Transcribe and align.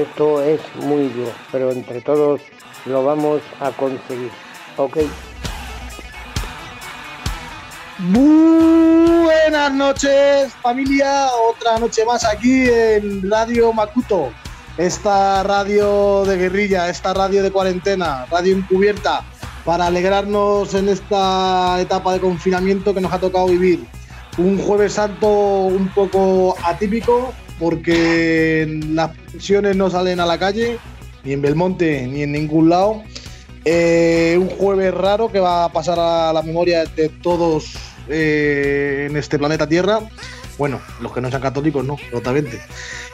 Esto 0.00 0.42
es 0.42 0.60
muy 0.76 1.08
duro, 1.08 1.30
pero 1.52 1.70
entre 1.70 2.00
todos 2.00 2.40
lo 2.86 3.04
vamos 3.04 3.42
a 3.60 3.70
conseguir. 3.72 4.30
¿Ok? 4.78 4.96
Buenas 8.08 9.74
noches 9.74 10.54
familia, 10.62 11.26
otra 11.50 11.78
noche 11.78 12.06
más 12.06 12.24
aquí 12.24 12.66
en 12.70 13.30
Radio 13.30 13.74
Makuto, 13.74 14.32
esta 14.78 15.42
radio 15.42 16.24
de 16.24 16.38
guerrilla, 16.38 16.88
esta 16.88 17.12
radio 17.12 17.42
de 17.42 17.50
cuarentena, 17.50 18.24
radio 18.30 18.56
encubierta, 18.56 19.22
para 19.66 19.88
alegrarnos 19.88 20.72
en 20.72 20.88
esta 20.88 21.78
etapa 21.78 22.14
de 22.14 22.20
confinamiento 22.20 22.94
que 22.94 23.02
nos 23.02 23.12
ha 23.12 23.18
tocado 23.18 23.48
vivir. 23.48 23.84
Un 24.38 24.56
jueves 24.56 24.94
santo 24.94 25.28
un 25.28 25.88
poco 25.88 26.56
atípico 26.64 27.34
porque 27.60 28.80
las 28.88 29.10
pensiones 29.16 29.76
no 29.76 29.90
salen 29.90 30.18
a 30.18 30.26
la 30.26 30.38
calle, 30.38 30.78
ni 31.22 31.34
en 31.34 31.42
Belmonte 31.42 32.06
ni 32.08 32.22
en 32.22 32.32
ningún 32.32 32.70
lado. 32.70 33.02
Eh, 33.66 34.38
un 34.40 34.48
jueves 34.48 34.92
raro 34.94 35.30
que 35.30 35.38
va 35.38 35.66
a 35.66 35.72
pasar 35.72 35.98
a 36.00 36.32
la 36.32 36.42
memoria 36.42 36.86
de 36.86 37.10
todos 37.10 37.74
eh, 38.08 39.06
en 39.10 39.16
este 39.16 39.38
planeta 39.38 39.68
Tierra. 39.68 40.00
Bueno, 40.56 40.80
los 41.00 41.12
que 41.12 41.20
no 41.20 41.30
sean 41.30 41.42
católicos, 41.42 41.84
no, 41.84 41.96
totalmente. 42.10 42.60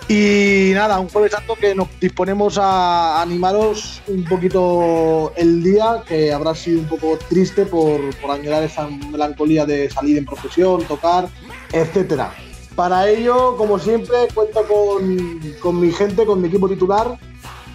Y 0.09 0.71
nada, 0.75 1.01
un 1.01 1.09
jueves 1.09 1.33
santo 1.33 1.57
que 1.57 1.75
nos 1.75 1.89
disponemos 2.01 2.59
a 2.59 3.21
animaros 3.23 4.03
un 4.07 4.25
poquito 4.25 5.33
el 5.37 5.63
día, 5.63 6.03
que 6.07 6.33
habrá 6.33 6.55
sido 6.55 6.81
un 6.81 6.87
poco 6.87 7.19
triste 7.29 7.67
por, 7.67 8.01
por 8.21 8.31
añorar 8.31 8.63
esa 8.63 8.87
melancolía 8.89 9.67
de 9.67 9.91
salir 9.91 10.19
en 10.19 10.25
profesión, 10.25 10.85
tocar, 10.85 11.29
etcétera. 11.73 12.33
Para 12.77 13.09
ello, 13.09 13.57
como 13.57 13.79
siempre, 13.79 14.29
cuento 14.35 14.63
con, 14.69 15.55
con 15.61 15.81
mi 15.81 15.91
gente, 15.91 16.27
con 16.27 16.43
mi 16.43 16.49
equipo 16.49 16.69
titular. 16.69 17.19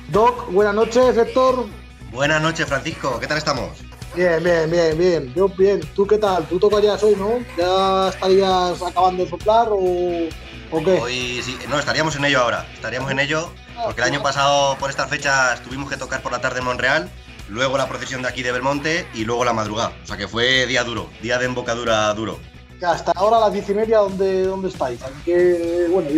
Doc, 0.09 0.51
buenas 0.51 0.75
noches, 0.75 1.17
Héctor. 1.17 1.65
Buenas 2.11 2.39
noches, 2.39 2.67
Francisco. 2.67 3.19
¿Qué 3.19 3.25
tal 3.25 3.39
estamos? 3.39 3.79
Bien, 4.15 4.43
bien, 4.43 4.69
bien, 4.69 4.97
bien. 4.97 5.33
Yo 5.33 5.49
bien. 5.49 5.81
¿Tú 5.95 6.05
qué 6.05 6.19
tal? 6.19 6.45
¿Tú 6.45 6.59
tocarías 6.59 7.01
hoy, 7.01 7.15
no? 7.15 7.39
¿Ya 7.57 8.09
estarías 8.09 8.79
acabando 8.79 9.23
de 9.23 9.29
soplar 9.29 9.69
o, 9.71 10.29
o 10.71 10.83
qué? 10.83 10.99
Hoy 11.01 11.41
sí, 11.41 11.57
no, 11.67 11.79
estaríamos 11.79 12.15
en 12.17 12.25
ello 12.25 12.41
ahora. 12.41 12.67
Estaríamos 12.75 13.09
en 13.09 13.19
ello 13.19 13.49
porque 13.83 14.01
el 14.01 14.07
año 14.07 14.21
pasado 14.21 14.77
por 14.77 14.91
estas 14.91 15.09
fechas 15.09 15.63
tuvimos 15.63 15.89
que 15.89 15.97
tocar 15.97 16.21
por 16.21 16.31
la 16.31 16.41
tarde 16.41 16.59
en 16.59 16.65
Monreal, 16.65 17.09
luego 17.49 17.75
la 17.75 17.87
procesión 17.87 18.21
de 18.21 18.27
aquí 18.27 18.43
de 18.43 18.51
Belmonte 18.51 19.07
y 19.15 19.25
luego 19.25 19.45
la 19.45 19.53
madrugada. 19.53 19.93
O 20.03 20.05
sea 20.05 20.17
que 20.17 20.27
fue 20.27 20.67
día 20.67 20.83
duro, 20.83 21.09
día 21.23 21.39
de 21.39 21.45
embocadura 21.45 22.13
duro. 22.13 22.37
Hasta 22.85 23.11
ahora 23.15 23.37
a 23.37 23.39
las 23.41 23.53
diez 23.53 23.69
y 23.69 23.73
media, 23.73 23.99
¿dónde, 23.99 24.43
dónde 24.43 24.69
estáis? 24.69 25.01
Aquí 25.03 25.13
que, 25.25 25.87
bueno, 25.91 26.09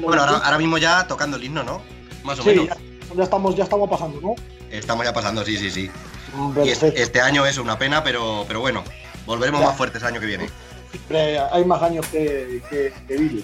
Bueno, 0.00 0.22
ahora, 0.22 0.38
ahora 0.38 0.58
mismo 0.58 0.78
ya 0.78 1.06
tocando 1.06 1.36
el 1.36 1.44
himno, 1.44 1.64
¿no? 1.64 1.82
Más 2.22 2.38
o 2.38 2.42
Sí, 2.42 2.50
menos. 2.50 2.66
ya, 2.68 2.76
ya 3.16 3.22
estamos, 3.24 3.56
ya 3.56 3.64
estamos 3.64 3.90
pasando, 3.90 4.20
¿no? 4.20 4.34
Estamos 4.70 5.04
ya 5.04 5.12
pasando, 5.12 5.44
sí, 5.44 5.56
sí, 5.56 5.70
sí. 5.70 5.90
Y 6.64 6.68
es- 6.68 6.78
Perfecto. 6.78 7.00
este 7.02 7.20
año 7.20 7.44
es 7.46 7.58
una 7.58 7.78
pena, 7.78 8.02
pero, 8.04 8.44
pero 8.46 8.60
bueno, 8.60 8.82
volveremos 9.26 9.60
Ya. 9.60 9.66
más 9.68 9.76
fuertes 9.76 10.02
el 10.02 10.08
año 10.08 10.20
que 10.20 10.26
viene. 10.26 10.48
Siempre 10.90 11.38
hay 11.38 11.64
más 11.64 11.82
años 11.82 12.06
que, 12.06 12.62
que, 12.70 12.92
que 13.08 13.16
virus. 13.16 13.42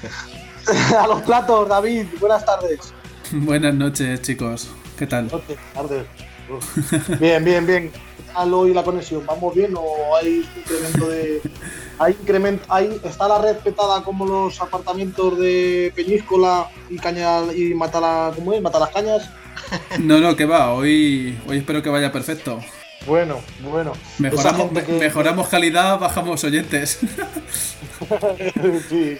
a 0.98 1.06
los 1.06 1.22
platos, 1.22 1.68
David, 1.68 2.06
buenas 2.20 2.44
tardes. 2.44 2.92
Buenas 3.32 3.74
noches, 3.74 4.20
chicos. 4.22 4.68
¿Qué 4.98 5.06
tal? 5.06 5.28
Noches, 5.28 5.56
tardes. 5.72 6.04
Bien, 7.18 7.42
bien, 7.44 7.64
bien. 7.66 7.90
¿Qué 7.90 8.32
tal 8.34 8.52
hoy 8.52 8.74
la 8.74 8.82
conexión? 8.82 9.24
¿Vamos 9.24 9.54
bien 9.54 9.72
o 9.76 10.16
hay 10.16 10.46
incremento 10.56 11.08
de. 11.08 11.40
Hay 12.02 12.16
incremento, 12.20 12.64
hay, 12.68 13.00
está 13.04 13.28
la 13.28 13.38
red 13.38 13.58
petada 13.58 14.02
como 14.02 14.26
los 14.26 14.60
apartamentos 14.60 15.38
de 15.38 15.92
Peñíscola 15.94 16.68
y 16.90 16.98
Caña 16.98 17.42
y 17.54 17.74
Matala, 17.74 18.32
¿cómo 18.34 18.52
es? 18.52 18.60
Mata 18.60 18.80
las 18.80 18.90
cañas. 18.90 19.30
No, 20.00 20.18
no, 20.18 20.34
que 20.34 20.44
va. 20.44 20.72
Hoy, 20.72 21.38
hoy 21.46 21.58
espero 21.58 21.80
que 21.82 21.90
vaya 21.90 22.10
perfecto. 22.10 22.58
Bueno, 23.06 23.40
bueno. 23.60 23.92
Mejoramos, 24.18 24.70
que- 24.82 24.92
mejoramos 24.94 25.48
calidad, 25.48 26.00
bajamos 26.00 26.42
oyentes. 26.42 26.98
sí, 28.88 29.18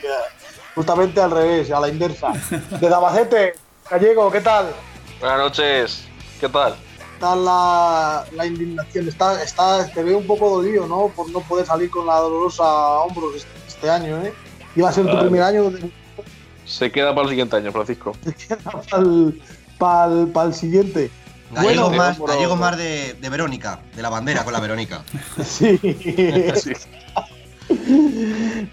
justamente 0.75 1.21
al 1.21 1.31
revés, 1.31 1.71
a 1.71 1.79
la 1.79 1.89
inversa. 1.89 2.33
De 2.81 2.89
Dabacete, 2.89 3.53
Gallego, 3.89 4.31
¿qué 4.33 4.41
tal? 4.41 4.73
Buenas 5.21 5.39
noches, 5.39 6.05
¿qué 6.41 6.49
tal? 6.49 6.75
Está 7.23 7.37
la, 7.37 8.25
la 8.33 8.47
indignación? 8.47 9.07
Está, 9.07 9.41
está, 9.43 9.87
te 9.87 10.03
veo 10.03 10.19
un 10.19 10.27
poco 10.27 10.51
dolido, 10.51 10.89
¿no? 10.89 11.13
Por 11.15 11.31
no 11.31 11.41
poder 11.41 11.65
salir 11.67 11.89
con 11.89 12.05
la 12.05 12.17
dolorosa 12.17 12.65
hombros 12.65 13.37
este, 13.37 13.49
este 13.69 13.91
año, 13.91 14.21
¿eh? 14.23 14.33
Iba 14.75 14.89
a 14.89 14.93
ser 14.93 15.07
tu 15.09 15.19
primer 15.21 15.43
año 15.43 15.71
de 15.71 15.89
Se 16.65 16.91
queda 16.91 17.15
para 17.15 17.23
el 17.23 17.29
siguiente 17.29 17.57
año, 17.57 17.71
Francisco. 17.71 18.17
para 19.79 20.47
el 20.47 20.55
siguiente. 20.55 21.11
Gallegos 21.53 21.91
Bueno, 21.91 21.97
más, 21.97 22.19
gallegos 22.19 22.59
más 22.59 22.77
de, 22.77 23.15
de 23.15 23.29
Verónica, 23.29 23.81
de 23.95 24.03
la 24.03 24.09
bandera 24.09 24.43
con 24.43 24.53
la 24.53 24.61
Verónica. 24.61 25.03
Sí. 25.45 25.79
Sí. 26.57 26.73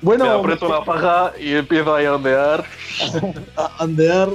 bueno, 0.02 0.26
Me 0.26 0.32
aprieto 0.32 0.68
la 0.68 0.84
paja 0.84 1.32
y 1.40 1.54
empiezo 1.54 1.94
ahí 1.96 2.06
a 2.06 2.16
ondear. 2.16 2.66
a 3.56 3.84
andear. 3.84 4.30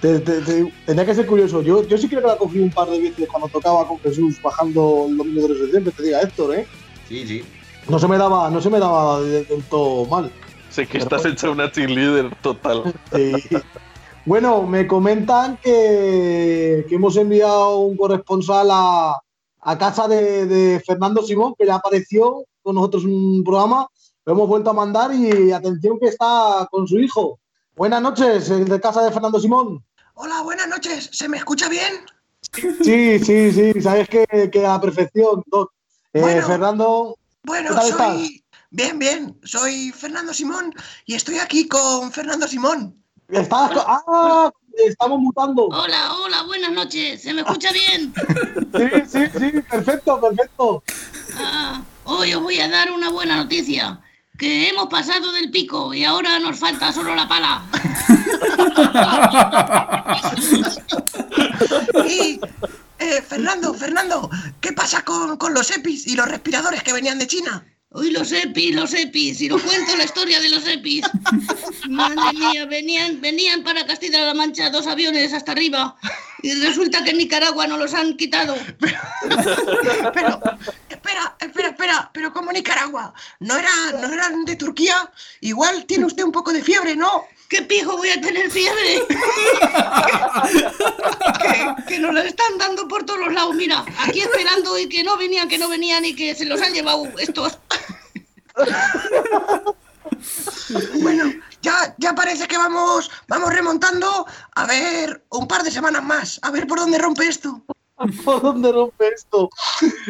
Te- 0.00 0.20
te- 0.20 0.40
te- 0.42 0.72
tenía 0.84 1.06
que 1.06 1.14
ser 1.14 1.26
curioso. 1.26 1.62
Yo, 1.62 1.86
yo 1.86 1.96
sí 1.96 2.08
creo 2.08 2.20
que 2.20 2.26
la 2.28 2.36
cogí 2.36 2.58
un 2.60 2.70
par 2.70 2.88
de 2.90 3.00
veces 3.00 3.28
cuando 3.28 3.48
tocaba 3.48 3.86
con 3.88 3.98
Jesús 4.00 4.40
bajando 4.42 5.06
el 5.08 5.16
domingo 5.16 5.48
de 5.48 5.58
septiembre, 5.58 5.92
te 5.96 6.02
diga 6.02 6.20
Héctor, 6.20 6.54
¿eh? 6.54 6.66
Sí, 7.08 7.26
sí. 7.26 7.44
No 7.88 7.98
se 7.98 8.08
me 8.08 8.18
daba, 8.18 8.50
no 8.50 8.60
se 8.60 8.68
me 8.68 8.78
daba 8.78 9.20
del, 9.22 9.46
del 9.46 9.62
todo 9.64 10.04
mal. 10.06 10.30
Sé 10.70 10.86
que 10.86 10.98
estás 10.98 11.24
hecha 11.24 11.48
una 11.50 11.70
cheerleader 11.70 12.34
total. 12.42 12.94
Sí. 13.14 13.32
Bueno, 14.26 14.62
me 14.64 14.86
comentan 14.88 15.56
que, 15.62 16.84
que 16.88 16.94
hemos 16.96 17.16
enviado 17.16 17.78
un 17.78 17.96
corresponsal 17.96 18.68
a, 18.72 19.20
a 19.60 19.78
casa 19.78 20.08
de, 20.08 20.46
de 20.46 20.80
Fernando 20.80 21.22
Simón, 21.22 21.54
que 21.56 21.64
ya 21.64 21.76
apareció 21.76 22.44
con 22.62 22.74
nosotros 22.74 23.04
en 23.04 23.14
un 23.14 23.44
programa. 23.44 23.86
Lo 24.24 24.32
hemos 24.32 24.48
vuelto 24.48 24.70
a 24.70 24.74
mandar 24.74 25.14
y 25.14 25.52
atención 25.52 25.98
que 26.00 26.08
está 26.08 26.66
con 26.70 26.88
su 26.88 26.98
hijo. 26.98 27.38
Buenas 27.76 28.00
noches, 28.00 28.48
el 28.50 28.64
de 28.66 28.80
casa 28.80 29.02
de 29.02 29.12
Fernando 29.12 29.38
Simón. 29.38 29.84
Hola, 30.14 30.40
buenas 30.42 30.66
noches. 30.66 31.10
¿Se 31.12 31.28
me 31.28 31.36
escucha 31.36 31.68
bien? 31.68 31.92
Sí, 32.82 33.18
sí, 33.18 33.52
sí, 33.52 33.82
sabes 33.82 34.08
que, 34.08 34.26
que 34.50 34.64
a 34.66 34.70
la 34.70 34.80
perfección. 34.80 35.42
Doc. 35.46 35.70
Eh, 36.14 36.20
Bueno. 36.22 36.46
Fernando, 36.46 37.18
Bueno, 37.42 37.68
¿Qué 37.70 37.74
tal 37.74 37.92
soy. 37.92 38.44
Bien, 38.70 38.98
bien. 38.98 39.38
Soy 39.44 39.92
Fernando 39.92 40.32
Simón 40.32 40.72
y 41.04 41.14
estoy 41.14 41.38
aquí 41.38 41.68
con 41.68 42.10
Fernando 42.12 42.48
Simón. 42.48 42.96
¿estás? 43.28 43.72
¡Ah! 43.86 44.50
Estamos 44.86 45.20
mutando. 45.20 45.66
Hola, 45.66 46.14
hola, 46.22 46.42
buenas 46.44 46.72
noches. 46.72 47.22
¿Se 47.22 47.34
me 47.34 47.42
escucha 47.42 47.70
bien? 47.72 48.14
Sí, 48.74 48.88
sí, 49.06 49.38
sí, 49.38 49.60
perfecto, 49.70 50.20
perfecto. 50.20 50.82
Ah, 51.38 51.82
hoy 52.04 52.32
os 52.34 52.42
voy 52.42 52.58
a 52.60 52.68
dar 52.68 52.90
una 52.90 53.10
buena 53.10 53.36
noticia. 53.36 54.00
Que 54.38 54.68
hemos 54.68 54.88
pasado 54.88 55.32
del 55.32 55.50
pico 55.50 55.94
y 55.94 56.04
ahora 56.04 56.38
nos 56.38 56.58
falta 56.58 56.92
solo 56.92 57.14
la 57.14 57.28
pala. 57.28 57.62
Y. 62.08 62.40
eh, 62.98 63.22
Fernando, 63.22 63.74
Fernando, 63.74 64.30
¿qué 64.60 64.72
pasa 64.72 65.02
con, 65.02 65.36
con 65.36 65.54
los 65.54 65.70
EPIs 65.70 66.06
y 66.06 66.16
los 66.16 66.28
respiradores 66.28 66.82
que 66.82 66.92
venían 66.92 67.18
de 67.18 67.26
China? 67.26 67.64
Uy, 67.90 68.10
los 68.10 68.32
EPIs, 68.32 68.74
los 68.74 68.92
EPIs. 68.92 69.40
Y 69.42 69.50
os 69.50 69.62
cuento 69.62 69.96
la 69.96 70.04
historia 70.04 70.40
de 70.40 70.50
los 70.50 70.66
EPIs. 70.66 71.04
Madre 71.88 72.32
mía, 72.34 72.66
venían, 72.66 73.20
venían 73.20 73.62
para 73.62 73.86
Castilla-La 73.86 74.34
Mancha 74.34 74.70
dos 74.70 74.86
aviones 74.86 75.32
hasta 75.32 75.52
arriba. 75.52 75.96
Y 76.42 76.54
resulta 76.54 77.04
que 77.04 77.10
en 77.10 77.18
Nicaragua 77.18 77.66
no 77.66 77.76
los 77.76 77.94
han 77.94 78.16
quitado. 78.16 78.56
Pero, 78.78 80.40
espera, 80.88 81.36
espera, 81.40 81.68
espera, 81.68 82.10
pero 82.12 82.32
como 82.32 82.52
Nicaragua, 82.52 83.14
¿no, 83.40 83.56
era, 83.56 83.70
¿no 84.00 84.12
eran 84.12 84.44
de 84.44 84.56
Turquía? 84.56 85.10
Igual 85.40 85.86
tiene 85.86 86.04
usted 86.06 86.24
un 86.24 86.32
poco 86.32 86.52
de 86.52 86.62
fiebre, 86.62 86.96
¿no? 86.96 87.24
¿Qué 87.48 87.62
pijo 87.62 87.96
voy 87.96 88.10
a 88.10 88.20
tener 88.20 88.50
fiebre? 88.50 89.02
que, 91.42 91.84
que 91.86 91.98
nos 91.98 92.12
la 92.12 92.22
están 92.22 92.58
dando 92.58 92.88
por 92.88 93.04
todos 93.04 93.20
los 93.20 93.32
lados. 93.32 93.54
Mira, 93.54 93.84
aquí 94.06 94.20
esperando 94.20 94.78
y 94.78 94.88
que 94.88 95.04
no 95.04 95.16
venían, 95.16 95.48
que 95.48 95.58
no 95.58 95.68
venían 95.68 96.04
y 96.04 96.14
que 96.14 96.34
se 96.34 96.44
los 96.44 96.60
han 96.60 96.72
llevado 96.72 97.06
estos. 97.18 97.58
Bueno, 101.00 101.32
ya, 101.62 101.94
ya 101.98 102.14
parece 102.14 102.46
que 102.46 102.56
vamos, 102.56 103.10
vamos 103.28 103.52
remontando. 103.52 104.26
A 104.54 104.66
ver, 104.66 105.24
un 105.30 105.46
par 105.46 105.62
de 105.62 105.70
semanas 105.70 106.02
más. 106.02 106.40
A 106.42 106.50
ver 106.50 106.66
por 106.66 106.78
dónde 106.78 106.98
rompe 106.98 107.26
esto. 107.26 107.62
¿Por 108.24 108.42
dónde 108.42 108.72
rompe 108.72 109.08
esto? 109.08 109.48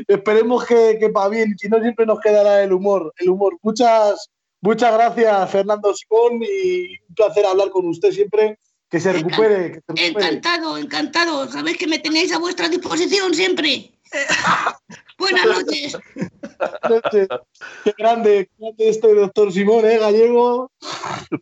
Esperemos 0.08 0.64
que, 0.64 0.96
que 0.98 1.08
para 1.08 1.28
bien, 1.28 1.56
si 1.58 1.68
no 1.68 1.80
siempre 1.80 2.06
nos 2.06 2.20
quedará 2.20 2.62
el 2.62 2.72
humor. 2.72 3.12
El 3.18 3.30
humor. 3.30 3.58
Muchas, 3.62 4.30
muchas 4.66 4.92
gracias, 4.92 5.50
Fernando 5.50 5.94
Simón, 5.94 6.42
y 6.42 6.98
un 7.08 7.14
placer 7.14 7.46
hablar 7.46 7.70
con 7.70 7.86
usted 7.86 8.10
siempre. 8.12 8.58
Que 8.90 9.00
se 9.00 9.12
recupere. 9.12 9.72
Que 9.72 9.80
se 9.80 10.04
recupere. 10.04 10.08
Encantado, 10.08 10.78
encantado. 10.78 11.48
Sabéis 11.48 11.78
que 11.78 11.86
me 11.86 11.98
tenéis 11.98 12.32
a 12.32 12.38
vuestra 12.38 12.68
disposición 12.68 13.34
siempre. 13.34 13.92
Buenas 15.18 15.46
noches. 15.46 15.98
Noche. 16.88 17.26
Qué 17.84 17.94
grande, 17.96 18.46
qué 18.46 18.52
grande 18.58 18.88
este 18.88 19.14
doctor 19.14 19.52
Simón, 19.52 19.86
¿eh? 19.86 19.98
Gallego. 19.98 20.70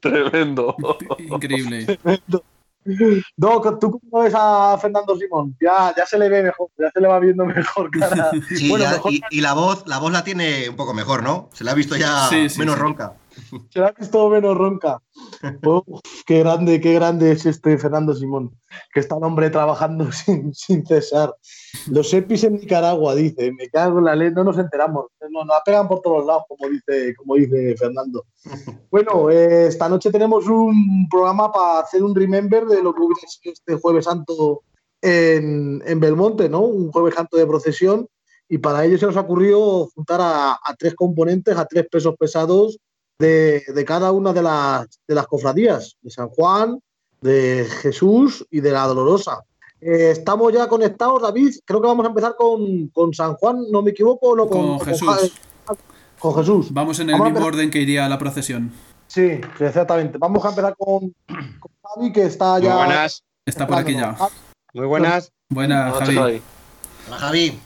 Tremendo. 0.01 0.77
Increíble. 1.19 1.85
Tremendo. 1.85 2.45
Doc, 3.37 3.79
¿tú 3.81 3.99
cómo 3.99 4.23
ves 4.23 4.35
a 4.37 4.77
Fernando 4.81 5.17
Simón? 5.17 5.57
Ya, 5.61 5.95
ya 5.97 6.07
se 6.07 6.19
le 6.19 6.29
ve 6.29 6.43
mejor, 6.43 6.69
ya 6.79 6.91
se 6.93 7.01
le 7.01 7.09
va 7.09 7.19
viendo 7.19 7.45
mejor 7.45 7.91
cara. 7.99 8.31
Sí, 8.49 8.69
Bueno, 8.69 8.85
ya- 8.85 8.93
mejor 8.93 9.13
y, 9.13 9.21
y 9.31 9.41
la 9.41 9.55
voz, 9.55 9.85
la 9.87 9.99
voz 9.99 10.13
la 10.13 10.25
tiene 10.25 10.69
un 10.69 10.77
poco 10.77 10.95
mejor, 10.95 11.23
¿no? 11.23 11.49
Se 11.53 11.65
la 11.65 11.73
ha 11.73 11.75
visto 11.75 11.97
ya 11.97 12.29
Sí, 12.29 12.49
sí, 12.49 12.59
menos 12.59 12.75
sí. 12.77 12.81
ronca. 12.81 13.15
Se 13.71 13.81
la 13.81 13.89
ha 13.89 13.93
visto 13.93 14.29
menos 14.29 14.57
ronca. 14.57 15.01
Uf, 15.63 16.01
qué 16.27 16.41
grande, 16.41 16.81
qué 16.81 16.95
grande 16.95 17.33
es 17.33 17.47
este 17.47 17.79
Fernando 17.79 18.15
Simón, 18.15 18.59
que 18.93 19.01
está 19.01 19.17
el 19.17 19.25
hombre 19.25 19.51
trabajando 19.51 20.11
sin, 20.13 20.55
sin 20.55 20.85
cesar. 20.87 21.35
Los 21.91 22.13
EPIs 22.13 22.45
en 22.45 22.55
Nicaragua, 22.55 23.15
dice, 23.15 23.53
me 23.53 23.69
cago 23.69 23.99
en 23.99 24.05
la 24.05 24.17
ley, 24.17 24.31
no 24.31 24.45
nos 24.45 24.59
enteramos, 24.59 25.07
nos, 25.21 25.47
nos 25.47 25.61
pegan 25.65 25.89
por 25.89 26.01
todos 26.01 26.27
lados, 26.27 26.45
como 26.49 26.69
dice, 26.69 27.15
como 27.17 27.35
dice 27.37 27.77
Fernando. 27.77 28.25
Bueno, 28.91 29.29
eh, 29.29 29.67
esta 29.67 29.89
noche 29.89 30.13
tenemos 30.13 30.47
un 30.47 31.09
programa 31.11 31.51
para 31.51 31.81
hacer 31.81 32.01
un 32.01 32.15
remember 32.15 32.65
de 32.65 32.81
lo 32.81 32.95
que 32.95 33.03
hubiera 33.03 33.27
sido 33.27 33.53
este 33.53 33.75
Jueves 33.75 34.05
Santo 34.05 34.63
en, 35.03 35.83
en 35.85 35.99
Belmonte, 35.99 36.49
¿no? 36.49 36.61
Un 36.61 36.93
Jueves 36.93 37.17
Santo 37.17 37.37
de 37.37 37.47
procesión. 37.47 38.07
Y 38.49 38.59
para 38.59 38.85
ello 38.85 38.97
se 38.97 39.07
nos 39.07 39.17
ha 39.17 39.23
ocurrido 39.23 39.89
juntar 39.97 40.21
a, 40.21 40.53
a 40.53 40.77
tres 40.79 40.95
componentes, 40.95 41.57
a 41.57 41.65
tres 41.67 41.89
pesos 41.91 42.15
pesados 42.17 42.79
de, 43.19 43.63
de 43.75 43.85
cada 43.85 44.13
una 44.13 44.33
de 44.33 44.43
las, 44.43 44.87
de 45.07 45.15
las 45.15 45.27
cofradías, 45.27 45.97
de 46.03 46.11
San 46.11 46.29
Juan, 46.29 46.81
de 47.21 47.67
Jesús 47.83 48.47
y 48.51 48.61
de 48.61 48.71
la 48.71 48.87
Dolorosa. 48.87 49.41
Eh, 49.81 50.11
estamos 50.13 50.53
ya 50.53 50.67
conectados, 50.69 51.23
David. 51.23 51.55
Creo 51.65 51.81
que 51.81 51.87
vamos 51.89 52.05
a 52.05 52.09
empezar 52.09 52.35
con, 52.37 52.89
con 52.89 53.13
San 53.15 53.35
Juan, 53.35 53.65
no 53.71 53.83
me 53.83 53.91
equivoco, 53.91 54.35
no 54.35 54.47
Con 54.49 54.79
con, 54.79 54.87
Jesús. 54.87 55.33
con 56.19 56.35
Jesús. 56.35 56.73
Vamos 56.73 56.99
en 57.01 57.11
el 57.11 57.19
Vamos 57.19 57.33
mismo 57.33 57.47
orden 57.47 57.71
que 57.71 57.81
iría 57.81 58.09
la 58.09 58.19
procesión. 58.19 58.73
Sí, 59.07 59.41
exactamente. 59.61 60.19
Vamos 60.19 60.45
a 60.45 60.49
empezar 60.49 60.75
con, 60.77 61.15
con 61.27 61.73
Javi, 61.83 62.13
que 62.13 62.25
está 62.25 62.55
Muy 62.55 62.63
ya. 62.63 62.77
buenas, 62.77 63.23
Está 63.47 63.67
por 63.67 63.77
aquí 63.79 63.93
ya. 63.95 64.17
muy 64.73 64.87
buenas. 64.87 65.31
Buena, 65.51 65.89
Noche, 65.91 66.05
Javi. 66.07 66.17
Javi. 66.17 66.43
Hola, 67.07 67.17
Javi. 67.19 67.59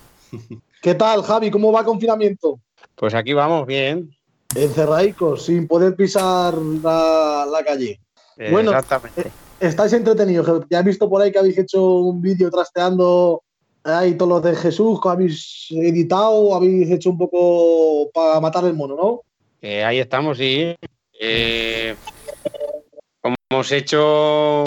¿Qué 0.83 0.95
tal, 0.95 1.23
Javi? 1.23 1.51
¿Cómo 1.51 1.73
va 1.73 1.81
el 1.81 1.87
confinamiento? 1.87 2.61
Pues 2.97 3.15
aquí 3.15 3.33
vamos, 3.33 3.67
bien. 3.67 4.11
Encerradicos, 4.55 5.45
sin 5.45 5.67
poder 5.69 5.95
pisar 5.95 6.55
la, 6.57 7.47
la 7.51 7.65
calle. 7.65 8.01
Eh, 8.37 8.51
Bueno, 8.51 8.71
Exactamente. 8.71 9.31
Estáis 9.61 9.93
entretenidos. 9.93 10.65
Ya 10.71 10.81
he 10.81 10.83
visto 10.85 11.09
por 11.11 11.21
ahí 11.21 11.33
que 11.33 11.39
habéis 11.39 11.59
hecho 11.59 11.83
un 11.85 12.23
vídeo 12.23 12.49
trasteando 12.51 13.43
ahí 13.83 14.15
todos 14.17 14.29
los 14.29 14.43
de 14.43 14.55
Jesús, 14.55 15.01
que 15.01 15.09
habéis 15.09 15.67
editado, 15.71 16.55
habéis 16.55 16.91
hecho 16.91 17.11
un 17.11 17.19
poco 17.19 18.09
para 18.13 18.41
matar 18.41 18.65
el 18.65 18.75
mono, 18.75 18.95
¿no? 18.97 19.23
Eh, 19.61 19.83
ahí 19.83 19.99
estamos, 19.99 20.39
sí. 20.39 20.77
Eh, 21.21 21.97
como 23.21 23.35
hemos 23.51 23.73
hecho 23.73 24.63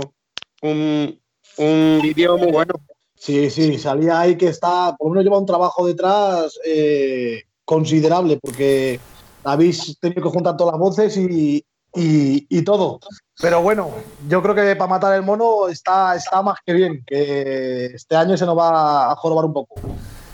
un, 0.62 1.18
un 1.58 2.00
vídeo 2.04 2.38
muy 2.38 2.52
bueno. 2.52 2.74
Sí, 3.16 3.50
sí, 3.50 3.78
salía 3.78 4.20
ahí 4.20 4.36
que 4.36 4.48
está, 4.48 4.96
por 4.98 5.08
lo 5.08 5.12
menos 5.12 5.24
lleva 5.24 5.38
un 5.40 5.46
trabajo 5.46 5.88
detrás 5.88 6.60
eh, 6.66 7.44
considerable, 7.64 8.38
porque 8.42 9.00
habéis 9.44 9.98
tenido 10.00 10.22
que 10.24 10.30
juntar 10.30 10.58
todas 10.58 10.74
las 10.74 10.80
voces 10.80 11.18
y, 11.18 11.66
y- 11.96 12.48
y 12.50 12.62
todo. 12.64 13.00
Pero 13.42 13.62
bueno, 13.62 13.90
yo 14.28 14.42
creo 14.42 14.54
que 14.56 14.76
para 14.76 14.90
matar 14.90 15.16
el 15.16 15.24
mono 15.24 15.68
está, 15.68 16.16
está 16.16 16.42
más 16.42 16.60
que 16.66 16.74
bien, 16.74 17.04
que 17.06 17.86
este 17.88 18.16
año 18.16 18.38
se 18.38 18.46
nos 18.46 18.58
va 18.58 19.12
a 19.12 19.16
jorobar 19.16 19.46
un 19.46 19.54
poco. 19.54 19.76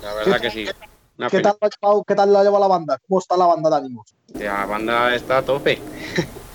La 0.04 0.14
verdad 0.14 0.42
que 0.42 0.52
sí. 0.52 0.66
Una 1.18 1.30
¿Qué 1.30 1.40
tal, 1.40 1.58
lo 1.60 1.68
ha 1.68 1.70
llevado, 1.70 2.04
¿Qué 2.04 2.16
tal 2.16 2.32
lo 2.34 2.40
ha 2.40 2.44
llevado 2.44 2.64
la 2.64 2.68
banda? 2.68 3.00
¿Cómo 3.08 3.20
está 3.20 3.36
la 3.38 3.48
banda 3.48 3.70
de 3.72 3.76
ánimos? 3.78 4.14
La 4.40 4.66
banda 4.66 5.16
está 5.16 5.38
a 5.40 5.42
tope. 5.42 5.82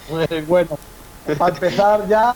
Pues 0.08 0.46
bueno, 0.46 0.78
para 1.38 1.54
empezar 1.54 2.06
ya 2.08 2.34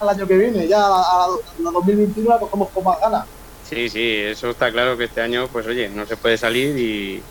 al 0.00 0.08
año 0.08 0.26
que 0.26 0.36
viene, 0.36 0.68
ya 0.68 0.80
a, 0.86 1.24
a 1.24 1.28
la 1.58 1.70
2021 1.72 2.28
la 2.30 2.38
cogemos 2.38 2.68
con 2.70 2.84
más 2.84 3.00
ganas. 3.00 3.26
Sí, 3.68 3.88
sí, 3.88 4.16
eso 4.18 4.50
está 4.50 4.70
claro 4.70 4.96
que 4.96 5.04
este 5.04 5.20
año, 5.20 5.48
pues 5.52 5.66
oye, 5.66 5.88
no 5.88 6.06
se 6.06 6.16
puede 6.16 6.36
salir 6.36 6.78
y, 6.78 7.22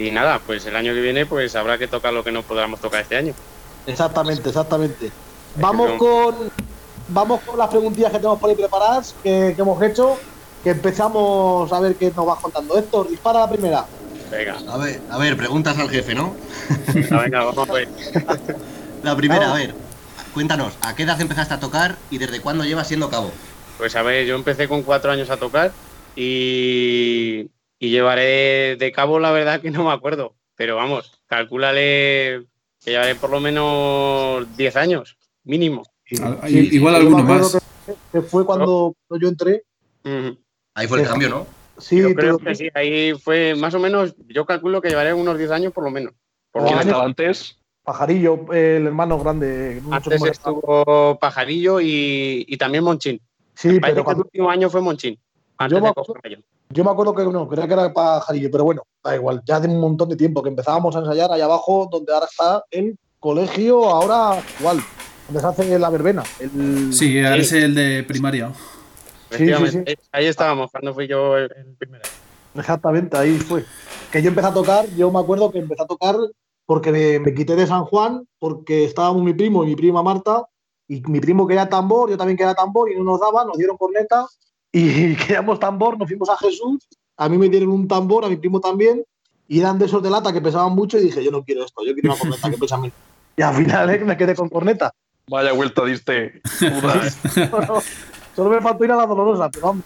y 0.00 0.10
nada, 0.10 0.40
pues 0.44 0.64
el 0.66 0.74
año 0.76 0.94
que 0.94 1.00
viene 1.00 1.26
pues 1.26 1.54
habrá 1.54 1.76
que 1.78 1.86
tocar 1.86 2.12
lo 2.12 2.24
que 2.24 2.32
no 2.32 2.42
podamos 2.42 2.80
tocar 2.80 3.02
este 3.02 3.16
año. 3.16 3.34
Exactamente, 3.86 4.48
exactamente. 4.48 5.10
Vamos 5.56 5.92
con, 5.98 6.50
vamos 7.08 7.40
con 7.42 7.58
las 7.58 7.68
preguntillas 7.68 8.10
que 8.10 8.18
tenemos 8.18 8.38
por 8.38 8.50
ahí 8.50 8.56
preparadas, 8.56 9.14
que, 9.22 9.52
que 9.54 9.62
hemos 9.62 9.82
hecho, 9.82 10.16
que 10.64 10.70
empezamos 10.70 11.70
a 11.72 11.80
ver 11.80 11.96
qué 11.96 12.12
nos 12.16 12.24
vas 12.24 12.40
contando. 12.40 12.78
Héctor, 12.78 13.08
dispara 13.08 13.40
la 13.40 13.50
primera. 13.50 13.86
Venga, 14.30 14.58
A 14.68 14.78
ver, 14.78 15.02
a 15.10 15.18
ver, 15.18 15.36
preguntas 15.36 15.76
al 15.78 15.90
jefe, 15.90 16.14
¿no? 16.14 16.34
venga, 16.94 17.18
venga, 17.22 17.44
vamos 17.44 17.68
a 17.68 17.72
ver. 17.72 17.88
La 19.02 19.16
primera, 19.16 19.48
Vamos. 19.48 19.56
a 19.56 19.58
ver. 19.58 19.74
Cuéntanos, 20.32 20.74
¿a 20.82 20.94
qué 20.94 21.02
edad 21.02 21.20
empezaste 21.20 21.54
a 21.54 21.60
tocar 21.60 21.96
y 22.10 22.18
desde 22.18 22.40
cuándo 22.40 22.64
llevas 22.64 22.86
siendo 22.86 23.10
cabo? 23.10 23.32
Pues 23.78 23.96
a 23.96 24.02
ver, 24.02 24.26
yo 24.26 24.36
empecé 24.36 24.68
con 24.68 24.82
cuatro 24.82 25.10
años 25.10 25.30
a 25.30 25.38
tocar 25.38 25.72
y, 26.14 27.50
y 27.80 27.88
llevaré 27.90 28.76
de 28.76 28.92
cabo, 28.92 29.18
la 29.18 29.32
verdad 29.32 29.60
que 29.60 29.70
no 29.72 29.82
me 29.84 29.90
acuerdo. 29.92 30.36
Pero 30.54 30.76
vamos, 30.76 31.18
calcúlale 31.26 32.46
que 32.84 32.90
llevaré 32.92 33.14
por 33.16 33.30
lo 33.30 33.40
menos 33.40 34.46
10 34.56 34.76
años, 34.76 35.16
mínimo. 35.42 35.82
Ah, 36.22 36.48
igual 36.48 36.94
alguno 36.96 37.24
más. 37.24 37.58
Que, 37.86 37.94
que 38.12 38.20
fue 38.20 38.44
cuando, 38.44 38.94
yo 39.18 39.28
entré. 39.28 39.64
Ahí 40.74 40.86
fue 40.86 41.00
el 41.00 41.08
cambio, 41.08 41.28
¿no? 41.30 41.46
Sí, 41.78 41.98
Yo 42.02 42.14
creo 42.14 42.38
que 42.38 42.54
sí, 42.54 42.68
ahí 42.74 43.14
fue 43.14 43.54
más 43.54 43.72
o 43.72 43.78
menos, 43.78 44.14
yo 44.28 44.44
calculo 44.44 44.82
que 44.82 44.90
llevaré 44.90 45.14
unos 45.14 45.38
10 45.38 45.50
años 45.50 45.72
por 45.72 45.82
lo 45.84 45.90
menos. 45.90 46.12
Por 46.52 46.62
lo 46.62 46.68
¿Quién 46.68 46.78
menos. 46.78 46.90
estaba 46.92 47.06
antes? 47.06 47.56
Pajarillo, 47.82 48.52
el 48.52 48.86
hermano 48.88 49.18
grande. 49.18 49.80
mucho 49.82 49.94
Antes 49.96 50.22
estuvo 50.24 51.18
Pajarillo 51.18 51.80
y, 51.80 52.44
y 52.46 52.56
también 52.58 52.84
Monchín. 52.84 53.18
Sí, 53.54 53.80
pero 53.80 54.04
el 54.10 54.16
último 54.18 54.50
año 54.50 54.68
fue 54.68 54.82
Monchín. 54.82 55.18
Antes 55.56 55.76
Yo 55.78 55.80
me 55.82 55.86
de 55.86 55.90
acuerdo- 55.90 56.14
yo. 56.70 56.84
me 56.84 56.90
acuerdo 56.90 57.14
que 57.14 57.24
no, 57.24 57.48
creo 57.48 57.66
que 57.66 57.72
era 57.72 57.92
Pajarillo, 57.92 58.50
pero 58.50 58.64
bueno, 58.64 58.82
da 59.02 59.14
igual, 59.16 59.42
ya 59.46 59.60
de 59.60 59.68
un 59.68 59.80
montón 59.80 60.08
de 60.08 60.16
tiempo 60.16 60.42
que 60.42 60.48
empezábamos 60.48 60.94
a 60.96 61.00
ensayar 61.00 61.30
allá 61.32 61.44
abajo, 61.44 61.88
donde 61.90 62.12
ahora 62.12 62.26
está 62.30 62.64
el 62.70 62.96
colegio, 63.18 63.84
ahora 63.90 64.42
igual, 64.58 64.80
donde 65.26 65.40
se 65.40 65.46
hace 65.46 65.78
la 65.78 65.90
verbena. 65.90 66.22
el- 66.40 66.92
Sí, 66.92 67.18
ahora 67.22 67.36
Sí. 67.36 67.40
es 67.42 67.52
el 67.52 67.74
de 67.74 68.04
primaria. 68.04 68.52
Sí, 68.54 69.34
Efectivamente, 69.36 69.98
ahí 70.12 70.26
estábamos 70.26 70.70
cuando 70.72 70.92
fui 70.92 71.06
yo 71.06 71.36
el, 71.36 71.44
el 71.56 71.74
primero. 71.78 72.02
Exactamente, 72.54 73.16
ahí 73.16 73.38
fue. 73.38 73.64
Que 74.10 74.20
yo 74.22 74.28
empecé 74.30 74.48
a 74.48 74.52
tocar, 74.54 74.86
yo 74.96 75.10
me 75.12 75.20
acuerdo 75.20 75.52
que 75.52 75.58
empecé 75.60 75.82
a 75.82 75.86
tocar 75.86 76.16
porque 76.66 76.90
me, 76.90 77.20
me 77.20 77.32
quité 77.34 77.54
de 77.54 77.66
San 77.66 77.84
Juan, 77.84 78.26
porque 78.40 78.84
estábamos 78.84 79.22
mi 79.22 79.32
primo 79.32 79.62
y 79.64 79.68
mi 79.68 79.76
prima 79.76 80.02
Marta, 80.02 80.44
y 80.88 81.00
mi 81.02 81.20
primo 81.20 81.46
quería 81.46 81.68
tambor, 81.68 82.10
yo 82.10 82.16
también 82.16 82.36
quería 82.36 82.54
tambor, 82.54 82.90
y 82.90 82.96
no 82.96 83.04
nos 83.04 83.20
daban, 83.20 83.46
nos 83.46 83.56
dieron 83.56 83.76
corneta, 83.76 84.26
y 84.72 85.14
queríamos 85.16 85.58
tambor, 85.60 85.98
nos 85.98 86.08
fuimos 86.08 86.28
a 86.28 86.36
Jesús, 86.36 86.86
a 87.16 87.28
mí 87.28 87.38
me 87.38 87.48
dieron 87.48 87.70
un 87.70 87.88
tambor, 87.88 88.24
a 88.24 88.28
mi 88.28 88.36
primo 88.36 88.60
también, 88.60 89.04
y 89.48 89.60
eran 89.60 89.78
de 89.78 89.86
esos 89.86 90.02
de 90.02 90.10
lata 90.10 90.32
que 90.32 90.40
pesaban 90.40 90.74
mucho, 90.74 90.98
y 90.98 91.02
dije, 91.02 91.24
yo 91.24 91.30
no 91.30 91.42
quiero 91.42 91.64
esto, 91.64 91.84
yo 91.84 91.92
quiero 91.94 92.10
una 92.10 92.18
corneta 92.18 92.50
que 92.50 92.58
pesa 92.58 92.76
menos. 92.76 92.96
Y 93.36 93.42
al 93.42 93.54
final 93.54 93.88
eh, 93.88 93.98
me 94.00 94.16
quedé 94.18 94.34
con 94.34 94.50
corneta. 94.50 94.92
Vaya 95.28 95.52
vuelta 95.52 95.84
diste. 95.84 96.42
Solo, 96.58 97.82
solo 98.36 98.50
me 98.50 98.60
faltó 98.60 98.84
ir 98.84 98.92
a 98.92 98.96
la 98.96 99.06
dolorosa, 99.06 99.48
pero 99.48 99.68
vamos. 99.68 99.84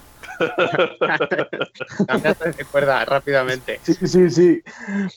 Cambiaste 2.08 2.52
de 2.52 2.64
cuerda 2.64 3.04
rápidamente. 3.04 3.78
Sí, 3.84 3.94
sí, 4.06 4.30
sí. 4.30 4.62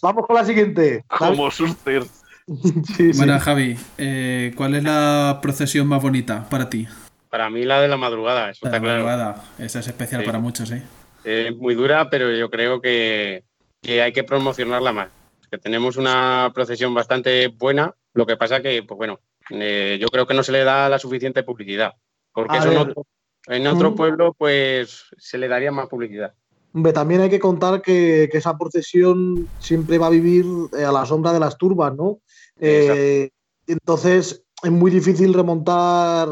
Vamos 0.03 0.27
con 0.27 0.35
la 0.35 0.45
siguiente. 0.45 1.03
Como 1.07 1.49
Suster. 1.49 2.03
Sí, 2.05 3.13
sí. 3.13 3.17
Bueno, 3.17 3.39
Javi, 3.39 3.77
eh, 3.97 4.53
¿cuál 4.55 4.75
es 4.75 4.83
la 4.83 5.39
procesión 5.41 5.87
más 5.87 6.01
bonita 6.01 6.47
para 6.49 6.69
ti? 6.69 6.87
Para 7.29 7.49
mí 7.49 7.63
la 7.65 7.81
de 7.81 7.87
la 7.87 7.97
madrugada, 7.97 8.49
eso 8.51 8.65
La 8.65 8.71
de 8.71 8.77
está 8.77 8.85
claro. 8.85 9.03
madrugada. 9.05 9.43
Esa 9.59 9.79
es 9.79 9.87
especial 9.87 10.21
Sí. 10.21 10.25
para 10.25 10.39
muchos, 10.39 10.71
¿eh? 10.71 10.83
Es 11.23 11.55
muy 11.55 11.75
dura, 11.75 12.09
pero 12.09 12.31
yo 12.31 12.49
creo 12.49 12.79
que, 12.81 13.43
que 13.81 14.01
hay 14.01 14.13
que 14.13 14.23
promocionarla 14.23 14.91
más. 14.93 15.09
Que 15.51 15.57
tenemos 15.57 15.97
una 15.97 16.51
procesión 16.53 16.93
bastante 16.93 17.47
buena, 17.49 17.93
lo 18.13 18.25
que 18.25 18.37
pasa 18.37 18.61
que, 18.61 18.83
pues 18.83 18.97
bueno, 18.97 19.19
eh, 19.49 19.97
yo 19.99 20.07
creo 20.07 20.25
que 20.25 20.33
no 20.33 20.43
se 20.43 20.51
le 20.51 20.63
da 20.63 20.87
la 20.89 20.99
suficiente 20.99 21.43
publicidad. 21.43 21.93
Porque 22.33 22.57
A 22.57 22.59
eso 22.59 22.81
otro, 22.81 23.05
en 23.47 23.67
otro 23.67 23.91
Mm. 23.91 23.95
pueblo, 23.95 24.33
pues 24.37 25.05
se 25.17 25.37
le 25.37 25.47
daría 25.47 25.71
más 25.71 25.87
publicidad. 25.87 26.33
Hombre, 26.73 26.93
también 26.93 27.21
hay 27.21 27.29
que 27.29 27.39
contar 27.39 27.81
que, 27.81 28.29
que 28.31 28.37
esa 28.37 28.57
procesión 28.57 29.47
siempre 29.59 29.97
va 29.97 30.07
a 30.07 30.11
vivir 30.11 30.45
eh, 30.77 30.83
a 30.85 30.91
la 30.91 31.05
sombra 31.05 31.33
de 31.33 31.39
las 31.39 31.57
turbas, 31.57 31.95
¿no? 31.95 32.19
Eh, 32.59 33.29
entonces 33.67 34.43
es 34.63 34.71
muy 34.71 34.91
difícil 34.91 35.33
remontar 35.33 36.27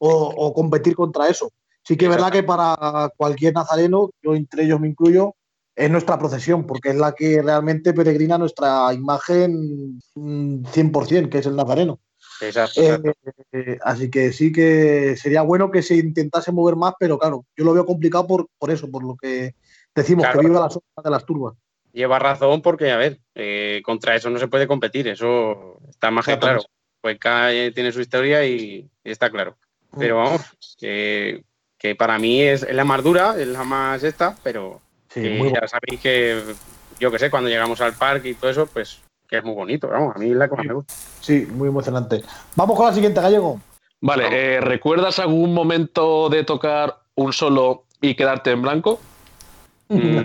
o, 0.00 0.08
o 0.36 0.52
competir 0.54 0.94
contra 0.96 1.28
eso. 1.28 1.52
Sí 1.82 1.96
que 1.96 2.06
es 2.06 2.10
verdad 2.10 2.32
que 2.32 2.42
para 2.42 3.10
cualquier 3.16 3.54
nazareno, 3.54 4.10
yo 4.22 4.34
entre 4.34 4.64
ellos 4.64 4.80
me 4.80 4.88
incluyo, 4.88 5.34
es 5.74 5.90
nuestra 5.90 6.18
procesión, 6.18 6.66
porque 6.66 6.90
es 6.90 6.96
la 6.96 7.12
que 7.12 7.40
realmente 7.40 7.94
peregrina 7.94 8.36
nuestra 8.36 8.92
imagen 8.92 9.98
mm, 10.14 10.64
100%, 10.64 11.28
que 11.30 11.38
es 11.38 11.46
el 11.46 11.56
nazareno. 11.56 12.00
Exacto, 12.42 12.80
Eh, 12.80 12.88
exacto. 12.88 13.12
eh, 13.52 13.78
así 13.82 14.10
que 14.10 14.32
sí 14.32 14.52
que 14.52 15.16
sería 15.16 15.42
bueno 15.42 15.70
que 15.70 15.82
se 15.82 15.96
intentase 15.96 16.52
mover 16.52 16.76
más, 16.76 16.94
pero 16.98 17.18
claro, 17.18 17.44
yo 17.56 17.64
lo 17.64 17.72
veo 17.72 17.86
complicado 17.86 18.26
por, 18.26 18.48
por 18.58 18.70
eso, 18.70 18.90
por 18.90 19.04
lo 19.04 19.16
que 19.16 19.54
decimos, 19.94 20.24
Claro. 20.24 20.40
que 20.40 20.46
viva 20.46 20.60
la 20.60 20.70
sombra 20.70 21.02
de 21.02 21.10
las 21.10 21.24
turbas. 21.24 21.54
Lleva 21.92 22.18
razón 22.18 22.62
porque, 22.62 22.90
a 22.92 22.96
ver, 22.96 23.20
eh, 23.34 23.80
contra 23.84 24.14
eso 24.14 24.30
no 24.30 24.38
se 24.38 24.48
puede 24.48 24.66
competir, 24.66 25.08
eso 25.08 25.78
está 25.88 26.10
más 26.10 26.26
que 26.26 26.38
claro. 26.38 26.62
Pues 27.00 27.18
cada 27.18 27.50
tiene 27.72 27.90
su 27.90 28.00
historia 28.00 28.44
y, 28.46 28.88
y 29.02 29.10
está 29.10 29.30
claro. 29.30 29.56
Pero 29.98 30.18
vamos, 30.18 30.42
que, 30.78 31.44
que 31.78 31.94
para 31.94 32.18
mí 32.18 32.40
es, 32.42 32.62
es 32.62 32.74
la 32.74 32.84
más 32.84 33.02
dura, 33.02 33.34
es 33.38 33.48
la 33.48 33.64
más 33.64 34.02
esta, 34.02 34.36
pero 34.42 34.80
Sí, 35.12 35.22
que 35.22 35.30
muy 35.30 35.52
ya 35.52 35.66
sabéis 35.66 36.00
que, 36.00 36.40
yo 37.00 37.10
que 37.10 37.18
sé, 37.18 37.30
cuando 37.30 37.50
llegamos 37.50 37.80
al 37.80 37.94
parque 37.94 38.28
y 38.28 38.34
todo 38.34 38.50
eso, 38.50 38.66
pues 38.66 39.00
que 39.28 39.38
es 39.38 39.44
muy 39.44 39.54
bonito, 39.54 39.88
vamos, 39.88 40.14
a 40.14 40.18
mí 40.18 40.30
es 40.30 40.36
la 40.36 40.48
que 40.48 40.56
más 40.56 40.66
me 40.66 40.74
gusta. 40.74 40.94
Sí, 41.20 41.46
muy 41.50 41.68
emocionante. 41.68 42.22
Vamos 42.56 42.76
con 42.76 42.86
la 42.86 42.92
siguiente, 42.92 43.20
Gallego. 43.20 43.60
Vale, 44.00 44.28
eh, 44.30 44.60
¿recuerdas 44.60 45.18
algún 45.18 45.52
momento 45.52 46.28
de 46.28 46.44
tocar 46.44 47.00
un 47.14 47.32
solo 47.32 47.84
y 48.00 48.14
quedarte 48.14 48.50
en 48.50 48.62
blanco? 48.62 49.00
Mm, 49.88 50.20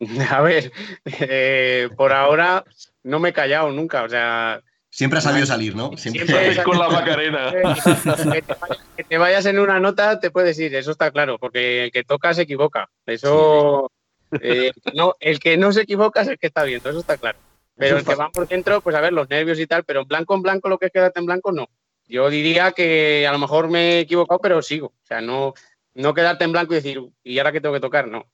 A 0.30 0.40
ver, 0.40 0.72
eh, 1.04 1.88
por 1.96 2.12
ahora 2.12 2.64
no 3.02 3.18
me 3.18 3.30
he 3.30 3.32
callado 3.32 3.70
nunca, 3.72 4.04
o 4.04 4.08
sea, 4.08 4.60
Siempre 4.98 5.20
ha 5.20 5.22
sabido 5.22 5.46
salir, 5.46 5.76
¿no? 5.76 5.96
Siempre. 5.96 6.26
Siempre- 6.26 6.64
Con 6.64 6.76
la 6.76 6.88
Macarena. 6.88 7.52
que 7.52 8.42
te, 8.42 8.54
vayas, 8.54 8.78
que 8.96 9.04
te 9.04 9.18
vayas 9.18 9.46
en 9.46 9.60
una 9.60 9.78
nota 9.78 10.18
te 10.18 10.32
puedes 10.32 10.58
ir, 10.58 10.74
eso 10.74 10.90
está 10.90 11.12
claro, 11.12 11.38
porque 11.38 11.84
el 11.84 11.92
que 11.92 12.02
toca 12.02 12.34
se 12.34 12.42
equivoca. 12.42 12.90
Eso, 13.06 13.92
eh, 14.40 14.72
no, 14.94 15.14
el 15.20 15.38
que 15.38 15.56
no 15.56 15.70
se 15.72 15.82
equivoca 15.82 16.22
es 16.22 16.28
el 16.28 16.38
que 16.40 16.48
está 16.48 16.64
viendo, 16.64 16.90
eso 16.90 16.98
está 16.98 17.16
claro. 17.16 17.38
Pero 17.76 17.98
el 17.98 18.04
que 18.04 18.16
va 18.16 18.28
por 18.30 18.48
dentro, 18.48 18.80
pues 18.80 18.96
a 18.96 19.00
ver, 19.00 19.12
los 19.12 19.30
nervios 19.30 19.60
y 19.60 19.68
tal, 19.68 19.84
pero 19.84 20.00
en 20.00 20.08
blanco 20.08 20.34
en 20.34 20.42
blanco 20.42 20.68
lo 20.68 20.78
que 20.78 20.86
es 20.86 20.92
quedarte 20.92 21.20
en 21.20 21.26
blanco, 21.26 21.52
no. 21.52 21.68
Yo 22.08 22.28
diría 22.28 22.72
que 22.72 23.24
a 23.24 23.30
lo 23.30 23.38
mejor 23.38 23.68
me 23.70 23.92
he 23.92 24.00
equivocado, 24.00 24.40
pero 24.40 24.60
sigo. 24.62 24.88
O 24.88 25.06
sea, 25.06 25.20
no, 25.20 25.54
no 25.94 26.12
quedarte 26.12 26.42
en 26.42 26.50
blanco 26.50 26.72
y 26.72 26.76
decir, 26.78 27.00
¿y 27.22 27.38
ahora 27.38 27.52
qué 27.52 27.60
tengo 27.60 27.74
que 27.74 27.80
tocar? 27.80 28.08
No. 28.08 28.24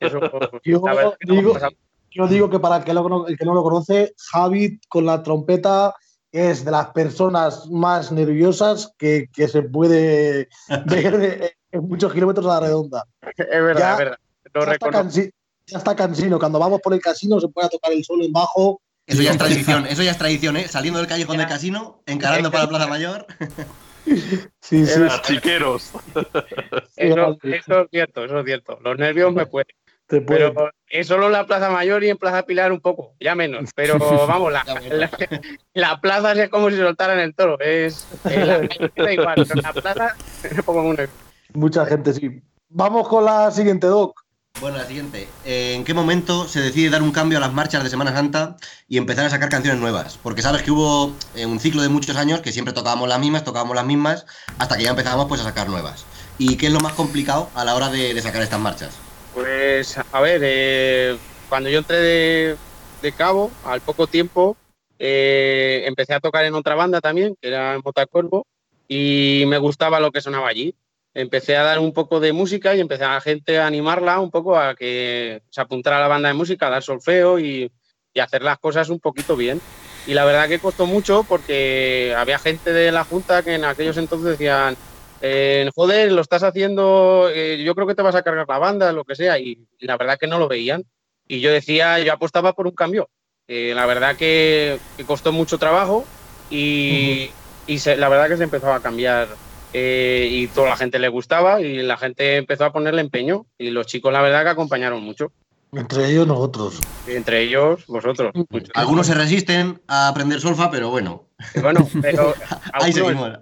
Eso, 0.00 0.20
Yo 0.64 0.82
la 0.84 0.92
verdad 0.94 1.16
que 1.18 1.26
no 1.28 1.34
me 1.34 1.40
ha 1.40 1.42
digo-. 1.44 1.58
Yo 2.10 2.26
digo 2.26 2.50
que 2.50 2.58
para 2.58 2.76
el 2.76 2.84
que, 2.84 2.92
lo- 2.92 3.26
el 3.26 3.38
que 3.38 3.44
no 3.46 3.54
lo 3.54 3.62
conoce, 3.62 4.12
Javi 4.32 4.80
con 4.88 5.06
la 5.06 5.22
trompeta 5.22 5.94
es 6.32 6.64
de 6.64 6.70
las 6.70 6.88
personas 6.88 7.68
más 7.70 8.12
nerviosas 8.12 8.92
que, 8.98 9.28
que 9.32 9.48
se 9.48 9.62
puede 9.62 10.48
ver 10.86 11.54
en 11.72 11.88
muchos 11.88 12.12
kilómetros 12.12 12.46
a 12.46 12.60
la 12.60 12.60
redonda. 12.66 13.04
es 13.36 13.46
verdad, 13.48 13.80
Ya- 13.80 13.92
es 13.92 13.98
verdad. 13.98 14.18
Lo 14.54 14.64
ya, 14.66 14.72
está 14.72 14.86
reconozco. 14.86 15.20
cansi- 15.20 15.30
ya 15.66 15.78
está 15.78 15.94
cansino. 15.96 16.38
Cuando 16.38 16.58
vamos 16.58 16.80
por 16.80 16.92
el 16.94 17.00
casino 17.00 17.38
se 17.40 17.48
puede 17.48 17.68
tocar 17.68 17.92
el 17.92 18.04
solo 18.04 18.24
en 18.24 18.32
bajo. 18.32 18.80
Eso 19.06 19.22
ya 19.22 19.30
es 19.32 19.38
tradición, 19.38 19.86
eso 19.86 20.02
ya 20.02 20.10
es 20.12 20.18
tradición, 20.18 20.56
¿eh? 20.56 20.66
Saliendo 20.68 20.98
del 20.98 21.08
callejón 21.08 21.36
del 21.38 21.46
casino, 21.46 22.02
encarando 22.06 22.50
para 22.50 22.64
la 22.64 22.68
Plaza 22.68 22.86
Mayor. 22.88 23.26
Sí, 24.60 24.86
sí. 24.86 25.00
Chiqueros. 25.22 25.90
Eso, 26.96 27.36
eso 27.42 27.80
es 27.82 27.88
cierto, 27.90 28.24
eso 28.24 28.38
es 28.40 28.44
cierto. 28.44 28.78
Los 28.82 28.98
nervios 28.98 29.32
me 29.32 29.46
pueden. 29.46 29.68
Te 30.10 30.20
puede- 30.20 30.50
Pero 30.50 30.70
es 30.88 31.06
solo 31.06 31.26
en 31.26 31.32
la 31.32 31.46
Plaza 31.46 31.70
Mayor 31.70 32.02
y 32.04 32.10
en 32.10 32.18
Plaza 32.18 32.42
Pilar 32.44 32.72
un 32.72 32.80
poco, 32.80 33.14
ya 33.20 33.34
menos. 33.36 33.70
Pero 33.76 33.96
vamos, 34.26 34.52
la, 34.52 34.64
la, 34.90 35.10
la 35.72 36.00
plaza 36.00 36.32
es 36.32 36.48
como 36.50 36.68
si 36.68 36.76
soltaran 36.76 37.20
el 37.20 37.34
toro. 37.34 37.58
Es, 37.60 38.06
en 38.24 38.46
la 38.48 38.58
da 38.96 39.12
igual, 39.12 39.34
pero 39.36 39.54
en 39.54 39.62
la 39.62 39.72
plaza 39.72 40.16
me 40.54 40.62
pongo 40.64 40.82
nervioso. 40.82 41.12
Mucha 41.54 41.86
gente, 41.86 42.12
sí. 42.12 42.42
Vamos 42.68 43.06
con 43.08 43.24
la 43.24 43.50
siguiente, 43.52 43.86
Doc. 43.86 44.20
Bueno, 44.60 44.78
la 44.78 44.84
siguiente. 44.84 45.28
Eh, 45.44 45.74
¿En 45.76 45.84
qué 45.84 45.94
momento 45.94 46.46
se 46.48 46.60
decide 46.60 46.90
dar 46.90 47.02
un 47.02 47.12
cambio 47.12 47.38
a 47.38 47.40
las 47.40 47.52
marchas 47.52 47.84
de 47.84 47.88
Semana 47.88 48.12
Santa 48.12 48.56
y 48.88 48.98
empezar 48.98 49.24
a 49.24 49.30
sacar 49.30 49.48
canciones 49.48 49.80
nuevas? 49.80 50.18
Porque 50.20 50.42
sabes 50.42 50.62
que 50.62 50.72
hubo 50.72 51.12
eh, 51.36 51.46
un 51.46 51.60
ciclo 51.60 51.82
de 51.82 51.88
muchos 51.88 52.16
años 52.16 52.40
que 52.40 52.50
siempre 52.50 52.74
tocábamos 52.74 53.08
las 53.08 53.20
mismas, 53.20 53.44
tocábamos 53.44 53.76
las 53.76 53.86
mismas, 53.86 54.26
hasta 54.58 54.76
que 54.76 54.82
ya 54.82 54.90
empezábamos 54.90 55.28
pues 55.28 55.40
a 55.40 55.44
sacar 55.44 55.68
nuevas. 55.68 56.04
¿Y 56.36 56.56
qué 56.56 56.66
es 56.66 56.72
lo 56.72 56.80
más 56.80 56.94
complicado 56.94 57.48
a 57.54 57.64
la 57.64 57.76
hora 57.76 57.90
de, 57.90 58.12
de 58.12 58.20
sacar 58.22 58.42
estas 58.42 58.58
marchas? 58.60 58.90
Pues, 59.34 59.96
a 59.98 60.20
ver, 60.20 60.40
eh, 60.44 61.16
cuando 61.48 61.68
yo 61.68 61.78
entré 61.78 61.96
de, 61.96 63.12
cabo, 63.16 63.50
al 63.64 63.80
poco 63.80 64.06
tiempo, 64.06 64.56
eh, 64.98 65.84
empecé 65.86 66.14
a 66.14 66.20
tocar 66.20 66.44
en 66.44 66.54
otra 66.54 66.74
banda 66.74 67.00
también, 67.00 67.36
que 67.40 67.48
era 67.48 67.78
Motacorvo, 67.84 68.46
y 68.88 69.44
me 69.46 69.58
gustaba 69.58 70.00
lo 70.00 70.10
que 70.10 70.20
sonaba 70.20 70.48
allí. 70.48 70.74
Empecé 71.14 71.56
a 71.56 71.62
dar 71.62 71.78
un 71.78 71.92
poco 71.92 72.20
de 72.20 72.32
música 72.32 72.74
y 72.74 72.80
empecé 72.80 73.04
a 73.04 73.14
la 73.14 73.20
gente 73.20 73.58
a 73.58 73.66
animarla 73.66 74.20
un 74.20 74.30
poco 74.30 74.56
a 74.56 74.74
que 74.74 75.42
se 75.50 75.60
apuntara 75.60 75.98
a 75.98 76.00
la 76.00 76.08
banda 76.08 76.28
de 76.28 76.34
música, 76.34 76.66
a 76.66 76.70
dar 76.70 76.82
solfeo 76.82 77.38
y, 77.38 77.70
y 78.12 78.20
hacer 78.20 78.42
las 78.42 78.58
cosas 78.58 78.88
un 78.88 79.00
poquito 79.00 79.36
bien. 79.36 79.60
Y 80.06 80.14
la 80.14 80.24
verdad 80.24 80.48
que 80.48 80.58
costó 80.58 80.86
mucho 80.86 81.24
porque 81.24 82.14
había 82.16 82.38
gente 82.38 82.72
de 82.72 82.90
la 82.90 83.04
Junta 83.04 83.42
que 83.42 83.54
en 83.54 83.64
aquellos 83.64 83.96
entonces 83.96 84.30
decían, 84.30 84.76
eh, 85.22 85.68
joder, 85.74 86.12
lo 86.12 86.20
estás 86.20 86.42
haciendo, 86.42 87.28
eh, 87.32 87.62
yo 87.64 87.74
creo 87.74 87.86
que 87.86 87.94
te 87.94 88.02
vas 88.02 88.14
a 88.14 88.22
cargar 88.22 88.46
la 88.48 88.58
banda, 88.58 88.92
lo 88.92 89.04
que 89.04 89.14
sea, 89.14 89.38
y, 89.38 89.66
y 89.78 89.86
la 89.86 89.96
verdad 89.96 90.18
que 90.18 90.26
no 90.26 90.38
lo 90.38 90.48
veían. 90.48 90.84
Y 91.28 91.40
yo 91.40 91.50
decía, 91.52 91.98
yo 92.00 92.12
apostaba 92.12 92.52
por 92.54 92.66
un 92.66 92.74
cambio. 92.74 93.08
Eh, 93.48 93.72
la 93.74 93.86
verdad 93.86 94.16
que, 94.16 94.78
que 94.96 95.04
costó 95.04 95.32
mucho 95.32 95.58
trabajo 95.58 96.04
y, 96.50 97.30
y 97.66 97.78
se- 97.78 97.96
la 97.96 98.08
verdad 98.08 98.28
que 98.28 98.36
se 98.36 98.44
empezó 98.44 98.72
a 98.72 98.80
cambiar 98.80 99.28
eh, 99.72 100.28
y 100.30 100.46
toda 100.48 100.70
la 100.70 100.76
gente 100.76 100.98
le 100.98 101.08
gustaba 101.08 101.60
y 101.60 101.82
la 101.82 101.96
gente 101.96 102.36
empezó 102.36 102.64
a 102.64 102.72
ponerle 102.72 103.00
empeño 103.00 103.46
y 103.58 103.70
los 103.70 103.86
chicos 103.86 104.12
la 104.12 104.22
verdad 104.22 104.42
que 104.44 104.50
acompañaron 104.50 105.02
mucho. 105.02 105.32
Entre 105.72 106.06
ellos 106.10 106.26
nosotros. 106.26 106.80
Entre 107.06 107.42
ellos, 107.42 107.86
vosotros. 107.86 108.32
Algunos 108.74 109.06
se 109.06 109.14
resisten 109.14 109.80
a 109.86 110.08
aprender 110.08 110.40
solfa, 110.40 110.70
pero 110.70 110.90
bueno, 110.90 111.26
Bueno, 111.60 111.88
pero 112.00 112.34
ahí 112.72 112.92
algunos, 112.92 112.94
seguimos. 112.94 113.38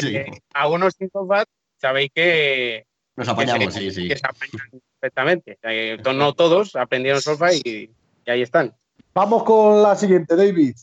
Eh, 0.00 0.30
algunos 0.54 0.94
sin 0.98 1.10
sofá 1.10 1.44
sabéis 1.78 2.10
que, 2.14 2.84
Nos 3.16 3.28
que 3.28 3.46
se- 3.70 3.70
sí, 3.72 3.90
sí. 3.90 4.08
que 4.08 4.16
se 4.16 4.26
apañan 4.26 4.80
perfectamente. 5.00 5.58
Eh, 5.62 5.98
no 6.14 6.32
todos 6.32 6.76
aprendieron 6.76 7.20
solfa 7.20 7.52
y, 7.52 7.90
y 8.26 8.30
ahí 8.30 8.42
están. 8.42 8.74
Vamos 9.14 9.44
con 9.44 9.82
la 9.82 9.94
siguiente, 9.96 10.36
David. 10.36 10.74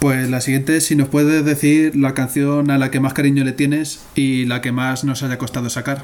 Pues 0.00 0.28
la 0.30 0.40
siguiente 0.40 0.76
es 0.76 0.86
si 0.86 0.96
nos 0.96 1.08
puedes 1.08 1.44
decir 1.44 1.94
la 1.96 2.12
canción 2.14 2.70
a 2.70 2.78
la 2.78 2.90
que 2.90 3.00
más 3.00 3.14
cariño 3.14 3.44
le 3.44 3.52
tienes 3.52 4.04
y 4.14 4.46
la 4.46 4.60
que 4.60 4.72
más 4.72 5.04
nos 5.04 5.22
haya 5.22 5.38
costado 5.38 5.70
sacar. 5.70 6.02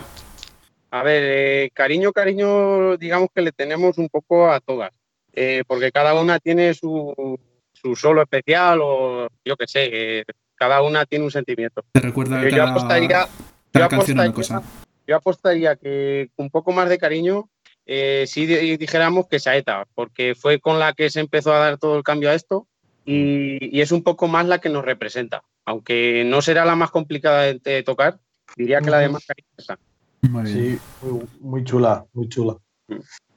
A 0.91 1.03
ver, 1.03 1.23
eh, 1.27 1.71
cariño, 1.75 2.13
cariño, 2.13 2.97
digamos 2.97 3.29
que 3.35 3.43
le 3.43 3.53
tenemos 3.53 3.99
un 3.99 4.09
poco 4.09 4.51
a 4.51 4.61
todas, 4.61 4.91
eh, 5.35 5.63
porque 5.67 5.91
cada 5.93 6.15
una 6.15 6.39
tiene 6.39 6.73
su, 6.75 7.39
su 7.73 7.95
solo 7.97 8.23
especial 8.23 8.79
o 8.83 9.29
yo 9.45 9.57
qué 9.57 9.67
sé, 9.67 9.91
eh, 10.21 10.25
cada 10.59 10.83
una 10.83 11.07
tiene 11.07 11.25
un 11.25 11.31
sentimiento. 11.31 11.83
Te 11.93 12.01
recuerda 12.01 12.47
Yo, 12.49 12.63
apostaría, 12.65 13.09
cada 13.09 13.27
yo 13.73 13.79
una 13.79 13.87
apostaría- 13.87 14.33
cosa. 14.33 14.63
yo 15.07 15.17
apostaría 15.17 15.77
que 15.77 16.31
un 16.37 16.51
poco 16.51 16.73
más 16.73 16.89
de 16.89 16.99
cariño, 16.99 17.49
eh, 17.87 18.25
si 18.27 18.45
di- 18.47 18.77
dijéramos 18.77 19.27
que 19.29 19.39
Saeta, 19.41 19.87
porque 19.95 20.35
fue 20.35 20.61
con 20.61 20.79
la 20.79 20.93
que 20.93 21.09
se 21.11 21.21
empezó 21.21 21.53
a 21.53 21.59
dar 21.59 21.79
todo 21.79 21.97
el 21.97 22.03
cambio 22.03 22.31
a 22.31 22.35
esto 22.35 22.67
y, 23.07 23.75
y 23.77 23.81
es 23.81 23.93
un 23.93 24.03
poco 24.03 24.29
más 24.29 24.47
la 24.47 24.59
que 24.61 24.69
nos 24.69 24.85
representa. 24.85 25.43
Aunque 25.65 26.25
no 26.27 26.43
será 26.43 26.65
la 26.65 26.77
más 26.77 26.91
complicada 26.91 27.43
de, 27.43 27.59
de 27.59 27.83
tocar, 27.83 28.19
diría 28.57 28.81
que 28.81 28.91
la 28.91 28.99
de 28.99 29.09
más 29.11 29.25
cariño 29.25 29.49
es 29.57 29.65
esa. 29.65 29.79
Muy 30.23 30.43
bien. 30.43 30.57
Sí, 30.57 30.79
muy, 31.07 31.23
muy 31.41 31.65
chula, 31.65 32.05
muy 32.13 32.29
chula. 32.29 32.57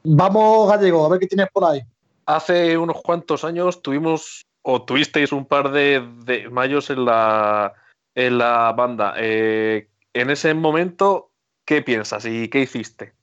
Vamos, 0.03 0.69
Gallego, 0.69 1.05
a 1.05 1.09
ver 1.09 1.19
qué 1.19 1.27
tienes 1.27 1.47
por 1.53 1.63
ahí. 1.65 1.81
Hace 2.25 2.77
unos 2.77 3.01
cuantos 3.01 3.43
años 3.43 3.81
tuvimos 3.81 4.45
o 4.61 4.83
tuvisteis 4.83 5.31
un 5.31 5.45
par 5.45 5.71
de, 5.71 6.05
de 6.25 6.49
mayos 6.49 6.89
en 6.89 7.05
la, 7.05 7.73
en 8.15 8.37
la 8.37 8.71
banda. 8.73 9.15
Eh, 9.17 9.87
en 10.13 10.29
ese 10.29 10.53
momento, 10.53 11.31
¿qué 11.65 11.81
piensas 11.81 12.25
y 12.25 12.47
qué 12.49 12.59
hiciste? 12.61 13.13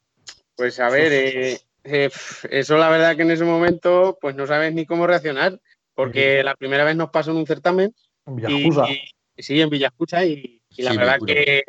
Pues 0.57 0.81
a 0.81 0.91
ver, 0.91 1.13
eh, 1.13 1.59
eh, 1.85 2.11
eso 2.51 2.79
la 2.79 2.89
verdad 2.89 3.17
que 3.17 3.23
en 3.23 3.31
ese 3.31 3.45
momento 3.45 4.19
pues 4.21 4.35
no 4.35 4.47
sabes 4.47 4.73
ni 4.75 4.87
cómo 4.87 5.07
reaccionar, 5.07 5.61
porque 5.95 6.43
la 6.43 6.57
primera 6.57 6.85
vez 6.85 6.97
nos 6.97 7.11
pasó 7.11 7.31
en 7.31 7.37
un 7.39 7.47
certamen 7.47 7.95
En 8.27 8.35
y, 8.35 8.37
Villajusa. 8.37 8.87
y- 8.89 9.43
sí, 9.43 9.61
en 9.61 9.71
Villascucha 9.71 10.25
y, 10.25 10.63
y 10.71 10.83
la 10.83 10.91
Sí, 10.91 10.97
verdad 10.97 11.19
que, 11.25 11.63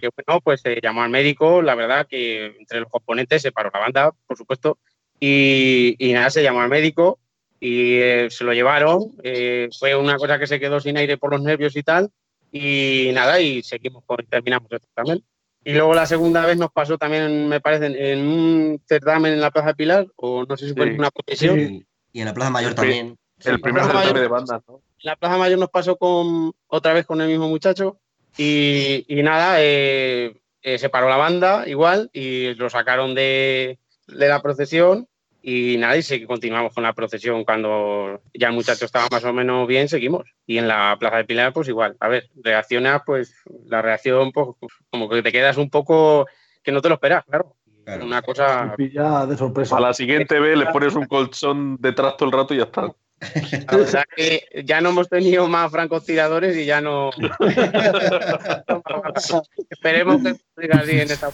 que, 0.00 0.10
bueno, 0.14 0.40
pues 0.40 0.60
se 0.60 0.80
llamó 0.80 1.02
al 1.02 1.10
médico, 1.10 1.62
la 1.62 1.74
verdad 1.74 2.06
que 2.06 2.46
entre 2.46 2.78
los 2.80 2.88
componentes 2.88 3.42
se 3.42 3.50
paró 3.50 3.70
la 3.74 3.80
banda, 3.80 4.12
por 4.26 4.36
supuesto, 4.36 4.78
y, 5.18 5.96
y 5.98 6.12
nada, 6.12 6.30
se 6.30 6.44
llamó 6.44 6.60
al 6.60 6.68
médico 6.68 7.18
y 7.60 7.96
eh, 7.96 8.28
se 8.30 8.44
lo 8.44 8.52
llevaron, 8.52 9.12
eh, 9.22 9.68
fue 9.78 9.94
una 9.96 10.16
cosa 10.16 10.38
que 10.38 10.46
se 10.46 10.60
quedó 10.60 10.80
sin 10.80 10.96
aire 10.96 11.16
por 11.18 11.30
los 11.32 11.42
nervios 11.42 11.74
y 11.76 11.82
tal, 11.82 12.10
y 12.52 13.10
nada, 13.12 13.40
y 13.40 13.62
seguimos, 13.62 14.04
con- 14.06 14.24
terminamos 14.26 14.70
el 14.72 14.80
certamen. 14.80 15.22
Y 15.64 15.72
luego 15.74 15.92
la 15.94 16.06
segunda 16.06 16.46
vez 16.46 16.56
nos 16.56 16.70
pasó 16.70 16.96
también, 16.96 17.48
me 17.48 17.60
parece, 17.60 17.86
en- 17.86 17.96
en 17.96 18.18
un 18.26 18.82
certamen 18.88 19.32
en 19.34 19.40
la 19.40 19.50
Plaza 19.50 19.74
Pilar, 19.74 20.06
o 20.16 20.44
no 20.48 20.56
sé 20.56 20.68
si 20.68 20.74
fue 20.74 20.86
Sí. 20.92 20.98
una 20.98 21.10
procesión. 21.10 21.58
Y, 21.60 21.84
y 22.12 22.20
en 22.20 22.26
la 22.26 22.34
Plaza 22.34 22.50
Mayor 22.50 22.74
también. 22.74 23.16
El 23.44 23.60
primer 23.60 23.82
Plaza 23.82 23.98
certamen 24.02 24.22
de 24.22 24.28
bandas, 24.28 24.62
¿no? 24.66 24.76
En 24.76 24.82
la 25.02 25.16
Plaza 25.16 25.36
Mayor 25.36 25.58
nos 25.58 25.70
pasó 25.70 25.96
con 25.96 26.52
otra 26.68 26.92
vez 26.92 27.06
con 27.06 27.20
el 27.20 27.28
mismo 27.28 27.48
muchacho 27.48 27.98
y, 28.36 29.04
y 29.08 29.22
nada, 29.22 29.56
eh, 29.60 30.34
eh, 30.62 30.78
se 30.78 30.88
paró 30.88 31.08
la 31.08 31.16
banda 31.16 31.64
igual 31.68 32.10
y 32.12 32.54
lo 32.54 32.68
sacaron 32.70 33.14
de, 33.14 33.78
de 34.06 34.28
la 34.28 34.40
procesión 34.42 35.06
y 35.48 35.78
nada, 35.78 35.96
y 35.96 36.02
sí, 36.02 36.26
continuamos 36.26 36.74
con 36.74 36.82
la 36.82 36.92
procesión 36.92 37.42
cuando 37.42 38.20
ya 38.34 38.48
el 38.48 38.54
muchacho 38.54 38.84
estaba 38.84 39.08
más 39.10 39.24
o 39.24 39.32
menos 39.32 39.66
bien, 39.66 39.88
seguimos. 39.88 40.26
Y 40.46 40.58
en 40.58 40.68
la 40.68 40.94
Plaza 41.00 41.16
de 41.16 41.24
Pilar, 41.24 41.54
pues 41.54 41.68
igual. 41.68 41.96
A 42.00 42.08
ver, 42.08 42.28
reaccionas, 42.44 43.00
pues 43.06 43.34
la 43.64 43.80
reacción, 43.80 44.30
pues 44.30 44.48
como 44.90 45.08
que 45.08 45.22
te 45.22 45.32
quedas 45.32 45.56
un 45.56 45.70
poco 45.70 46.26
que 46.62 46.70
no 46.70 46.82
te 46.82 46.90
lo 46.90 46.96
esperas, 46.96 47.24
claro. 47.24 47.56
Claro. 47.82 48.04
Una 48.04 48.20
cosa 48.20 48.76
Ya 48.92 49.24
de 49.24 49.38
sorpresa. 49.38 49.78
A 49.78 49.80
la 49.80 49.94
siguiente 49.94 50.38
vez 50.38 50.58
le 50.58 50.66
pones 50.66 50.94
un 50.94 51.06
colchón 51.06 51.78
detrás 51.80 52.18
todo 52.18 52.28
el 52.28 52.34
rato 52.34 52.52
y 52.52 52.58
ya 52.58 52.64
está. 52.64 52.82
La 52.82 53.76
verdad 53.78 54.04
que 54.14 54.42
ya 54.66 54.82
no 54.82 54.90
hemos 54.90 55.08
tenido 55.08 55.48
más 55.48 55.72
francotiradores 55.72 56.58
y 56.58 56.66
ya 56.66 56.82
no. 56.82 57.08
Esperemos 59.70 60.22
que 60.22 60.34
siga 60.60 60.80
así 60.80 61.00
en 61.00 61.10
esta. 61.10 61.30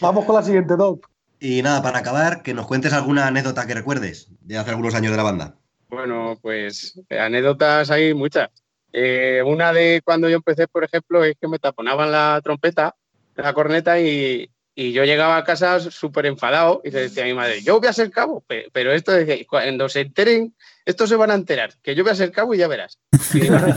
Vamos 0.00 0.24
con 0.24 0.36
la 0.36 0.44
siguiente, 0.44 0.76
Doc. 0.76 1.12
Y 1.44 1.60
nada, 1.60 1.82
para 1.82 1.98
acabar, 1.98 2.42
que 2.42 2.54
nos 2.54 2.66
cuentes 2.66 2.94
alguna 2.94 3.26
anécdota 3.26 3.66
que 3.66 3.74
recuerdes 3.74 4.28
de 4.40 4.56
hace 4.56 4.70
algunos 4.70 4.94
años 4.94 5.10
de 5.10 5.18
la 5.18 5.22
banda. 5.24 5.56
Bueno, 5.90 6.38
pues 6.40 6.98
anécdotas 7.10 7.90
hay 7.90 8.14
muchas. 8.14 8.48
Eh, 8.94 9.42
una 9.44 9.70
de 9.74 10.00
cuando 10.02 10.26
yo 10.30 10.36
empecé, 10.36 10.66
por 10.68 10.84
ejemplo, 10.84 11.22
es 11.22 11.36
que 11.38 11.46
me 11.46 11.58
taponaban 11.58 12.10
la 12.10 12.40
trompeta, 12.42 12.96
la 13.34 13.52
corneta 13.52 14.00
y, 14.00 14.48
y 14.74 14.92
yo 14.92 15.04
llegaba 15.04 15.36
a 15.36 15.44
casa 15.44 15.80
súper 15.80 16.24
enfadado 16.24 16.80
y 16.82 16.90
le 16.90 17.02
decía 17.02 17.24
a 17.24 17.26
mi 17.26 17.34
madre, 17.34 17.60
yo 17.60 17.78
voy 17.78 17.88
a 17.88 17.92
ser 17.92 18.10
cabo, 18.10 18.40
Pe- 18.46 18.70
pero 18.72 18.92
esto 18.92 19.14
es 19.14 19.26
que 19.26 19.44
cuando 19.44 19.90
se 19.90 20.00
enteren, 20.00 20.54
estos 20.86 21.10
se 21.10 21.16
van 21.16 21.30
a 21.30 21.34
enterar, 21.34 21.74
que 21.82 21.94
yo 21.94 22.04
voy 22.04 22.12
a 22.12 22.16
ser 22.16 22.32
cabo 22.32 22.54
y 22.54 22.58
ya 22.58 22.68
verás. 22.68 22.98
Y 23.34 23.40
mi 23.42 23.50
madre 23.50 23.74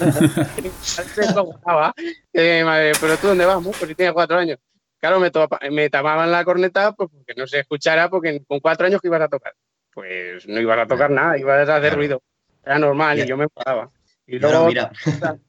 se 1.14 1.26
encojonaba, 1.26 1.94
eh, 2.32 2.64
madre, 2.64 2.94
pero 3.02 3.18
tú 3.18 3.28
dónde 3.28 3.46
vas, 3.46 3.58
pues 3.62 3.90
si 3.90 3.96
tienes 3.96 4.14
cuatro 4.14 4.38
años. 4.38 4.58
Claro, 5.00 5.20
me, 5.20 5.32
topa- 5.32 5.60
me 5.70 5.90
tapaban 5.90 6.32
la 6.32 6.44
corneta 6.44 6.92
pues, 6.94 7.10
porque 7.12 7.34
no 7.36 7.46
se 7.48 7.60
escuchara, 7.60 8.10
porque 8.10 8.42
con 8.48 8.60
cuatro 8.60 8.88
años 8.88 9.00
que 9.02 9.08
ibas 9.08 9.22
a 9.22 9.28
tocar. 9.28 9.54
Pues 9.94 10.48
no 10.48 10.60
ibas 10.60 10.80
a 10.80 10.88
tocar 10.88 11.10
nada, 11.12 11.38
ibas 11.38 11.58
a 11.70 11.76
hacer 11.76 11.82
Claro. 11.82 11.96
ruido. 11.98 12.22
Era 12.66 12.80
normal 12.80 13.20
y 13.20 13.26
yo 13.28 13.38
me 13.38 13.46
enfadaba. 13.46 13.90
Y 14.26 14.40
luego 14.40 14.66
mira, 14.68 14.92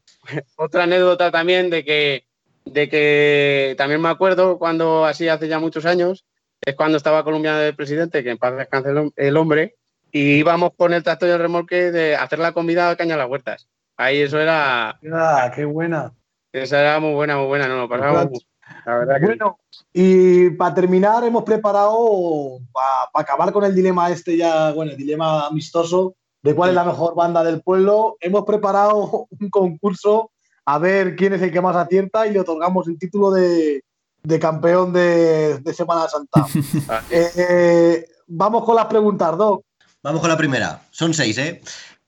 otra 0.57 0.85
anécdota 0.85 1.31
también 1.31 1.71
de 1.71 1.85
que, 1.85 2.25
de 2.64 2.88
que 2.88 3.75
también 3.76 4.00
me 4.00 4.09
acuerdo 4.09 4.59
cuando, 4.59 5.05
así 5.05 5.28
hace 5.28 5.49
ya 5.49 5.59
muchos 5.59 5.85
años, 5.87 6.25
es 6.61 6.75
cuando 6.75 6.97
estaba 6.97 7.25
colombiano 7.25 7.59
de 7.59 7.73
presidente, 7.73 8.23
que 8.23 8.31
en 8.31 8.38
paz 8.38 8.57
descanse 8.57 8.90
el, 8.90 8.97
hom- 8.97 9.12
el 9.17 9.37
hombre, 9.37 9.76
y 10.11 10.35
íbamos 10.38 10.71
con 10.76 10.93
el 10.93 11.02
tractor 11.02 11.28
y 11.28 11.33
el 11.33 11.38
remolque 11.38 11.90
de 11.90 12.17
hacer 12.17 12.38
la 12.38 12.52
comida 12.52 12.90
a 12.90 12.97
caña 12.97 13.14
a 13.14 13.19
las 13.19 13.28
huertas. 13.28 13.69
Ahí 13.97 14.21
eso 14.21 14.40
era, 14.40 14.99
Ah, 15.12 15.52
qué 15.55 15.64
buena. 15.64 16.12
esa 16.52 16.81
era 16.81 17.00
muy 17.00 17.14
buena, 17.14 17.37
muy 17.37 17.47
buena, 17.47 17.67
no, 17.69 17.76
lo 17.78 17.88
pasábamos 17.88 18.31
mucho. 18.31 18.47
La 18.85 18.99
verdad 18.99 19.15
que 19.21 19.27
sí. 19.27 19.27
Bueno, 19.27 19.59
y 19.93 20.51
para 20.51 20.75
terminar, 20.75 21.25
hemos 21.25 21.45
preparado, 21.45 22.59
para 22.73 23.09
acabar 23.15 23.53
con 23.53 23.65
el 23.65 23.75
dilema 23.75 24.11
este 24.11 24.37
ya, 24.37 24.73
bueno, 24.73 24.93
el 24.93 24.97
dilema 24.97 25.47
amistoso 25.47 26.15
de 26.43 26.55
cuál 26.55 26.71
es 26.71 26.75
la 26.75 26.85
mejor 26.85 27.15
banda 27.15 27.43
del 27.45 27.63
pueblo, 27.63 28.17
hemos 28.21 28.45
preparado 28.45 29.27
un 29.31 29.51
concurso 29.51 30.31
a 30.65 30.79
ver 30.79 31.17
quién 31.17 31.33
es 31.33 31.43
el 31.43 31.51
que 31.51 31.61
más 31.61 31.77
acierta 31.77 32.27
y 32.27 32.33
le 32.33 32.41
otorgamos 32.41 32.87
el 32.89 32.99
título 32.99 33.31
de, 33.31 33.83
de 34.23 34.39
campeón 34.39 34.93
de, 34.93 35.59
de 35.59 35.75
Semana 35.75 36.09
Santa. 36.09 36.47
Ah. 36.89 37.03
Eh, 37.11 38.07
vamos 38.27 38.65
con 38.65 38.77
las 38.77 38.87
preguntas, 38.87 39.37
Doc. 39.37 39.65
vamos 40.03 40.21
con 40.21 40.31
la 40.31 40.37
primera. 40.37 40.83
Son 40.91 41.13
seis, 41.15 41.39
¿eh? 41.39 41.61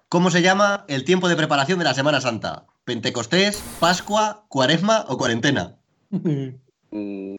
¿Cómo 0.09 0.31
se 0.31 0.43
llama 0.43 0.85
el 0.89 1.05
tiempo 1.05 1.29
de 1.29 1.37
preparación 1.37 1.79
de 1.79 1.85
la 1.85 1.95
Semana 1.95 2.21
Santa? 2.21 2.67
¿Pentecostés, 2.85 3.63
Pascua, 3.79 4.45
Cuaresma 4.49 5.05
o 5.09 5.17
Cuarentena? 5.17 5.77
Mm. 6.11 6.49
Eh, 6.93 7.37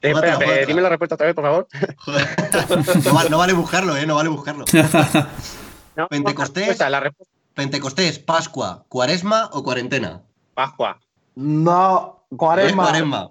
espera, 0.00 0.38
eh, 0.44 0.66
dime 0.66 0.82
la 0.82 0.88
respuesta 0.88 1.14
otra 1.14 1.26
vez, 1.26 1.34
por 1.36 1.44
favor. 1.44 1.68
No, 3.04 3.14
va- 3.14 3.28
no 3.28 3.38
vale 3.38 3.52
buscarlo, 3.52 3.96
¿eh? 3.96 4.06
No 4.06 4.16
vale 4.16 4.28
buscarlo. 4.28 4.64
No, 5.94 6.08
Pentecostés. 6.08 6.62
La 6.62 6.68
respuesta, 6.68 6.90
la 6.90 7.00
respuesta, 7.00 7.34
¿Pentecostés, 7.54 8.18
Pascua, 8.18 8.86
Cuaresma 8.88 9.50
o 9.52 9.62
Cuarentena? 9.62 10.22
Pascua. 10.54 10.98
No, 11.34 12.24
Es 12.30 12.36
Cuaresma. 12.38 12.84
Cuaresma. 12.84 13.30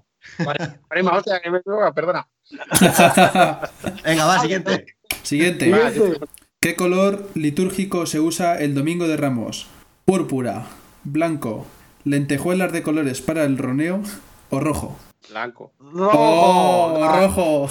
Cuaresma, 0.88 1.12
hostia, 1.18 1.42
que 1.42 1.50
me 1.50 1.60
perdona. 1.96 2.28
Venga, 4.06 4.26
va, 4.26 4.40
siguiente. 4.40 4.86
Siguiente. 5.24 5.66
Siguiente. 5.66 6.20
¿Qué 6.60 6.76
color 6.76 7.30
litúrgico 7.34 8.06
se 8.06 8.20
usa 8.20 8.60
el 8.60 8.76
Domingo 8.76 9.08
de 9.08 9.18
Ramos? 9.18 9.66
¿Púrpura, 10.06 10.66
blanco, 11.04 11.66
lentejuelas 12.04 12.72
de 12.72 12.84
colores 12.84 13.22
para 13.22 13.44
el 13.44 13.58
roneo 13.58 14.04
o 14.52 14.60
rojo? 14.60 14.96
Blanco. 15.30 15.72
Rojo. 15.80 16.12
¡Oh, 16.14 16.98
Ah, 17.04 17.22
rojo! 17.22 17.70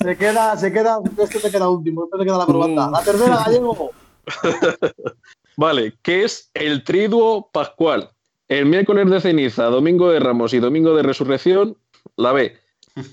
Se 0.00 0.16
queda, 0.16 0.56
se 0.56 0.72
queda, 0.72 0.98
este 1.18 1.40
te 1.40 1.50
queda 1.50 1.68
último, 1.68 2.04
este 2.04 2.18
te 2.18 2.24
queda 2.24 2.38
la 2.38 2.46
probata. 2.46 2.88
Uh. 2.88 2.92
La 2.92 3.02
tercera, 3.02 3.36
gallego. 3.44 3.90
Vale, 5.56 5.94
¿qué 6.02 6.24
es 6.24 6.50
el 6.54 6.84
triduo 6.84 7.50
pascual? 7.52 8.10
El 8.48 8.66
miércoles 8.66 9.10
de 9.10 9.20
ceniza, 9.20 9.64
domingo 9.66 10.10
de 10.10 10.20
Ramos 10.20 10.54
y 10.54 10.58
domingo 10.60 10.94
de 10.94 11.02
resurrección, 11.02 11.76
la 12.16 12.32
B. 12.32 12.56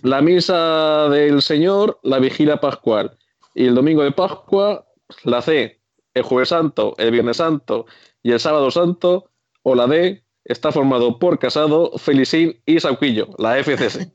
La 0.03 0.21
misa 0.21 1.07
del 1.09 1.41
Señor, 1.41 1.99
la 2.03 2.19
vigilia 2.19 2.57
pascual. 2.57 3.17
Y 3.55 3.67
el 3.67 3.75
domingo 3.75 4.03
de 4.03 4.11
Pascua, 4.11 4.85
la 5.23 5.41
C. 5.41 5.79
El 6.13 6.23
jueves 6.23 6.49
santo, 6.49 6.95
el 6.97 7.11
viernes 7.11 7.37
santo 7.37 7.85
y 8.21 8.31
el 8.33 8.39
sábado 8.39 8.71
santo. 8.71 9.29
O 9.63 9.75
la 9.75 9.87
D. 9.87 10.23
Está 10.49 10.71
formado 10.71 11.17
por 11.19 11.37
Casado, 11.37 11.91
Felicín 11.99 12.59
y 12.65 12.79
Sauquillo, 12.79 13.29
la 13.37 13.57
FCC. 13.63 14.11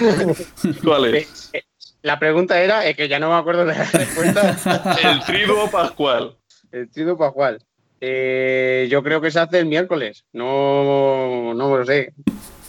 ¿Cuál 0.84 1.06
es? 1.16 1.50
Eh, 1.52 1.58
eh, 1.58 1.62
La 2.02 2.18
pregunta 2.20 2.60
era, 2.62 2.86
es 2.86 2.96
que 2.96 3.08
ya 3.08 3.18
no 3.18 3.30
me 3.30 3.34
acuerdo 3.34 3.64
de 3.64 3.74
la 3.74 3.84
respuesta. 3.84 4.96
El 5.02 5.24
triduo 5.24 5.68
pascual. 5.68 6.38
El 6.70 6.88
trido 6.88 7.18
pascual. 7.18 7.58
Eh, 8.00 8.86
yo 8.90 9.02
creo 9.02 9.20
que 9.20 9.30
se 9.32 9.40
hace 9.40 9.58
el 9.58 9.66
miércoles. 9.66 10.24
No, 10.32 11.52
no 11.54 11.76
lo 11.78 11.84
sé. 11.84 12.14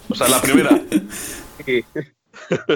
O 0.09 0.15
sea, 0.15 0.27
la 0.27 0.41
primera. 0.41 0.69
Sí. 1.65 1.83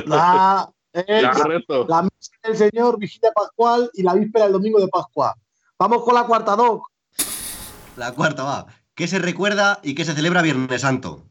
La, 0.06 0.68
es 0.92 1.22
La- 1.24 1.32
Correcto. 1.32 1.86
la 1.88 2.02
misa 2.02 2.32
del 2.44 2.58
Señor, 2.58 2.98
vigilia 3.00 3.32
pascual 3.32 3.90
y 3.94 4.04
la 4.04 4.16
víspera 4.16 4.46
del 4.46 4.54
domingo 4.54 4.80
de 4.82 4.88
Pascua. 4.88 5.36
Vamos 5.80 6.04
con 6.04 6.14
la 6.16 6.24
cuarta, 6.26 6.56
Doc. 6.56 6.84
La 7.96 8.12
cuarta 8.12 8.44
va. 8.44 8.66
¿Qué 9.02 9.08
se 9.08 9.18
recuerda 9.18 9.80
y 9.82 9.96
qué 9.96 10.06
se 10.06 10.14
celebra 10.14 10.44
Viernes 10.44 10.82
Santo? 10.82 11.26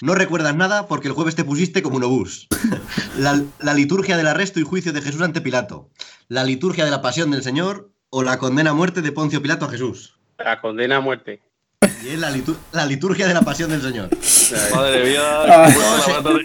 No 0.00 0.14
recuerdas 0.14 0.54
nada 0.54 0.86
porque 0.86 1.08
el 1.08 1.14
jueves 1.14 1.34
te 1.34 1.42
pusiste 1.42 1.82
como 1.82 1.96
un 1.96 2.04
obús. 2.04 2.46
La, 3.18 3.42
la 3.58 3.74
liturgia 3.74 4.16
del 4.16 4.28
arresto 4.28 4.60
y 4.60 4.62
juicio 4.62 4.92
de 4.92 5.02
Jesús 5.02 5.20
ante 5.20 5.40
Pilato. 5.40 5.90
La 6.28 6.44
liturgia 6.44 6.84
de 6.84 6.92
la 6.92 7.02
pasión 7.02 7.32
del 7.32 7.42
Señor 7.42 7.90
o 8.10 8.22
la 8.22 8.38
condena 8.38 8.70
a 8.70 8.74
muerte 8.74 9.02
de 9.02 9.10
Poncio 9.10 9.42
Pilato 9.42 9.64
a 9.64 9.70
Jesús. 9.70 10.20
La 10.38 10.60
condena 10.60 10.98
a 10.98 11.00
muerte. 11.00 11.42
Y 12.04 12.10
es 12.10 12.18
la, 12.20 12.30
litu- 12.30 12.56
la 12.70 12.86
liturgia 12.86 13.26
de 13.26 13.34
la 13.34 13.42
pasión 13.42 13.70
del 13.70 13.82
Señor. 13.82 14.08
Madre 14.72 15.10
mía, 15.10 15.20
Ah. 15.48 15.68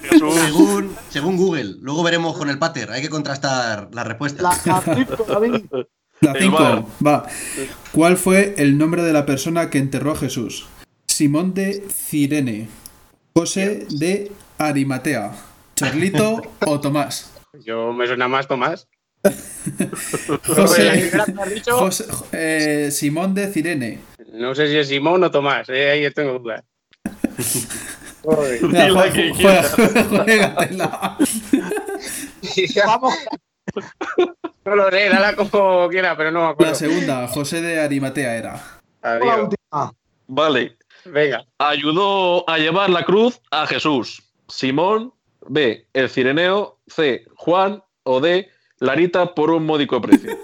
Según, 0.10 0.96
según 1.10 1.38
Google. 1.38 1.76
Luego 1.80 2.02
veremos 2.02 2.36
con 2.36 2.50
el 2.50 2.58
pater. 2.58 2.90
Hay 2.90 3.04
que 3.04 3.10
contrastar 3.10 3.90
la 3.94 4.04
respuesta. 4.04 4.42
La, 4.42 4.82
la 6.22 6.34
cinco, 6.40 6.58
David. 6.64 6.66
La 6.70 6.78
El 6.78 6.84
5. 6.84 6.92
bar. 7.02 7.24
Va. 7.24 7.26
¿Cuál 7.92 8.18
fue 8.18 8.54
el 8.58 8.78
nombre 8.78 9.04
de 9.04 9.14
la 9.14 9.26
persona 9.26 9.70
que 9.70 9.78
enterró 9.78 10.12
a 10.12 10.16
Jesús? 10.16 10.68
Simón 11.08 11.54
de 11.54 11.84
Cirene, 11.94 12.68
José 13.34 13.86
de 13.90 14.32
Arimatea, 14.58 15.32
Chorlito 15.76 16.42
o 16.66 16.80
Tomás. 16.80 17.32
Yo 17.66 17.94
me 17.94 18.06
suena 18.08 18.28
más 18.28 18.48
Tomás. 18.48 18.88
José, 20.46 21.12
José- 21.72 22.06
eh, 22.32 22.90
Simón 22.92 23.34
de 23.34 23.48
Cirene. 23.52 24.00
no 24.34 24.54
sé 24.54 24.68
si 24.68 24.78
es 24.78 24.88
Simón 24.88 25.24
o 25.24 25.32
Tomás. 25.32 25.68
eh, 25.70 25.90
ahí 25.90 26.12
tengo 26.12 26.38
dudas. 26.40 26.64
Vamos, 32.86 33.14
No 34.66 34.76
lo 34.76 34.90
sé, 34.90 35.10
dala 35.10 35.36
como 35.36 35.88
quiera, 35.90 36.18
pero 36.18 36.32
no 36.32 36.40
me 36.40 36.46
La 36.46 36.52
acuerdo. 36.52 36.76
Segunda, 36.76 37.28
José 37.28 37.62
de 37.62 37.80
Arimatea 37.80 38.36
era. 38.36 38.54
la 39.04 39.12
Adiós. 39.14 39.40
última. 39.44 39.94
Vale. 40.28 40.78
Venga. 41.06 41.46
Ayudó 41.60 42.50
a 42.50 42.58
llevar 42.58 42.90
la 42.90 43.04
cruz 43.04 43.40
a 43.52 43.68
Jesús. 43.68 44.24
Simón, 44.48 45.14
B. 45.48 45.86
El 45.94 46.10
Cireneo, 46.10 46.80
C. 46.88 47.26
Juan 47.36 47.84
o 48.04 48.20
D. 48.20 48.50
Larita 48.80 49.34
por 49.36 49.52
un 49.52 49.66
módico 49.66 50.02
precio. 50.02 50.36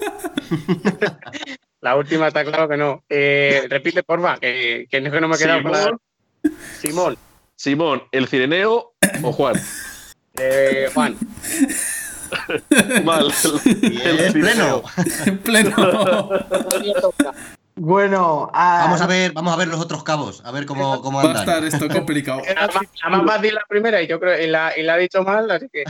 La 1.81 1.95
última 1.95 2.27
está 2.27 2.45
claro 2.45 2.69
que 2.69 2.77
no. 2.77 3.03
Eh, 3.09 3.65
repite, 3.67 4.03
porfa, 4.03 4.37
que, 4.37 4.85
que 4.89 5.01
no, 5.01 5.11
que 5.11 5.19
no 5.19 5.27
me 5.27 5.35
he 5.35 5.39
quedado 5.39 5.61
la... 5.61 5.77
Simón, 5.79 5.97
Simón. 6.77 7.17
Simón, 7.55 8.03
el 8.11 8.27
Cireneo 8.27 8.93
o 9.23 9.31
Juan. 9.31 9.55
Eh, 10.37 10.89
Juan. 10.93 11.17
Mal. 13.03 13.31
Es 13.33 14.33
pleno. 14.33 14.83
En 15.25 15.37
pleno. 15.39 16.29
Bueno, 17.75 18.49
Vamos 18.53 19.01
a 19.01 19.07
ver, 19.07 19.31
vamos 19.31 19.53
a 19.53 19.55
ver 19.55 19.67
los 19.69 19.79
otros 19.79 20.03
cabos, 20.03 20.41
a 20.45 20.51
ver 20.51 20.65
cómo, 20.65 21.01
cómo 21.01 21.23
Va 21.23 21.31
a 21.31 21.39
estar 21.39 21.63
esto 21.63 21.87
complicado. 21.87 22.41
Era 22.45 22.67
más, 22.67 23.25
fácil 23.25 23.55
la 23.55 23.63
primera 23.67 24.01
y 24.01 24.07
yo 24.07 24.19
creo 24.19 24.39
y 24.43 24.47
la, 24.47 24.77
y 24.77 24.83
la 24.83 24.97
he 24.97 25.01
dicho 25.03 25.23
mal, 25.23 25.49
así 25.49 25.67
que 25.71 25.83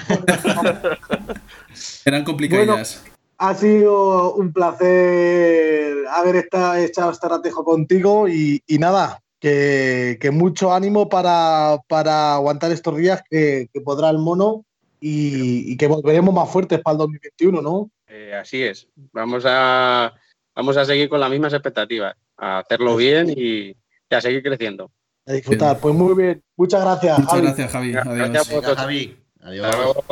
Eran 2.05 2.23
complicadillas. 2.23 3.03
ha 3.37 3.53
sido 3.55 4.33
un 4.35 4.53
placer 4.53 6.05
haber 6.11 6.35
esta- 6.37 6.79
echado 6.79 7.11
este 7.11 7.27
ratejo 7.27 7.63
contigo 7.65 8.27
y, 8.27 8.61
y 8.67 8.77
nada, 8.77 9.19
que, 9.39 10.17
que 10.21 10.31
mucho 10.31 10.73
ánimo 10.73 11.09
para, 11.09 11.77
para 11.87 12.35
aguantar 12.35 12.71
estos 12.71 12.95
días 12.97 13.21
que, 13.29 13.67
que 13.73 13.81
podrá 13.81 14.09
el 14.11 14.19
mono 14.19 14.63
y, 15.01 15.73
y 15.73 15.77
que 15.77 15.87
volveremos 15.87 16.33
más 16.33 16.49
fuertes 16.49 16.79
para 16.79 16.93
el 16.93 16.99
2021, 16.99 17.61
¿no? 17.61 17.91
eh, 18.07 18.35
así 18.35 18.61
es. 18.61 18.87
Vamos 19.11 19.43
a, 19.47 20.13
vamos 20.55 20.77
a 20.77 20.85
seguir 20.85 21.09
con 21.09 21.19
las 21.19 21.29
mismas 21.29 21.53
expectativas, 21.53 22.15
a 22.37 22.59
hacerlo 22.59 22.95
bien 22.95 23.29
y, 23.35 23.69
y 23.71 24.15
a 24.15 24.21
seguir 24.21 24.43
creciendo. 24.43 24.91
A 25.25 25.33
disfrutar. 25.33 25.79
Pues 25.79 25.95
muy 25.95 26.13
bien. 26.15 26.43
Muchas 26.55 26.81
gracias. 26.81 27.19
Muchas 27.19 27.33
Javi. 27.33 27.45
gracias, 27.45 27.71
Javi. 27.71 27.93
Adiós. 27.95 28.15
Gracias 28.15 28.49
por 28.49 28.63
todo. 28.63 28.75
Javi. 28.75 29.17
Adiós. 29.41 29.65
Hasta 29.65 29.77
luego. 29.83 30.05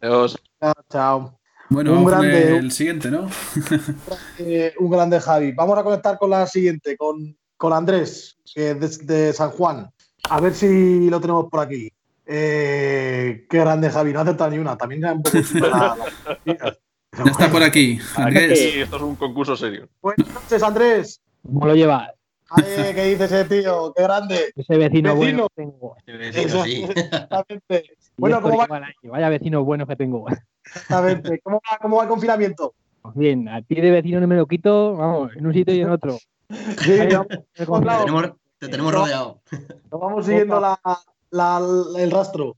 Adiós. 0.00 0.38
Chao, 0.60 0.74
chao. 0.90 1.40
Bueno, 1.70 1.92
Un 1.94 2.04
grande, 2.04 2.56
el 2.58 2.72
siguiente, 2.72 3.10
¿no? 3.10 3.28
Eh, 4.38 4.72
un 4.78 4.90
grande 4.90 5.20
Javi. 5.20 5.52
Vamos 5.52 5.78
a 5.78 5.82
conectar 5.82 6.18
con 6.18 6.30
la 6.30 6.46
siguiente, 6.46 6.96
con, 6.96 7.36
con 7.56 7.72
Andrés, 7.72 8.36
que 8.54 8.70
es 8.72 9.06
de, 9.06 9.14
de 9.26 9.32
San 9.32 9.50
Juan. 9.50 9.90
A 10.30 10.40
ver 10.40 10.54
si 10.54 11.08
lo 11.10 11.20
tenemos 11.20 11.46
por 11.50 11.60
aquí. 11.60 11.90
Eh, 12.26 13.46
qué 13.50 13.58
grande 13.58 13.90
Javi, 13.90 14.12
no 14.12 14.18
ha 14.20 14.22
acertado 14.22 14.50
ni 14.50 14.58
una. 14.58 14.76
También 14.76 15.04
un 15.04 15.22
poco 15.22 15.38
la- 15.60 15.96
la- 16.44 16.76
Ya 17.16 17.30
está 17.30 17.48
por 17.50 17.62
aquí, 17.62 17.98
Andrés. 18.16 18.50
Aquí 18.60 18.80
esto 18.80 18.96
es 18.96 19.02
un 19.02 19.14
concurso 19.16 19.56
serio. 19.56 19.88
Buenas 20.02 20.32
noches, 20.34 20.62
Andrés. 20.62 21.20
¿Cómo 21.44 21.66
lo 21.66 21.74
llevas? 21.74 22.10
Ay, 22.50 22.64
¿Qué 22.94 23.04
dice 23.06 23.24
ese 23.24 23.44
tío? 23.44 23.92
Qué 23.96 24.02
grande. 24.02 24.52
Ese 24.56 24.76
vecino, 24.76 25.14
Vecino. 25.14 25.16
bueno 25.16 25.48
que 25.48 25.62
tengo. 25.62 25.96
Vecino, 26.06 26.64
sí. 26.64 26.84
Exactamente. 26.94 27.84
Bueno, 28.16 28.40
¿cómo 28.42 28.56
va, 28.58 28.66
Vaya 29.04 29.28
vecinos 29.28 29.64
buenos 29.64 29.86
que 29.88 29.96
tengo. 29.96 30.26
exactamente. 30.64 31.40
¿Cómo, 31.42 31.60
va, 31.70 31.78
¿Cómo 31.78 31.96
va 31.98 32.02
el 32.04 32.08
confinamiento? 32.08 32.74
Pues 33.02 33.14
bien, 33.16 33.48
a 33.48 33.60
ti 33.62 33.74
de 33.74 33.90
vecino 33.90 34.18
no 34.20 34.26
me 34.26 34.36
lo 34.36 34.46
quito, 34.46 34.96
vamos, 34.96 35.32
en 35.36 35.46
un 35.46 35.52
sitio 35.52 35.74
y 35.74 35.80
en 35.82 35.90
otro. 35.90 36.16
Sí, 36.78 36.92
Ahí 36.92 37.08
no, 37.12 37.26
vamos, 37.68 37.80
me 37.84 37.90
Te 37.90 37.98
tenemos, 38.04 38.30
te 38.58 38.68
tenemos 38.68 38.92
No. 38.92 38.98
rodeado. 39.00 39.40
nos 39.90 40.00
vamos 40.00 40.26
siguiendo 40.26 40.58
la- 40.60 40.80
la- 41.34 41.60
el 41.98 42.10
rastro. 42.10 42.56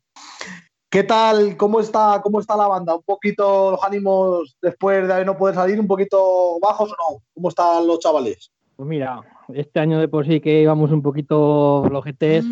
¿Qué 0.90 1.02
tal? 1.02 1.56
¿Cómo 1.56 1.80
está, 1.80 2.20
¿Cómo 2.22 2.40
está 2.40 2.56
la 2.56 2.68
banda? 2.68 2.94
¿Un 2.94 3.02
poquito 3.02 3.72
los 3.72 3.82
ánimos 3.82 4.56
después 4.62 5.06
de 5.08 5.24
no 5.24 5.36
poder 5.36 5.54
salir? 5.54 5.80
¿Un 5.80 5.86
poquito 5.86 6.58
bajos 6.60 6.92
o 6.92 6.94
no? 6.94 7.22
¿Cómo 7.34 7.48
están 7.48 7.86
los 7.86 7.98
chavales? 7.98 8.50
Pues 8.76 8.88
mira, 8.88 9.20
este 9.52 9.80
año 9.80 9.98
de 9.98 10.08
por 10.08 10.26
sí 10.26 10.40
que 10.40 10.62
íbamos 10.62 10.92
un 10.92 11.02
poquito 11.02 11.82
flojetes 11.88 12.44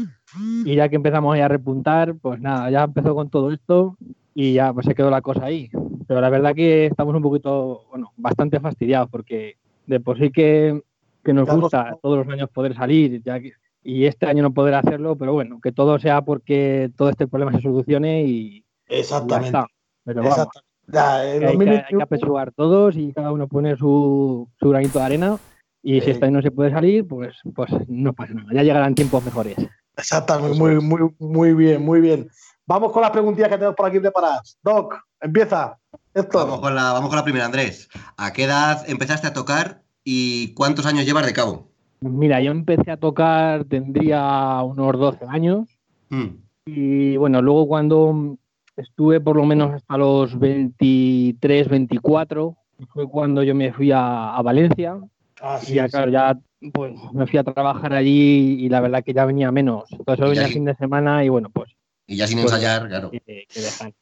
y 0.64 0.74
ya 0.74 0.88
que 0.88 0.96
empezamos 0.96 1.38
a 1.38 1.48
repuntar, 1.48 2.16
pues 2.16 2.40
nada, 2.40 2.70
ya 2.70 2.84
empezó 2.84 3.14
con 3.14 3.28
todo 3.30 3.52
esto 3.52 3.96
y 4.34 4.54
ya 4.54 4.72
pues 4.72 4.86
se 4.86 4.94
quedó 4.94 5.10
la 5.10 5.20
cosa 5.22 5.44
ahí. 5.44 5.70
Pero 6.08 6.20
la 6.20 6.30
verdad 6.30 6.54
que 6.54 6.86
estamos 6.86 7.14
un 7.14 7.22
poquito, 7.22 7.84
bueno, 7.90 8.12
bastante 8.16 8.58
fastidiados 8.58 9.08
porque 9.10 9.56
de 9.86 10.00
por 10.00 10.18
sí 10.18 10.30
que, 10.30 10.82
que 11.22 11.32
nos 11.32 11.46
gusta 11.60 11.96
todos 12.02 12.18
los 12.18 12.28
años 12.28 12.48
poder 12.50 12.74
salir 12.74 13.22
ya 13.22 13.38
que- 13.38 13.52
y 13.84 14.06
este 14.06 14.26
año 14.26 14.42
no 14.42 14.52
poder 14.54 14.74
hacerlo, 14.74 15.16
pero 15.16 15.32
bueno, 15.34 15.60
que 15.62 15.70
todo 15.70 15.98
sea 15.98 16.22
porque 16.22 16.90
todo 16.96 17.10
este 17.10 17.28
problema 17.28 17.52
se 17.52 17.60
solucione 17.60 18.24
y 18.24 18.64
ya 18.88 18.96
Exactamente. 18.96 19.46
está. 19.46 19.66
Pero 20.04 20.22
vamos, 20.22 20.38
Exactamente. 20.38 20.68
Ya, 20.86 21.24
en 21.24 21.30
que 21.30 21.34
hay, 21.34 21.40
que, 21.40 21.46
hay 21.46 21.52
que 21.52 21.56
2021 21.58 22.04
apechugar 22.04 22.52
todos 22.52 22.96
y 22.96 23.12
cada 23.12 23.30
uno 23.32 23.46
pone 23.46 23.76
su, 23.76 24.48
su 24.58 24.68
granito 24.70 24.98
de 24.98 25.04
arena. 25.04 25.38
Y 25.82 26.00
si 26.00 26.08
Eh. 26.08 26.12
este 26.14 26.24
año 26.24 26.38
no 26.38 26.42
se 26.42 26.50
puede 26.50 26.70
salir, 26.70 27.06
pues, 27.06 27.36
pues 27.54 27.70
no 27.88 28.12
pasa 28.14 28.32
nada. 28.34 28.48
Ya 28.52 28.62
llegarán 28.62 28.94
tiempos 28.94 29.22
mejores. 29.24 29.54
Exactamente, 29.96 30.58
muy, 30.58 30.80
muy, 30.80 31.14
muy 31.18 31.54
bien, 31.54 31.82
muy 31.84 32.00
bien. 32.00 32.28
Vamos 32.66 32.90
con 32.92 33.02
las 33.02 33.10
preguntillas 33.10 33.48
que 33.50 33.56
tenemos 33.56 33.76
por 33.76 33.86
aquí 33.86 34.00
preparadas. 34.00 34.58
Doc, 34.62 34.94
empieza. 35.20 35.78
Esto. 36.14 36.38
Vamos 36.38 36.60
con, 36.60 36.74
la, 36.74 36.92
vamos 36.92 37.08
con 37.10 37.16
la 37.16 37.24
primera, 37.24 37.44
Andrés. 37.44 37.88
¿A 38.16 38.32
qué 38.32 38.44
edad 38.44 38.82
empezaste 38.88 39.26
a 39.26 39.32
tocar 39.34 39.82
y 40.02 40.54
cuántos 40.54 40.86
años 40.86 41.04
llevas 41.04 41.26
de 41.26 41.32
cabo? 41.34 41.68
Mira, 42.10 42.40
yo 42.42 42.50
empecé 42.50 42.90
a 42.90 42.96
tocar, 42.98 43.64
tendría 43.64 44.62
unos 44.62 44.98
12 44.98 45.24
años. 45.28 45.68
Mm. 46.10 46.26
Y 46.66 47.16
bueno, 47.16 47.40
luego 47.40 47.66
cuando 47.66 48.36
estuve 48.76 49.20
por 49.20 49.36
lo 49.36 49.44
menos 49.46 49.72
hasta 49.72 49.96
los 49.96 50.38
23, 50.38 51.68
24, 51.68 52.56
fue 52.88 53.08
cuando 53.08 53.42
yo 53.42 53.54
me 53.54 53.72
fui 53.72 53.90
a, 53.90 54.36
a 54.36 54.42
Valencia. 54.42 54.98
Ah, 55.40 55.58
Y 55.66 55.74
ya, 55.74 55.84
sí. 55.86 55.92
claro, 55.92 56.10
ya 56.10 56.38
pues, 56.72 56.94
me 57.12 57.26
fui 57.26 57.38
a 57.38 57.44
trabajar 57.44 57.94
allí 57.94 58.56
y 58.60 58.68
la 58.68 58.80
verdad 58.80 59.02
que 59.02 59.14
ya 59.14 59.24
venía 59.24 59.50
menos. 59.50 59.84
Entonces 59.92 60.28
venía 60.28 60.46
sí. 60.48 60.54
fin 60.54 60.64
de 60.66 60.74
semana 60.74 61.24
y 61.24 61.28
bueno, 61.30 61.48
pues 61.50 61.70
Y 62.06 62.16
ya 62.16 62.26
sin 62.26 62.40
Pues- 62.40 62.52
ensayar, 62.52 62.86
claro. 62.88 63.10
que, 63.10 63.20
que 63.48 63.60
dejan 63.60 63.92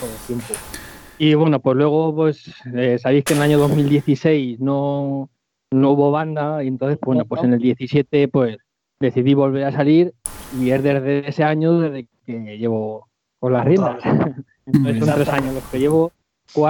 todo 0.00 0.10
el 0.10 0.26
tiempo. 0.26 0.54
Y 1.18 1.34
bueno, 1.34 1.60
pues 1.60 1.76
luego, 1.76 2.14
pues 2.14 2.52
eh, 2.74 2.98
sabéis 2.98 3.24
que 3.24 3.32
en 3.34 3.38
el 3.38 3.42
año 3.44 3.58
2016 3.58 4.58
no, 4.60 5.30
no 5.72 5.90
hubo 5.90 6.10
banda 6.10 6.62
y 6.62 6.68
entonces, 6.68 6.98
bueno, 7.02 7.24
pues 7.24 7.42
en 7.42 7.52
el 7.54 7.60
17 7.60 8.28
pues 8.28 8.58
decidí 9.00 9.34
volver 9.34 9.64
a 9.64 9.72
salir 9.72 10.14
y 10.58 10.70
es 10.70 10.82
desde 10.82 11.28
ese 11.28 11.44
año 11.44 11.80
desde 11.80 12.08
que 12.24 12.58
llevo 12.58 13.08
con 13.38 13.52
las 13.52 13.64
riendas. 13.64 13.98
Entonces 14.66 15.04
son 15.04 15.14
tres 15.16 15.28
años 15.28 15.54
los 15.54 15.64
que 15.64 15.80
llevo, 15.80 16.12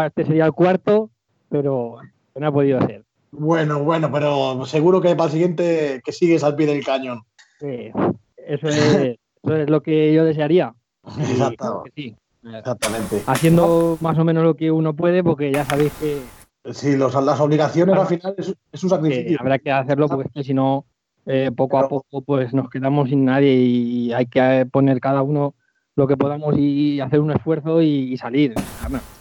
este 0.07 0.25
sería 0.25 0.47
el 0.47 0.53
cuarto, 0.53 1.11
pero 1.51 1.99
no 2.35 2.47
ha 2.47 2.53
podido 2.53 2.81
ser. 2.87 3.05
Bueno, 3.31 3.83
bueno, 3.85 4.11
pero 4.11 4.65
seguro 4.65 5.01
que 5.03 5.15
para 5.15 5.27
el 5.27 5.33
siguiente 5.33 6.01
que 6.03 6.13
sigues 6.13 6.43
al 6.43 6.57
pie 6.57 6.67
del 6.67 6.85
cañón. 6.85 7.23
Eh, 7.61 7.93
eso, 8.47 8.69
es, 8.69 9.19
eso 9.43 9.57
es 9.57 9.69
lo 9.69 9.83
que 9.83 10.15
yo 10.15 10.25
desearía. 10.25 10.75
Exacto. 11.19 11.85
sí. 11.95 12.17
Exactamente. 12.45 13.23
Haciendo 13.27 13.99
más 14.01 14.19
o 14.19 14.25
menos 14.25 14.43
lo 14.43 14.55
que 14.55 14.73
uno 14.73 14.95
puede, 14.95 15.23
porque 15.23 15.53
ya 15.53 15.65
sabéis 15.65 15.93
que 16.01 16.19
Sí, 16.71 16.97
los- 16.97 17.15
las 17.25 17.41
obligaciones 17.41 17.97
al 17.97 18.07
final 18.07 18.35
es, 18.39 18.55
es 18.71 18.85
un 18.85 18.91
sacrificio. 18.91 19.37
habrá 19.41 19.59
que 19.59 19.71
hacerlo 19.73 20.09
porque 20.09 20.29
es 20.29 20.33
que 20.35 20.45
si 20.45 20.55
no, 20.55 20.85
eh, 21.27 21.51
poco 21.57 21.79
a 21.79 21.89
poco 21.89 22.23
pues 22.23 22.53
nos 22.55 22.71
quedamos 22.71 23.09
sin 23.09 23.25
nadie 23.25 23.53
y 23.55 24.13
hay 24.13 24.27
que 24.27 24.61
eh, 24.61 24.67
poner 24.67 25.01
cada 25.01 25.23
uno 25.23 25.55
lo 25.97 26.07
que 26.07 26.17
podamos 26.17 26.55
y 26.57 27.01
hacer 27.01 27.21
un 27.21 27.33
esfuerzo 27.33 27.83
y, 27.83 28.13
y 28.13 28.17
salir. 28.17 28.53
Y 28.53 28.55
lo 28.55 28.61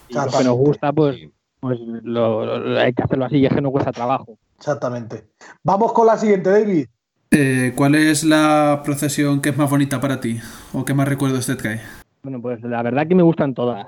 que 0.07 0.15
nos 0.15 0.25
Exactamente. 0.25 0.51
gusta, 0.63 0.93
pues, 0.93 1.17
pues 1.59 1.79
lo, 1.79 2.45
lo- 2.45 2.79
hay 2.79 2.93
que 2.93 3.03
hacerlo 3.03 3.25
así 3.25 3.37
y 3.37 3.45
es 3.45 3.53
que 3.53 3.61
no 3.61 3.71
cuesta 3.71 3.91
trabajo. 3.91 4.37
Exactamente. 4.57 5.29
Vamos 5.63 5.93
con 5.93 6.05
la 6.07 6.17
siguiente, 6.17 6.49
David. 6.49 6.85
Eh, 7.31 7.73
¿Cuál 7.75 7.95
es 7.95 8.23
la 8.23 8.81
procesión 8.83 9.41
que 9.41 9.49
es 9.49 9.57
más 9.57 9.69
bonita 9.69 9.99
para 9.99 10.19
ti? 10.21 10.39
¿O 10.73 10.85
qué 10.85 10.93
más 10.93 11.07
recuerdos 11.07 11.47
te 11.47 11.55
trae? 11.55 11.81
Bueno, 12.23 12.39
pues 12.41 12.61
la 12.61 12.83
verdad 12.83 13.07
que 13.07 13.15
me 13.15 13.23
gustan 13.23 13.53
todas. 13.55 13.87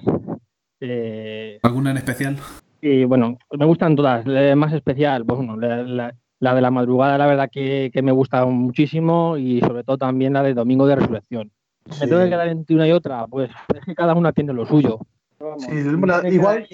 Eh, 0.79 1.59
¿Alguna 1.61 1.91
en 1.91 1.97
especial? 1.97 2.37
Y 2.83 3.05
bueno, 3.05 3.37
me 3.57 3.65
gustan 3.65 3.95
todas. 3.95 4.25
La 4.27 4.55
más 4.55 4.73
especial, 4.73 5.25
pues 5.25 5.37
bueno, 5.37 5.57
la, 5.57 5.83
la- 5.83 6.15
la 6.39 6.53
de 6.55 6.61
la 6.61 6.71
madrugada, 6.71 7.17
la 7.17 7.25
verdad 7.25 7.49
que, 7.49 7.89
que 7.93 8.01
me 8.01 8.11
gusta 8.11 8.45
muchísimo 8.45 9.37
y 9.37 9.61
sobre 9.61 9.85
todo 9.85 9.97
también 9.97 10.33
la 10.33 10.43
de 10.43 10.53
Domingo 10.53 10.85
de 10.85 10.97
Resurrección. 10.97 11.49
Sí. 11.89 12.01
Me 12.01 12.07
tengo 12.07 12.21
que 12.23 12.29
quedar 12.29 12.47
entre 12.49 12.75
una 12.75 12.85
y 12.87 12.91
otra, 12.91 13.25
pues 13.27 13.49
es 13.73 13.85
que 13.85 13.95
cada 13.95 14.13
una 14.13 14.33
tiene 14.33 14.51
lo 14.51 14.65
suyo. 14.65 14.99
Vamos, 15.39 15.63
Sí, 15.63 15.83
bueno, 15.95 16.27
igual- 16.29 16.67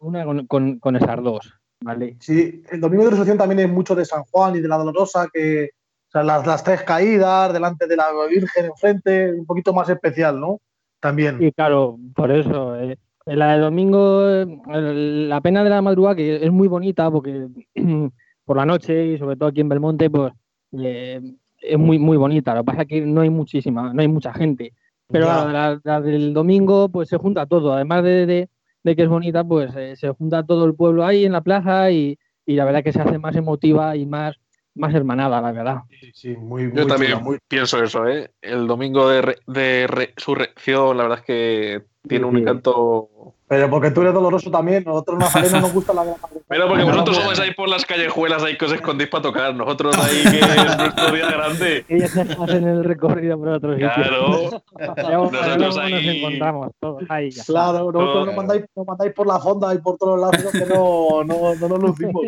una- 0.00 0.24
con, 0.24 0.46
con- 0.46 0.78
con 0.78 0.96
esas 0.96 1.22
dos, 1.22 1.52
¿vale? 1.82 2.16
Sí, 2.20 2.62
el 2.70 2.80
domingo 2.80 3.04
de 3.04 3.10
resurrección 3.10 3.36
también 3.36 3.60
es 3.60 3.70
mucho 3.70 3.94
de 3.94 4.06
San 4.06 4.22
Juan 4.30 4.56
y 4.56 4.60
de 4.60 4.68
la 4.68 4.78
Dolorosa, 4.78 5.28
que 5.30 5.70
o 6.08 6.10
sea, 6.10 6.22
las, 6.22 6.46
las 6.46 6.64
tres 6.64 6.82
caídas 6.82 7.52
delante 7.52 7.86
de 7.86 7.96
la 7.96 8.06
Virgen 8.28 8.64
enfrente, 8.66 9.32
un 9.34 9.44
poquito 9.44 9.74
más 9.74 9.88
especial, 9.90 10.40
¿no? 10.40 10.58
También. 10.98 11.42
Y 11.42 11.52
claro, 11.52 11.98
por 12.14 12.30
eso. 12.30 12.74
eh, 12.80 12.96
la 13.26 13.54
de 13.54 13.60
domingo, 13.60 14.22
la 14.66 15.40
pena 15.40 15.62
de 15.64 15.70
la 15.70 15.82
madrugada, 15.82 16.16
que 16.16 16.36
es 16.44 16.50
muy 16.50 16.68
bonita 16.68 17.10
porque 17.10 17.48
por 18.44 18.56
la 18.56 18.66
noche 18.66 19.06
y 19.06 19.18
sobre 19.18 19.36
todo 19.36 19.48
aquí 19.50 19.60
en 19.60 19.68
Belmonte, 19.68 20.10
pues 20.10 20.32
eh, 20.78 21.20
es 21.60 21.78
muy, 21.78 21.98
muy 21.98 22.16
bonita. 22.16 22.54
Lo 22.54 22.62
que 22.62 22.66
pasa 22.66 22.82
es 22.82 22.88
que 22.88 23.00
no 23.02 23.20
hay 23.20 23.30
muchísima, 23.30 23.92
no 23.92 24.00
hay 24.00 24.08
mucha 24.08 24.32
gente. 24.32 24.72
Pero 25.08 25.26
la, 25.26 25.80
la 25.82 26.00
del 26.00 26.32
domingo, 26.32 26.88
pues 26.88 27.08
se 27.08 27.16
junta 27.18 27.46
todo. 27.46 27.72
Además 27.72 28.04
de, 28.04 28.26
de- 28.26 28.48
de 28.82 28.96
que 28.96 29.02
es 29.02 29.08
bonita, 29.08 29.44
pues 29.44 29.74
eh, 29.76 29.94
se 29.96 30.08
junta 30.10 30.42
todo 30.46 30.64
el 30.64 30.74
pueblo 30.74 31.04
ahí 31.04 31.26
en 31.26 31.32
la 31.32 31.42
plaza 31.42 31.90
y, 31.90 32.18
y 32.46 32.54
la 32.54 32.64
verdad 32.64 32.82
que 32.82 32.92
se 32.92 33.00
hace 33.02 33.18
más 33.18 33.36
emotiva 33.36 33.94
y 33.94 34.06
más, 34.06 34.36
más 34.74 34.94
hermanada, 34.94 35.38
la 35.42 35.52
verdad. 35.52 35.80
Sí, 36.00 36.10
sí, 36.14 36.28
muy, 36.36 36.68
muy 36.68 36.76
Yo 36.76 36.86
también 36.86 37.12
chula, 37.12 37.24
muy- 37.24 37.38
pienso 37.46 37.82
eso, 37.82 38.08
¿eh? 38.08 38.30
El 38.40 38.66
domingo 38.66 39.06
de, 39.10 39.20
re- 39.20 39.38
de 39.46 39.86
resurrección, 39.86 40.96
la 40.96 41.02
verdad 41.02 41.18
es 41.18 41.24
que 41.26 41.82
tiene 42.08 42.26
un 42.26 42.34
Sí. 42.36 42.42
encanto. 42.42 43.08
Pero 43.46 43.68
porque 43.68 43.90
tú 43.90 44.02
eres 44.02 44.14
doloroso 44.14 44.48
también, 44.48 44.84
nosotros 44.84 45.18
nazarenos 45.18 45.60
nos 45.62 45.72
gusta 45.72 45.92
la. 45.92 46.04
Pero 46.48 46.68
porque 46.68 46.84
vosotros 46.84 47.26
vais 47.26 47.40
ahí 47.40 47.52
por 47.52 47.68
las 47.68 47.84
callejuelas 47.84 48.44
ahí 48.44 48.56
que 48.56 48.64
os 48.64 48.72
escondéis 48.72 49.10
para 49.10 49.22
tocar. 49.22 49.54
Nosotros 49.56 49.96
ahí 49.98 50.22
que 50.22 50.38
es 50.38 50.76
nuestro 50.78 51.10
día 51.12 51.30
grande. 51.30 51.84
Ellos 51.88 52.10
se 52.10 52.20
hacen 52.22 52.68
el 52.68 52.84
recorrido 52.84 53.36
por 53.38 53.48
otros 53.48 53.74
sitios. 53.74 53.92
Claro. 53.92 54.28
Nosotros 54.30 54.62
luego 55.08 55.30
nos 55.58 55.78
ahí- 55.78 56.18
encontramos 56.18 56.70
todos 56.78 57.02
ahí. 57.08 57.30
ya. 57.32 57.44
Claro, 57.44 57.90
nosotros 57.90 58.26
nos 58.26 58.36
mandáis, 58.36 58.64
nos 58.76 58.86
mandáis 58.86 59.12
por 59.14 59.26
la 59.26 59.40
fonda 59.40 59.74
y 59.74 59.78
por 59.78 59.98
todos 59.98 60.20
lados 60.20 60.52
que 60.52 60.66
no, 60.66 61.24
no, 61.24 61.54
no 61.56 61.68
nos 61.68 61.78
lucimos. 61.82 62.22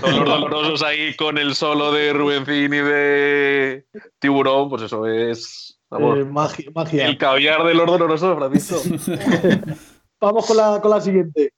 Todos 0.00 0.14
los 0.18 0.24
dolorosos 0.40 0.82
ahí 0.82 1.14
con 1.14 1.38
el 1.38 1.54
solo 1.54 1.92
de 1.92 2.12
Rubencín 2.12 2.74
y 2.74 2.78
de 2.78 3.86
Tiburón, 4.18 4.68
pues 4.70 4.82
eso 4.82 5.06
es. 5.06 5.77
Vamos, 5.90 6.18
Eh, 6.18 6.24
magia, 6.24 6.70
magia. 6.74 7.06
el 7.08 7.16
caviar 7.18 7.64
de 7.64 7.74
los 7.74 7.86
dolorosos, 7.86 8.36
Francisco. 8.36 8.76
Vamos 10.20 10.46
con 10.46 10.56
la, 10.56 10.80
con 10.80 10.90
la 10.90 11.00
siguiente. 11.00 11.52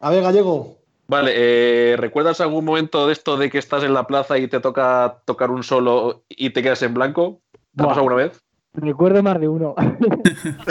A 0.00 0.10
ver, 0.10 0.22
Gallego. 0.22 0.78
Vale, 1.08 1.32
eh, 1.36 1.96
¿recuerdas 1.96 2.40
algún 2.40 2.64
momento 2.64 3.06
de 3.06 3.12
esto 3.12 3.36
de 3.36 3.48
que 3.50 3.58
estás 3.58 3.84
en 3.84 3.94
la 3.94 4.06
plaza 4.08 4.38
y 4.38 4.48
te 4.48 4.58
toca 4.58 5.22
tocar 5.24 5.50
un 5.52 5.62
solo 5.62 6.24
y 6.28 6.50
te 6.50 6.62
quedas 6.62 6.82
en 6.82 6.94
blanco? 6.94 7.40
¿Te 7.52 7.58
ha 7.58 7.84
Buah. 7.84 7.88
pasado 7.90 8.00
alguna 8.08 8.16
vez? 8.24 8.42
Recuerdo 8.72 9.22
más 9.22 9.40
de 9.40 9.48
uno. 9.48 9.74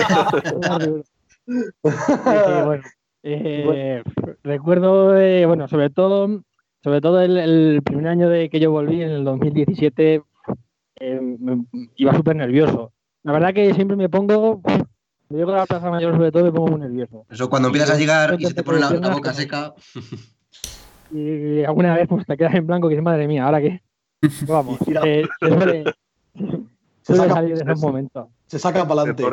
Más 0.66 0.80
de 0.80 0.92
uno. 0.92 1.04
Eh, 1.48 2.62
bueno, 2.66 2.84
eh, 3.24 4.04
recuerdo, 4.44 5.18
eh, 5.18 5.46
bueno, 5.46 5.68
sobre 5.68 5.90
todo, 5.90 6.42
sobre 6.84 7.02
todo 7.02 7.22
el, 7.22 7.38
el 7.38 7.82
primer 7.84 8.08
año 8.08 8.30
de 8.30 8.50
que 8.50 8.60
yo 8.60 8.72
volví, 8.72 9.02
en 9.02 9.10
el 9.12 9.24
2017, 9.24 10.22
eh, 11.00 11.20
me- 11.22 11.66
iba 11.96 12.14
súper 12.16 12.36
nervioso. 12.36 12.92
La 13.24 13.32
verdad 13.34 13.54
que 13.54 13.74
siempre 13.74 13.98
me 13.98 14.10
pongo, 14.10 14.62
cuando 14.62 14.88
llego 15.30 15.52
a 15.54 15.58
la 15.58 15.66
Plaza 15.66 15.90
Mayor 15.90 16.14
sobre 16.16 16.32
todo 16.32 16.44
me 16.44 16.52
pongo 16.52 16.68
muy 16.72 16.80
nervioso. 16.82 17.26
Eso 17.30 17.50
cuando 17.50 17.70
empiezas 17.70 17.92
a 17.92 17.98
llegar 17.98 18.36
y 18.40 18.46
se 18.46 18.54
te 18.54 18.64
pone 18.64 18.80
la, 18.80 18.92
la 18.92 19.10
boca 19.10 19.34
seca. 19.34 19.74
Y 21.12 21.64
alguna 21.64 21.96
vez 21.96 22.08
pues 22.08 22.26
te 22.26 22.36
quedas 22.36 22.56
en 22.56 22.66
blanco 22.66 22.88
y 22.88 22.92
dices, 22.92 23.04
madre 23.04 23.28
mía, 23.28 23.46
¿ahora 23.46 23.62
qué? 23.62 23.80
Vamos, 24.48 24.80
eh, 25.06 25.26
se 25.40 25.48
suele, 25.50 25.84
Se 27.04 27.16
saca, 27.16 27.34
salir 27.36 27.56
de 27.56 27.64
esos 27.64 27.80
momentos. 27.82 28.28
se 28.48 28.58
saca 28.60 28.88
para 28.88 29.02
adelante. 29.02 29.24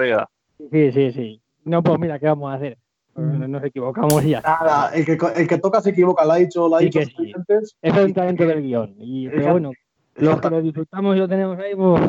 Sí, 0.70 0.92
sí, 0.92 1.12
sí. 1.12 1.42
No, 1.64 1.82
pues 1.82 1.98
mira, 1.98 2.18
¿qué 2.18 2.26
vamos 2.26 2.52
a 2.52 2.56
hacer? 2.56 2.78
Pues 3.14 3.26
Nos 3.48 3.64
equivocamos 3.64 4.22
y 4.24 4.30
ya. 4.30 4.40
Nada, 4.42 4.90
el 4.94 5.04
que, 5.04 5.18
el 5.36 5.46
que 5.48 5.58
toca 5.58 5.80
se 5.80 5.90
equivoca, 5.90 6.24
lo 6.24 6.32
ha 6.32 6.36
dicho, 6.36 6.68
lo 6.68 6.76
ha 6.76 6.78
Sí 6.80 6.84
dicho 6.86 6.98
que 7.00 7.06
sí. 7.06 7.32
antes. 7.34 7.76
Eso 7.80 8.00
entra 8.00 8.24
dentro 8.26 8.46
del 8.46 8.62
guion. 8.62 8.94
Y, 8.98 9.28
pero 9.28 9.52
bueno, 9.52 9.72
los 10.16 10.40
que 10.40 10.50
lo 10.50 10.62
disfrutamos 10.62 11.16
y 11.16 11.18
lo 11.18 11.28
tenemos 11.28 11.58
ahí, 11.58 11.74
pues 11.74 12.00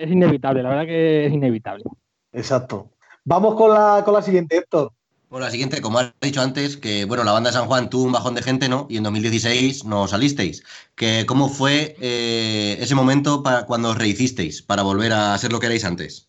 es 0.00 0.10
inevitable, 0.10 0.62
la 0.62 0.68
verdad 0.70 0.86
que 0.86 1.26
es 1.26 1.32
inevitable. 1.32 1.84
Exacto. 2.32 2.90
Vamos 3.24 3.54
con 3.54 3.72
la, 3.72 4.02
con 4.04 4.14
la 4.14 4.22
siguiente, 4.22 4.56
Héctor. 4.56 4.92
Bueno, 5.30 5.46
la 5.46 5.50
siguiente, 5.50 5.80
como 5.80 5.98
has 5.98 6.12
dicho 6.20 6.40
antes, 6.40 6.76
que 6.76 7.06
bueno, 7.06 7.24
la 7.24 7.32
banda 7.32 7.50
de 7.50 7.54
San 7.54 7.66
Juan 7.66 7.90
tuvo 7.90 8.04
un 8.04 8.12
bajón 8.12 8.34
de 8.34 8.42
gente, 8.42 8.68
¿no? 8.68 8.86
Y 8.88 8.98
en 8.98 9.02
2016 9.02 9.84
no 9.84 10.06
salisteis. 10.06 10.62
Que, 10.94 11.24
¿Cómo 11.26 11.48
fue 11.48 11.96
eh, 12.00 12.76
ese 12.78 12.94
momento 12.94 13.42
para 13.42 13.66
cuando 13.66 13.90
os 13.90 13.98
rehicisteis 13.98 14.62
para 14.62 14.82
volver 14.82 15.12
a 15.12 15.36
ser 15.38 15.50
lo 15.50 15.58
que 15.58 15.66
erais 15.66 15.84
antes? 15.84 16.28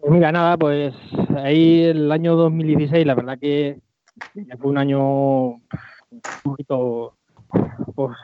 Pues 0.00 0.12
mira, 0.12 0.32
nada, 0.32 0.56
pues 0.56 0.94
ahí 1.36 1.82
el 1.82 2.10
año 2.10 2.34
2016, 2.34 3.06
la 3.06 3.14
verdad 3.14 3.38
que 3.38 3.80
que 4.34 4.56
fue 4.56 4.70
un 4.70 4.78
año 4.78 5.00
un 5.00 6.22
poquito, 6.42 7.16
pues, 7.94 8.16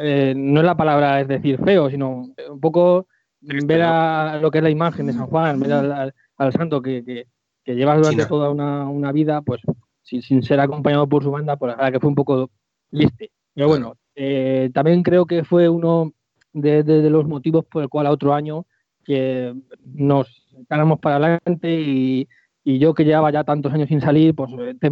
eh, 0.00 0.34
no 0.36 0.60
es 0.60 0.66
la 0.66 0.76
palabra 0.76 1.20
es 1.20 1.28
decir 1.28 1.58
feo, 1.62 1.90
sino 1.90 2.28
un 2.50 2.60
poco 2.60 3.06
Triste, 3.40 3.66
ver 3.66 3.82
a 3.82 4.38
lo 4.40 4.50
que 4.50 4.58
es 4.58 4.64
la 4.64 4.70
imagen 4.70 5.06
de 5.06 5.12
San 5.12 5.26
Juan, 5.26 5.60
ver 5.60 5.72
al, 5.72 5.92
al- 5.92 6.14
al 6.36 6.52
santo 6.52 6.80
que, 6.82 7.04
que, 7.04 7.26
que 7.64 7.74
lleva 7.74 7.94
durante 7.96 8.16
China. 8.22 8.28
toda 8.28 8.50
una, 8.50 8.88
una 8.88 9.12
vida, 9.12 9.42
pues 9.42 9.60
sin, 10.02 10.22
sin 10.22 10.42
ser 10.42 10.60
acompañado 10.60 11.06
por 11.08 11.22
su 11.22 11.30
banda, 11.30 11.56
pues 11.56 11.76
la 11.76 11.92
que 11.92 12.00
fue 12.00 12.08
un 12.08 12.14
poco 12.14 12.50
triste. 12.90 13.30
Pero 13.54 13.68
bueno, 13.68 13.94
eh, 14.14 14.70
también 14.74 15.02
creo 15.02 15.26
que 15.26 15.44
fue 15.44 15.68
uno 15.68 16.12
de, 16.52 16.82
de- 16.82 17.02
de 17.02 17.10
los 17.10 17.26
motivos 17.26 17.64
por 17.66 17.82
el 17.82 17.88
cual 17.88 18.06
a 18.06 18.10
otro 18.10 18.32
año 18.34 18.66
que 19.04 19.54
nos 19.84 20.26
ganamos 20.68 20.98
para 21.00 21.16
adelante 21.16 21.80
y, 21.80 22.26
y 22.64 22.78
yo 22.78 22.94
que 22.94 23.04
llevaba 23.04 23.30
ya 23.30 23.44
tantos 23.44 23.72
años 23.72 23.88
sin 23.88 24.00
salir, 24.00 24.34
pues 24.34 24.50
eh, 24.58 24.90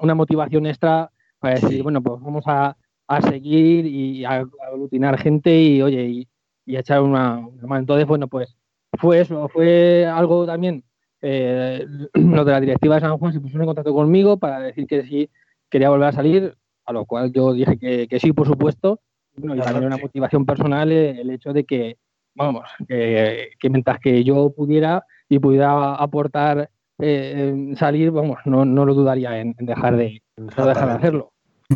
una 0.00 0.14
motivación 0.14 0.66
extra 0.66 1.10
para 1.38 1.54
decir, 1.54 1.82
bueno, 1.82 2.02
pues 2.02 2.20
vamos 2.20 2.44
a, 2.46 2.76
a 3.08 3.22
seguir 3.22 3.86
y 3.86 4.24
a, 4.24 4.40
a 4.40 4.46
aglutinar 4.72 5.18
gente 5.18 5.60
y 5.60 5.82
oye, 5.82 6.04
y, 6.04 6.28
y 6.64 6.76
a 6.76 6.80
echar 6.80 7.02
una, 7.02 7.38
una 7.38 7.66
mano. 7.66 7.80
Entonces, 7.80 8.06
bueno, 8.06 8.28
pues 8.28 8.56
fue 8.98 9.20
eso, 9.20 9.48
fue 9.48 10.06
algo 10.06 10.46
también, 10.46 10.84
eh, 11.22 11.86
lo 12.14 12.44
de 12.44 12.52
la 12.52 12.60
directiva 12.60 12.96
de 12.96 13.00
San 13.02 13.18
Juan 13.18 13.32
se 13.32 13.40
puso 13.40 13.58
en 13.58 13.66
contacto 13.66 13.94
conmigo 13.94 14.38
para 14.38 14.60
decir 14.60 14.86
que 14.86 15.04
sí 15.04 15.30
quería 15.70 15.90
volver 15.90 16.08
a 16.08 16.12
salir, 16.12 16.56
a 16.84 16.92
lo 16.92 17.04
cual 17.04 17.32
yo 17.32 17.52
dije 17.52 17.78
que, 17.78 18.08
que 18.08 18.20
sí, 18.20 18.32
por 18.32 18.46
supuesto. 18.46 19.00
Bueno, 19.36 19.56
y 19.56 19.60
también 19.60 19.86
una 19.86 19.98
motivación 19.98 20.46
personal 20.46 20.90
eh, 20.90 21.20
el 21.20 21.30
hecho 21.30 21.52
de 21.52 21.64
que, 21.64 21.98
vamos, 22.34 22.64
que, 22.88 23.50
que 23.58 23.70
mientras 23.70 23.98
que 24.00 24.24
yo 24.24 24.50
pudiera 24.50 25.04
y 25.28 25.38
pudiera 25.38 25.94
aportar 25.94 26.70
eh, 26.98 27.74
salir, 27.76 28.10
vamos, 28.10 28.38
no, 28.46 28.64
no 28.64 28.86
lo 28.86 28.94
dudaría 28.94 29.38
en, 29.38 29.54
en 29.58 29.66
dejar 29.66 29.96
de, 29.96 30.22
no 30.36 30.66
dejar 30.66 30.88
de 30.88 30.94
hacerlo. 30.94 31.32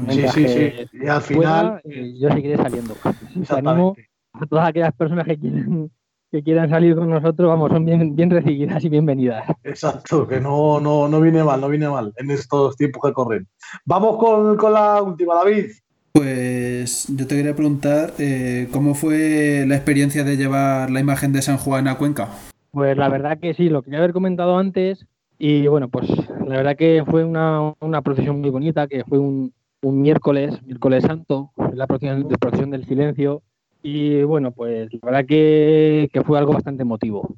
Sí, 0.09 0.29
sí, 0.29 0.48
sí. 0.48 0.72
Y 0.92 1.07
al 1.09 1.22
pueda, 1.22 1.81
final. 1.81 1.81
eh, 1.85 2.14
yo 2.18 2.31
seguiré 2.31 2.57
saliendo. 2.57 2.94
Que 3.48 3.55
animo 3.55 3.96
a 4.33 4.46
todas 4.46 4.68
aquellas 4.68 4.92
personas 4.94 5.26
que 5.26 5.37
quieran, 5.38 5.90
que 6.31 6.42
quieran 6.42 6.70
salir 6.70 6.94
con 6.94 7.11
nosotros, 7.11 7.48
vamos, 7.48 7.70
son 7.70 7.85
bien, 7.85 8.14
bien 8.14 8.31
recibidas 8.31 8.85
y 8.85 8.88
bienvenidas. 8.88 9.44
Exacto, 9.64 10.26
que 10.29 10.40
no, 10.40 10.79
no, 10.81 11.09
no 11.09 11.20
viene 11.20 11.42
mal, 11.42 11.61
no 11.61 11.68
viene 11.68 11.88
mal 11.88 12.12
en 12.16 12.31
estos 12.31 12.76
tiempos 12.76 13.03
que 13.05 13.12
corren. 13.12 13.48
Vamos 13.85 14.16
con, 14.18 14.57
con 14.57 14.72
la 14.72 15.03
última, 15.03 15.35
David. 15.35 15.66
Pues 16.12 17.07
yo 17.09 17.26
te 17.26 17.37
quería 17.37 17.55
preguntar 17.55 18.12
eh, 18.18 18.68
cómo 18.72 18.94
fue 18.94 19.64
la 19.66 19.76
experiencia 19.76 20.24
de 20.24 20.37
llevar 20.37 20.90
la 20.90 21.00
imagen 21.00 21.33
de 21.33 21.42
San 21.42 21.57
Juan 21.57 21.88
a 21.88 21.96
Cuenca. 21.96 22.29
Pues 22.72 22.96
la 22.96 23.09
verdad 23.09 23.38
que 23.40 23.55
sí, 23.55 23.68
lo 23.68 23.83
quería 23.83 23.98
haber 23.98 24.12
comentado 24.12 24.57
antes 24.59 25.07
y 25.38 25.66
bueno, 25.66 25.88
pues 25.88 26.09
la 26.46 26.57
verdad 26.57 26.76
que 26.76 27.03
fue 27.09 27.24
una, 27.24 27.74
una 27.81 28.03
procesión 28.03 28.40
muy 28.40 28.50
bonita, 28.50 28.87
que 28.87 29.05
fue 29.05 29.18
un, 29.18 29.53
un 29.82 30.00
miércoles, 30.02 30.62
miércoles 30.64 31.04
santo, 31.04 31.52
la 31.72 31.86
procesión, 31.86 32.28
de 32.28 32.36
procesión 32.38 32.70
del 32.70 32.84
silencio 32.84 33.42
y 33.82 34.22
bueno, 34.24 34.50
pues 34.52 34.92
la 34.92 34.98
verdad 35.02 35.24
que, 35.26 36.10
que 36.12 36.22
fue 36.22 36.38
algo 36.38 36.52
bastante 36.52 36.82
emotivo. 36.82 37.34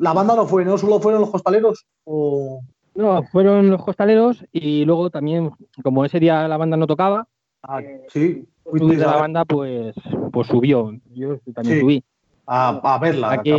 La 0.00 0.14
banda 0.14 0.34
no 0.34 0.46
fue, 0.46 0.64
¿no? 0.64 0.78
Solo 0.78 1.00
fueron 1.00 1.20
los 1.20 1.30
costaleros. 1.30 1.84
O... 2.04 2.60
No, 2.94 3.22
fueron 3.24 3.68
los 3.68 3.84
costaleros 3.84 4.42
y 4.52 4.86
luego 4.86 5.10
también, 5.10 5.50
como 5.82 6.04
ese 6.06 6.18
día 6.18 6.48
la 6.48 6.56
banda 6.56 6.76
no 6.78 6.86
tocaba, 6.86 7.28
Ah, 7.62 7.80
sí, 8.08 8.46
subir 8.64 8.80
fuisteis 8.80 9.00
de 9.00 9.06
la 9.06 9.16
banda 9.16 9.44
pues, 9.44 9.94
pues 10.32 10.46
subió, 10.46 10.92
yo 11.12 11.38
también 11.54 11.76
Sí. 11.76 11.80
subí. 11.80 12.04
a- 12.46 12.80
a 12.94 12.98
verla. 13.00 13.32
Aquí 13.32 13.50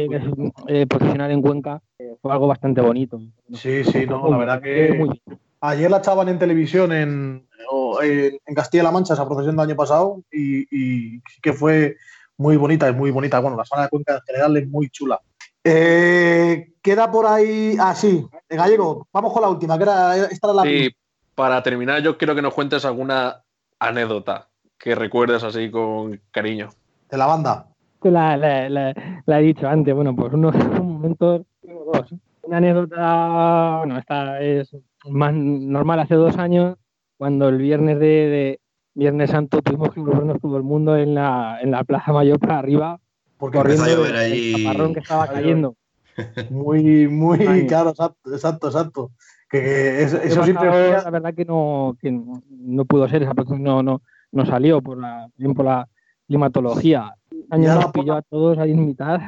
eh, 0.67 0.88
procesionar 0.88 1.30
en 1.32 1.41
Cuenca 1.41 1.82
eh, 1.99 2.15
fue 2.21 2.32
algo 2.32 2.47
bastante 2.47 2.80
bonito. 2.82 3.19
Sí, 3.53 3.84
sí, 3.84 4.06
no, 4.08 4.30
la 4.32 4.38
verdad 4.38 4.62
que. 4.62 4.97
Ayer 5.62 5.89
la 5.91 5.98
echaban 5.98 6.30
en 6.30 6.39
televisión 6.39 6.91
en, 6.91 7.48
o 7.72 8.02
en, 8.02 8.38
en 8.46 8.56
Castilla-La 8.56 8.91
Mancha, 8.91 9.13
esa 9.13 9.26
procesión 9.26 9.56
del 9.56 9.65
año 9.67 9.76
pasado, 9.76 10.22
y, 10.32 10.62
y 10.63 11.20
sí 11.30 11.41
que 11.41 11.54
fue 11.54 11.96
muy 12.38 12.56
bonita, 12.58 12.88
es 12.88 12.96
muy 12.96 13.12
bonita. 13.12 13.39
Bueno, 13.39 13.58
la 13.58 13.65
zona 13.65 13.84
de 13.84 13.89
Cuenca 13.89 14.13
en 14.15 14.22
general 14.28 14.58
es 14.58 14.67
muy 14.67 14.89
chula. 14.89 15.20
Eh, 15.63 16.74
queda 16.82 17.12
por 17.12 17.26
ahí. 17.26 17.76
Ah, 17.80 17.93
sí, 17.93 18.26
gallego, 18.50 19.08
vamos 19.12 19.34
con 19.34 19.41
la 19.41 19.50
última, 19.50 19.78
que 19.78 19.84
era, 19.84 20.15
esta 20.15 20.48
era 20.48 20.54
la 20.63 20.67
Y 20.70 20.89
para 21.36 21.62
terminar, 21.62 22.02
yo 22.02 22.17
quiero 22.17 22.34
que 22.36 22.41
nos 22.41 22.54
cuentes 22.54 22.86
alguna 22.86 23.43
anécdota 23.80 24.48
que 24.78 24.96
recuerdes 24.96 25.43
así 25.43 25.70
con 25.70 26.20
cariño. 26.32 26.70
de 27.10 27.17
la 27.17 27.26
banda. 27.26 27.67
La, 28.04 28.38
la- 28.38 28.70
la- 28.70 28.93
la 29.26 29.39
he 29.39 29.43
dicho 29.43 29.67
antes, 29.67 29.93
bueno, 29.93 30.15
pues 30.15 30.32
unos 30.34 30.56
momentos, 30.82 31.41
tengo 31.62 31.91
dos. 31.91 32.13
Una 32.43 32.58
anécdota, 32.58 33.78
bueno, 33.80 33.98
esta 33.98 34.39
es 34.41 34.72
más 35.10 35.34
normal 35.34 36.00
hace 36.00 36.15
dos 36.15 36.38
años, 36.38 36.76
cuando 37.17 37.50
el 37.50 37.58
viernes 37.58 38.00
de, 38.00 38.06
de 38.06 38.60
Viernes 38.96 39.30
Santo 39.32 39.62
tuvimos 39.62 39.91
que 39.93 40.00
volvernos 40.00 40.39
todo 40.41 40.58
el 40.58 40.63
mundo 40.63 40.96
en 40.98 41.13
la, 41.15 41.60
en 41.62 41.72
la 41.72 41.84
Plaza 41.84 42.12
Mayor 42.13 42.39
para 42.39 42.60
arriba, 42.60 43.00
Porque 43.38 43.58
Empezó 43.60 43.84
a 43.84 43.88
llover 43.89 44.15
allí. 44.15 44.54
chaparrón 44.63 44.93
que 44.93 45.00
estaba 45.02 45.28
cayendo. 45.28 45.76
muy, 46.50 47.08
muy 47.08 47.39
Ay. 47.48 47.67
claro, 47.67 47.91
exacto, 47.91 48.34
exacto, 48.34 48.67
exacto. 48.67 49.12
Que, 49.50 49.62
que 49.62 50.04
es- 50.04 50.13
El 50.13 50.22
eso 50.24 50.43
siempre 50.43 50.67
pasado, 50.67 51.04
la 51.04 51.10
verdad 51.12 51.34
que 51.34 51.46
no, 51.46 51.96
que 52.02 52.12
no, 52.12 52.41
no 52.50 52.86
pudo 52.86 53.08
ser, 53.08 53.24
esa 53.24 53.34
no, 53.58 53.82
no, 53.84 54.02
no 54.32 54.46
salió 54.46 54.82
por 54.82 54.98
la, 55.00 55.30
bien 55.38 55.54
por 55.54 55.65
la 55.65 55.88
climatología. 56.28 57.13
El 57.32 57.46
año 57.52 57.76
nos 57.76 57.91
pilló 57.91 58.13
a 58.15 58.22
todos 58.24 58.58
ahí 58.58 58.72
en 58.72 58.86
mitad. 58.86 59.20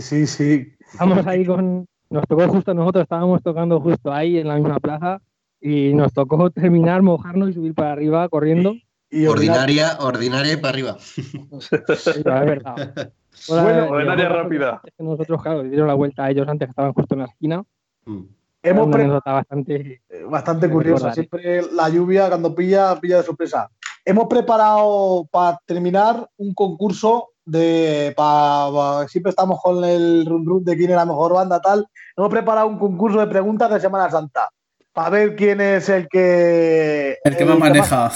Sí, 0.00 0.26
sí. 0.26 0.72
Estamos 0.92 1.26
ahí 1.26 1.44
con. 1.46 1.86
Nos 2.12 2.26
tocó 2.26 2.46
justo 2.48 2.74
nosotros, 2.74 3.02
estábamos 3.04 3.42
tocando 3.42 3.80
justo 3.80 4.12
ahí 4.12 4.38
en 4.38 4.48
la 4.48 4.56
misma 4.56 4.78
plaza 4.78 5.20
y 5.60 5.94
nos 5.94 6.12
tocó 6.12 6.50
terminar, 6.52 7.02
mojarnos 7.02 7.50
y 7.50 7.52
subir 7.54 7.74
para 7.74 7.92
arriba 7.92 8.28
corriendo. 8.28 8.74
Y 9.10 9.26
Ordinaria, 9.26 9.98
ordinaria 10.00 10.52
y 10.54 10.56
para 10.56 10.68
arriba. 10.70 10.96
Sí, 10.98 12.22
la 12.24 12.44
verdad. 12.44 13.12
Bueno, 13.48 13.88
ordinaria 13.90 14.28
rápida. 14.28 14.80
Es 14.84 14.92
que 14.96 15.02
nosotros, 15.02 15.42
claro, 15.42 15.62
dieron 15.62 15.88
la 15.88 15.94
vuelta 15.94 16.24
a 16.24 16.30
ellos 16.30 16.46
antes 16.46 16.66
que 16.66 16.70
estaban 16.70 16.92
justo 16.92 17.14
en 17.14 17.20
la 17.20 17.26
esquina. 17.26 17.64
Mm. 18.04 18.20
hemos 18.62 18.86
una 18.86 18.92
pre- 18.92 19.02
anécdota 19.04 19.32
bastante. 19.32 20.02
Eh, 20.08 20.24
bastante 20.28 20.68
curiosa. 20.70 21.12
Siempre 21.14 21.62
la 21.72 21.88
lluvia, 21.88 22.28
cuando 22.28 22.54
pilla, 22.54 23.00
pilla 23.00 23.16
de 23.16 23.22
sorpresa. 23.22 23.70
Hemos 24.04 24.26
preparado 24.26 25.26
para 25.30 25.58
terminar 25.64 26.28
un 26.36 26.52
concurso 26.52 27.30
de. 27.44 28.12
pa- 28.16 28.70
pa- 28.72 29.08
siempre 29.08 29.30
estamos 29.30 29.60
con 29.62 29.84
el 29.84 30.24
run 30.26 30.44
run 30.46 30.64
de 30.64 30.76
quién 30.76 30.90
es 30.90 30.96
la 30.96 31.04
mejor 31.06 31.34
banda, 31.34 31.60
tal. 31.60 31.86
Hemos 32.16 32.30
preparado 32.30 32.66
un 32.66 32.78
concurso 32.78 33.18
de 33.20 33.26
preguntas 33.26 33.70
de 33.70 33.80
Semana 33.80 34.10
Santa. 34.10 34.48
Para 34.92 35.08
ver 35.10 35.34
quién 35.36 35.60
es 35.60 35.88
el 35.88 36.06
que. 36.08 37.16
El 37.24 37.36
que 37.36 37.44
más 37.44 37.58
maneja. 37.58 38.12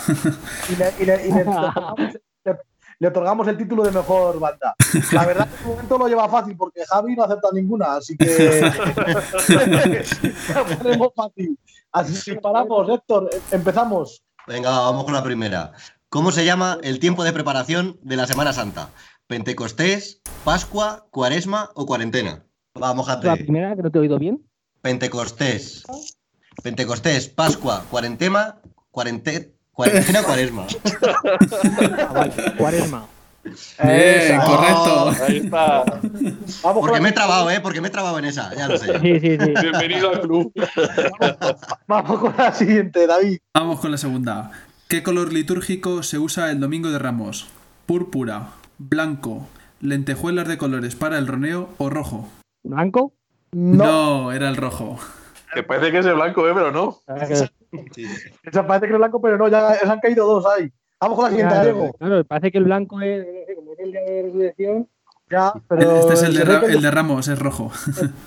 y 0.68 0.76
le, 0.76 0.92
y 1.00 1.04
le- 1.06 1.26
y 1.28 1.32
le 1.32 1.42
otorgamos, 1.42 1.98
le- 2.44 2.56
le 2.98 3.08
otorgamos 3.08 3.48
el 3.48 3.56
título 3.56 3.82
de 3.84 3.90
mejor 3.92 4.38
banda. 4.38 4.74
La 5.12 5.24
verdad 5.26 5.48
que 5.48 5.62
en 5.62 5.68
momento 5.70 5.98
lo 5.98 6.08
lleva 6.08 6.28
fácil 6.28 6.56
porque 6.56 6.84
Javi 6.86 7.14
no 7.16 7.24
acepta 7.24 7.48
ninguna, 7.52 7.96
así 7.96 8.16
que 8.16 8.26
lo 10.54 10.64
ponemos 10.78 11.08
fácil. 11.14 11.58
Así 11.92 12.30
que 12.34 12.40
paramos, 12.40 12.88
Héctor, 12.88 13.30
em- 13.32 13.40
empezamos. 13.52 14.22
Venga, 14.46 14.70
vamos 14.70 15.04
con 15.04 15.14
la 15.14 15.22
primera. 15.22 15.72
¿Cómo 16.08 16.30
se 16.30 16.44
llama 16.44 16.78
el 16.82 17.00
tiempo 17.00 17.24
de 17.24 17.32
preparación 17.32 17.98
de 18.02 18.16
la 18.16 18.26
Semana 18.26 18.52
Santa? 18.52 18.90
¿Pentecostés, 19.26 20.20
Pascua, 20.44 21.06
Cuaresma 21.10 21.70
o 21.74 21.84
Cuarentena? 21.86 22.44
Vamos, 22.74 23.08
La 23.08 23.14
Jate. 23.14 23.42
primera, 23.44 23.74
que 23.74 23.82
no 23.82 23.90
te 23.90 23.98
he 23.98 24.00
oído 24.02 24.18
bien. 24.18 24.40
Pentecostés. 24.82 25.82
Pentecostés, 26.62 27.28
Pascua, 27.28 27.84
Cuarentena, 27.90 28.60
cuarente, 28.90 29.54
Cuarentena, 29.72 30.22
Cuaresma. 30.22 30.66
Ah, 31.98 32.12
vale, 32.14 32.32
Cuaresma. 32.56 33.06
Bien, 33.44 33.56
Esa. 33.90 34.44
correcto. 34.44 35.24
Ahí 35.24 35.36
está. 35.38 35.84
Vamos 36.62 36.80
Porque 36.80 36.96
la, 36.96 37.00
me 37.00 37.08
he 37.10 37.12
trabado, 37.12 37.50
¿eh? 37.50 37.60
Porque 37.60 37.80
me 37.80 37.88
he 37.88 37.90
trabado 37.90 38.18
en 38.18 38.24
esa, 38.26 38.54
ya 38.54 38.66
lo 38.68 38.76
sé. 38.78 38.86
Sí, 39.00 39.20
sí, 39.20 39.38
sí. 39.38 39.52
Bienvenido 39.60 40.10
al 40.10 40.20
club. 40.20 40.52
vamos 41.86 42.20
con 42.20 42.34
la 42.36 42.52
siguiente, 42.52 43.06
David. 43.06 43.38
Vamos 43.54 43.80
con 43.80 43.90
la 43.90 43.98
segunda. 43.98 44.50
¿Qué 44.88 45.02
color 45.02 45.32
litúrgico 45.32 46.02
se 46.02 46.18
usa 46.18 46.50
el 46.50 46.58
Domingo 46.60 46.90
de 46.90 46.98
Ramos? 46.98 47.46
¿Púrpura, 47.86 48.48
blanco, 48.78 49.46
lentejuelas 49.80 50.48
de 50.48 50.58
colores 50.58 50.94
para 50.96 51.18
el 51.18 51.26
roneo 51.26 51.68
o 51.78 51.90
rojo? 51.90 52.28
¿Blanco? 52.64 53.12
No, 53.52 54.32
era 54.32 54.48
el 54.48 54.56
rojo. 54.56 54.98
Que 55.54 55.62
parece 55.62 55.90
que 55.92 55.98
es 55.98 56.06
el 56.06 56.14
blanco, 56.14 56.46
¿eh? 56.48 56.52
Pero 56.54 56.72
no. 56.72 56.98
esa 58.44 58.66
parece 58.66 58.86
que 58.86 58.92
es 58.92 58.98
blanco, 58.98 59.20
pero 59.20 59.38
no, 59.38 59.48
ya 59.48 59.74
se 59.74 59.88
han 59.88 60.00
caído 60.00 60.26
dos 60.26 60.44
ahí. 60.46 60.70
Vamos 61.00 61.16
con 61.16 61.24
la 61.24 61.30
siguiente, 61.30 61.54
Claro, 61.54 61.72
Diego. 61.72 61.92
claro, 61.98 62.24
parece 62.24 62.52
que 62.52 62.58
el 62.58 62.64
blanco 62.64 63.00
es, 63.00 63.26
como 63.54 63.72
es 63.72 63.78
el 63.78 63.92
de 63.92 64.22
resurrección. 64.24 64.88
Ya, 65.28 65.52
pero 65.68 65.90
Este 65.96 66.12
es 66.14 66.34
de, 66.34 66.44
Ra- 66.44 66.64
el 66.66 66.80
de 66.82 66.90
Ramos, 66.90 67.26
es 67.28 67.38
rojo. 67.38 67.72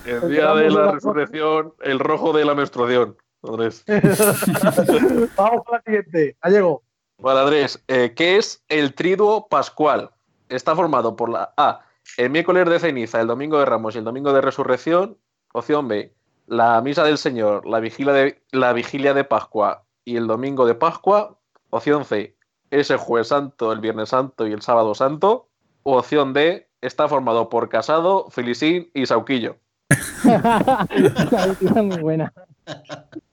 El 0.06 0.30
día 0.32 0.54
de 0.54 0.70
la 0.70 0.92
resurrección, 0.92 1.74
el 1.82 2.00
rojo 2.00 2.34
de 2.34 2.46
la 2.46 2.56
menstruación. 2.56 3.16
Andrés. 3.42 3.86
Vamos 5.38 5.64
con 5.64 5.76
la 5.78 5.82
siguiente, 5.86 6.36
Gallego. 6.42 6.84
Vale, 7.20 7.40
Andrés, 7.42 7.82
eh, 7.88 8.14
¿qué 8.16 8.38
es 8.38 8.64
el 8.68 8.94
triduo 8.94 9.48
pascual? 9.48 10.10
Está 10.50 10.76
formado 10.76 11.16
por 11.16 11.30
la 11.30 11.54
A, 11.58 11.82
el 12.18 12.30
miércoles 12.30 12.68
de 12.68 12.80
ceniza, 12.80 13.22
el 13.22 13.28
domingo 13.28 13.60
de 13.60 13.66
Ramos 13.66 13.96
y 13.96 14.00
el 14.00 14.04
domingo 14.04 14.34
de 14.34 14.42
resurrección. 14.42 15.18
Opción 15.54 15.88
B, 15.88 16.14
la 16.48 16.82
misa 16.82 17.04
del 17.04 17.18
Señor, 17.18 17.66
la 17.66 17.80
vigilia 17.80 18.14
de, 18.14 18.42
la 18.52 18.74
vigilia 18.74 19.14
de 19.14 19.24
Pascua 19.24 19.84
y 20.06 20.18
el 20.18 20.28
domingo 20.28 20.66
de 20.66 20.76
Pascua. 20.76 21.38
Opción 21.70 22.04
C, 22.06 22.36
es 22.72 22.90
el 22.90 22.98
jueves 22.98 23.28
santo, 23.28 23.72
el 23.72 23.80
viernes 23.80 24.10
santo 24.10 24.48
y 24.48 24.54
el 24.54 24.62
sábado 24.62 24.96
santo. 24.96 25.48
O 25.84 25.98
opción 25.98 26.34
D, 26.34 26.68
está 26.82 27.08
formado 27.08 27.50
por 27.50 27.70
Casado, 27.70 28.30
Felicín 28.30 28.90
y 28.94 29.06
Sauquillo. 29.06 29.58
La 30.24 31.84
muy 31.84 31.98
buena. 32.02 32.34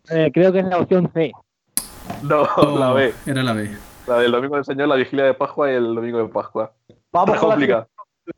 Eh, 0.08 0.30
creo 0.32 0.52
que 0.52 0.60
es 0.60 0.66
la 0.66 0.78
opción 0.78 1.10
C. 1.12 1.32
No, 2.22 2.46
la 2.78 2.92
B, 2.92 3.12
Oh, 3.12 3.30
Era 3.30 3.42
la 3.42 3.52
B. 3.52 3.70
la 4.06 4.18
del 4.18 4.32
domingo 4.32 4.56
del 4.56 4.64
Señor, 4.64 4.88
la 4.88 4.96
vigilia 4.96 5.24
de 5.24 5.34
Pascua 5.34 5.70
y 5.70 5.74
el 5.74 5.94
domingo 5.94 6.18
de 6.18 6.28
Pascua. 6.28 6.72
Vamos 7.12 7.38
con 7.38 7.60
la. 7.60 7.88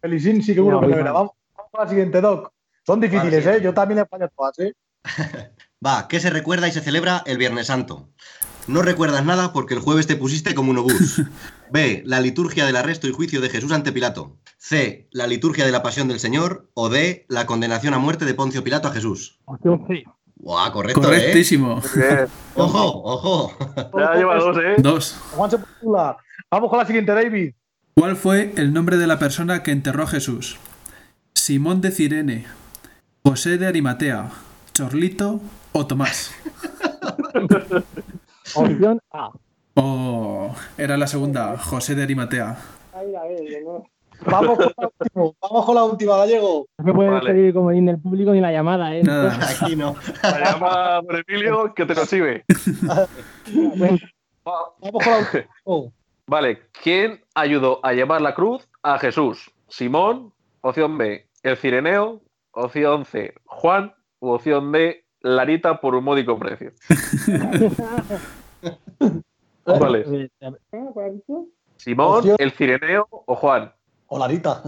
Felicín 0.00 0.42
sí 0.42 0.54
que 0.54 0.60
uno 0.60 0.80
No. 0.80 0.88
Vamos, 0.88 1.30
vamos 1.56 1.70
con 1.70 1.84
la 1.84 1.88
siguiente, 1.88 2.20
Doc. 2.20 2.52
Son 2.84 3.00
difíciles, 3.00 3.44
Vale, 3.44 3.58
¿eh? 3.58 3.62
Yo 3.62 3.74
también 3.74 4.00
he 4.00 4.06
fallado 4.06 4.30
todas, 4.36 4.58
¿eh? 4.60 4.72
Va, 5.84 6.08
¿qué 6.08 6.20
se 6.20 6.30
recuerda 6.30 6.68
y 6.68 6.72
se 6.72 6.80
celebra 6.80 7.22
el 7.26 7.38
Viernes 7.38 7.68
Santo? 7.68 8.08
No 8.66 8.82
recuerdas 8.82 9.24
nada 9.24 9.52
porque 9.52 9.74
el 9.74 9.80
jueves 9.80 10.06
te 10.06 10.16
pusiste 10.16 10.54
como 10.54 10.70
un 10.70 10.78
obús. 10.78 11.22
B. 11.70 12.02
La 12.04 12.20
liturgia 12.20 12.66
del 12.66 12.76
arresto 12.76 13.06
y 13.06 13.12
juicio 13.12 13.40
de 13.40 13.48
Jesús 13.48 13.72
ante 13.72 13.92
Pilato. 13.92 14.36
C. 14.58 15.08
La 15.10 15.26
liturgia 15.26 15.64
de 15.64 15.72
la 15.72 15.82
pasión 15.82 16.08
del 16.08 16.18
Señor. 16.18 16.68
O 16.74 16.88
D. 16.88 17.24
La 17.28 17.46
condenación 17.46 17.94
a 17.94 17.98
muerte 17.98 18.24
de 18.24 18.34
Poncio 18.34 18.64
Pilato 18.64 18.88
a 18.88 18.92
Jesús. 18.92 19.40
Opción 19.46 19.86
C. 19.86 20.04
Buah, 20.38 20.70
correcto, 20.70 21.00
¿eh? 21.00 21.04
Correctísimo. 21.04 21.82
Ojo, 22.54 23.02
ojo. 23.04 23.56
Ya 23.96 24.14
lleva 24.14 24.36
dos, 24.36 24.56
¿eh? 24.58 24.74
Dos. 24.78 25.20
Vamos 26.50 26.70
con 26.70 26.78
la 26.78 26.86
siguiente, 26.86 27.12
David. 27.12 27.54
¿Cuál 27.94 28.16
fue 28.16 28.52
el 28.56 28.72
nombre 28.72 28.96
de 28.96 29.06
la 29.06 29.18
persona 29.18 29.62
que 29.62 29.72
enterró 29.72 30.04
a 30.04 30.06
Jesús? 30.06 30.58
¿Simón 31.34 31.80
de 31.80 31.90
Cirene, 31.90 32.46
José 33.24 33.58
de 33.58 33.66
Arimatea, 33.66 34.30
Chorlito 34.72 35.40
o 35.72 35.86
Tomás? 35.86 36.32
Opción 38.54 39.00
A. 39.12 39.30
Oh, 39.74 40.54
era 40.76 40.96
la 40.96 41.06
segunda, 41.06 41.56
José 41.58 41.94
de 41.94 42.02
Arimatea. 42.04 42.56
Ay, 42.94 43.14
a 43.14 43.22
ver, 43.24 43.62
no, 43.64 43.84
Vamos 44.24 44.58
con 44.58 44.72
la 44.76 44.86
última. 44.86 45.32
Vamos 45.40 45.66
con 45.66 45.74
la 45.74 45.84
última, 45.84 46.16
Gallego. 46.18 46.66
no 46.78 46.84
me 46.84 46.92
pueden 46.94 47.12
Vale. 47.12 47.32
pedir 47.32 47.54
como 47.54 47.70
del 47.70 47.98
público 48.00 48.32
ni 48.32 48.40
la 48.40 48.52
llamada, 48.52 48.94
¿eh? 48.94 49.02
Nada. 49.02 49.38
Aquí 49.48 49.74
no. 49.76 49.96
La 50.22 50.52
llama 50.52 51.00
Don 51.02 51.22
Emilio 51.26 51.74
que 51.74 51.86
te 51.86 51.94
sirve. 52.06 52.44
Vamos 54.44 55.04
con 55.04 55.12
la 55.12 55.18
última. 55.18 55.44
Oh, 55.64 55.92
Vale, 56.28 56.60
¿quién 56.82 57.24
ayudó 57.34 57.80
a 57.82 57.94
llevar 57.94 58.20
la 58.20 58.34
cruz 58.34 58.68
a 58.82 58.98
Jesús? 58.98 59.50
Simón, 59.66 60.34
opción 60.60 60.98
B, 60.98 61.26
el 61.42 61.56
Cireneo, 61.56 62.20
opción 62.50 63.06
C, 63.06 63.32
Juan, 63.46 63.94
u 64.20 64.32
opción 64.32 64.70
D, 64.70 65.04
Larita 65.20 65.80
por 65.80 65.94
un 65.94 66.04
módico 66.04 66.38
precio. 66.38 66.72
Vale, 69.64 70.30
Simón, 71.76 72.24
el 72.38 72.50
Cireneo 72.52 73.08
o 73.10 73.34
Juan. 73.34 73.72
O 74.08 74.18
Larita. 74.18 74.62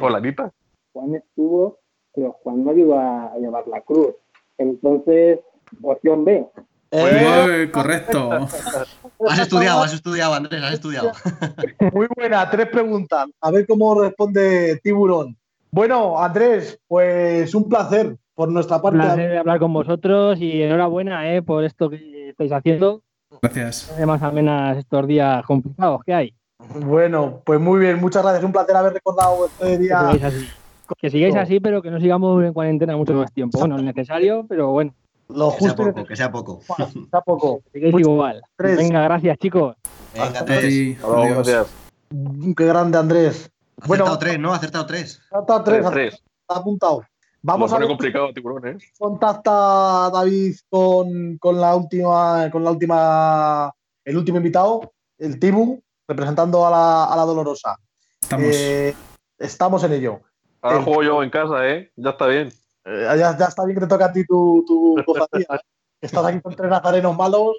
O 0.00 0.08
Larita. 0.08 0.52
Juan 0.92 1.14
estuvo, 1.14 1.78
pero 2.14 2.32
Juan 2.42 2.64
no 2.64 2.70
ayudó 2.70 2.98
a 2.98 3.34
llevar 3.38 3.66
la 3.68 3.80
cruz. 3.82 4.14
Entonces, 4.56 5.40
opción 5.82 6.24
B. 6.24 6.46
Eh, 6.90 7.70
correcto. 7.72 8.30
Has 8.32 9.38
estudiado, 9.38 9.82
has 9.82 9.92
estudiado, 9.92 10.34
Andrés, 10.34 10.62
has 10.62 10.72
estudiado. 10.72 11.12
muy 11.92 12.06
buena, 12.16 12.48
tres 12.50 12.68
preguntas. 12.68 13.28
A 13.40 13.50
ver 13.50 13.66
cómo 13.66 14.00
responde 14.00 14.80
Tiburón. 14.82 15.36
Bueno, 15.70 16.18
Andrés, 16.18 16.80
pues 16.88 17.54
un 17.54 17.68
placer 17.68 18.16
por 18.34 18.50
nuestra 18.50 18.76
Un 18.76 18.82
parte. 18.82 18.98
placer 18.98 19.36
hablar 19.36 19.58
con 19.58 19.72
vosotros 19.72 20.40
y 20.40 20.62
enhorabuena 20.62 21.34
¿eh? 21.34 21.42
por 21.42 21.64
esto 21.64 21.90
que 21.90 22.30
estáis 22.30 22.52
haciendo. 22.52 23.02
Gracias. 23.42 23.92
Además, 23.94 24.22
amenas 24.22 24.78
estos 24.78 25.06
días 25.06 25.44
complicados 25.44 26.02
que 26.04 26.14
hay. 26.14 26.34
Bueno, 26.58 27.40
pues 27.44 27.60
muy 27.60 27.78
bien, 27.80 28.00
muchas 28.00 28.22
gracias. 28.22 28.44
Un 28.44 28.52
placer 28.52 28.76
haber 28.76 28.92
recordado 28.94 29.46
este 29.46 29.64
Que 29.64 29.78
día. 29.78 30.00
sigáis 30.12 30.24
así. 30.24 30.48
Que 30.98 31.10
sigáis 31.10 31.36
así, 31.36 31.60
pero 31.60 31.82
que 31.82 31.90
no 31.90 32.00
sigamos 32.00 32.42
en 32.44 32.52
cuarentena 32.52 32.96
mucho 32.96 33.12
más 33.14 33.32
tiempo. 33.32 33.58
Bueno, 33.58 33.76
es 33.76 33.82
necesario, 33.84 34.44
pero 34.48 34.68
bueno, 34.72 34.94
Lo 35.28 35.50
Que 35.52 35.58
sea 35.58 35.68
justo 35.68 35.82
y 35.82 35.86
poco, 35.92 36.04
que 36.06 36.16
sea 36.16 36.32
poco. 36.32 36.60
está 37.04 37.20
poco. 37.20 37.60
que 37.72 37.78
sigáis 37.80 37.94
igual. 38.00 38.42
Tres. 38.56 38.76
Venga, 38.78 39.02
gracias, 39.02 39.38
chicos. 39.38 39.76
Venga, 40.14 40.44
tres. 40.44 40.98
gracias. 41.00 41.66
Qué 42.56 42.64
grande, 42.66 42.98
Andrés. 42.98 43.50
Acertado 43.80 43.86
Bueno. 43.86 44.18
tres, 44.18 44.38
¿no? 44.40 44.52
Acertado 44.52 44.86
tres. 44.86 45.20
Ha 45.30 45.40
estado 45.40 45.62
tres, 45.62 45.80
Tres, 45.80 45.90
tres. 45.92 46.22
ha 46.48 46.56
apuntado. 46.58 47.02
Vamos 47.40 47.70
Lo 47.70 47.76
a 47.76 47.78
ver 47.80 47.88
complicado, 47.88 48.32
tiburón, 48.32 48.66
¿eh? 48.66 48.78
contacta 48.98 50.10
David 50.12 50.56
con, 50.68 51.38
con 51.38 51.60
la 51.60 51.76
última, 51.76 52.48
con 52.50 52.64
la 52.64 52.72
última, 52.72 53.72
el 54.04 54.16
último 54.16 54.38
invitado, 54.38 54.92
el 55.18 55.38
Tibu, 55.38 55.80
representando 56.18 56.66
a 56.66 56.70
la, 56.70 57.04
a 57.04 57.16
la 57.16 57.24
Dolorosa. 57.24 57.76
Estamos. 58.20 58.46
Eh, 58.50 58.94
estamos 59.38 59.84
en 59.84 59.92
ello. 59.92 60.20
Ahora 60.62 60.78
El- 60.78 60.84
juego 60.84 61.02
yo 61.02 61.22
en 61.22 61.30
casa, 61.30 61.68
¿eh? 61.68 61.92
Ya 61.96 62.10
está 62.10 62.26
bien. 62.26 62.48
Eh, 62.84 63.04
ya, 63.18 63.36
ya 63.38 63.44
está 63.44 63.64
bien 63.64 63.76
que 63.76 63.82
te 63.82 63.86
toca 63.88 64.06
a 64.06 64.12
ti 64.12 64.24
tu, 64.24 64.64
tu 64.66 64.96
cofradía, 65.04 65.46
¿eh? 65.50 65.60
Estás 66.00 66.24
aquí 66.24 66.40
con 66.40 66.54
tres 66.54 66.70
nazarenos 66.70 67.16
malos 67.16 67.56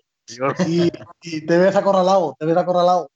y, 0.66 0.90
y 1.24 1.46
te 1.46 1.58
ves 1.58 1.76
acorralado, 1.76 2.36
te 2.40 2.46
ves 2.46 2.56
acorralado. 2.56 3.12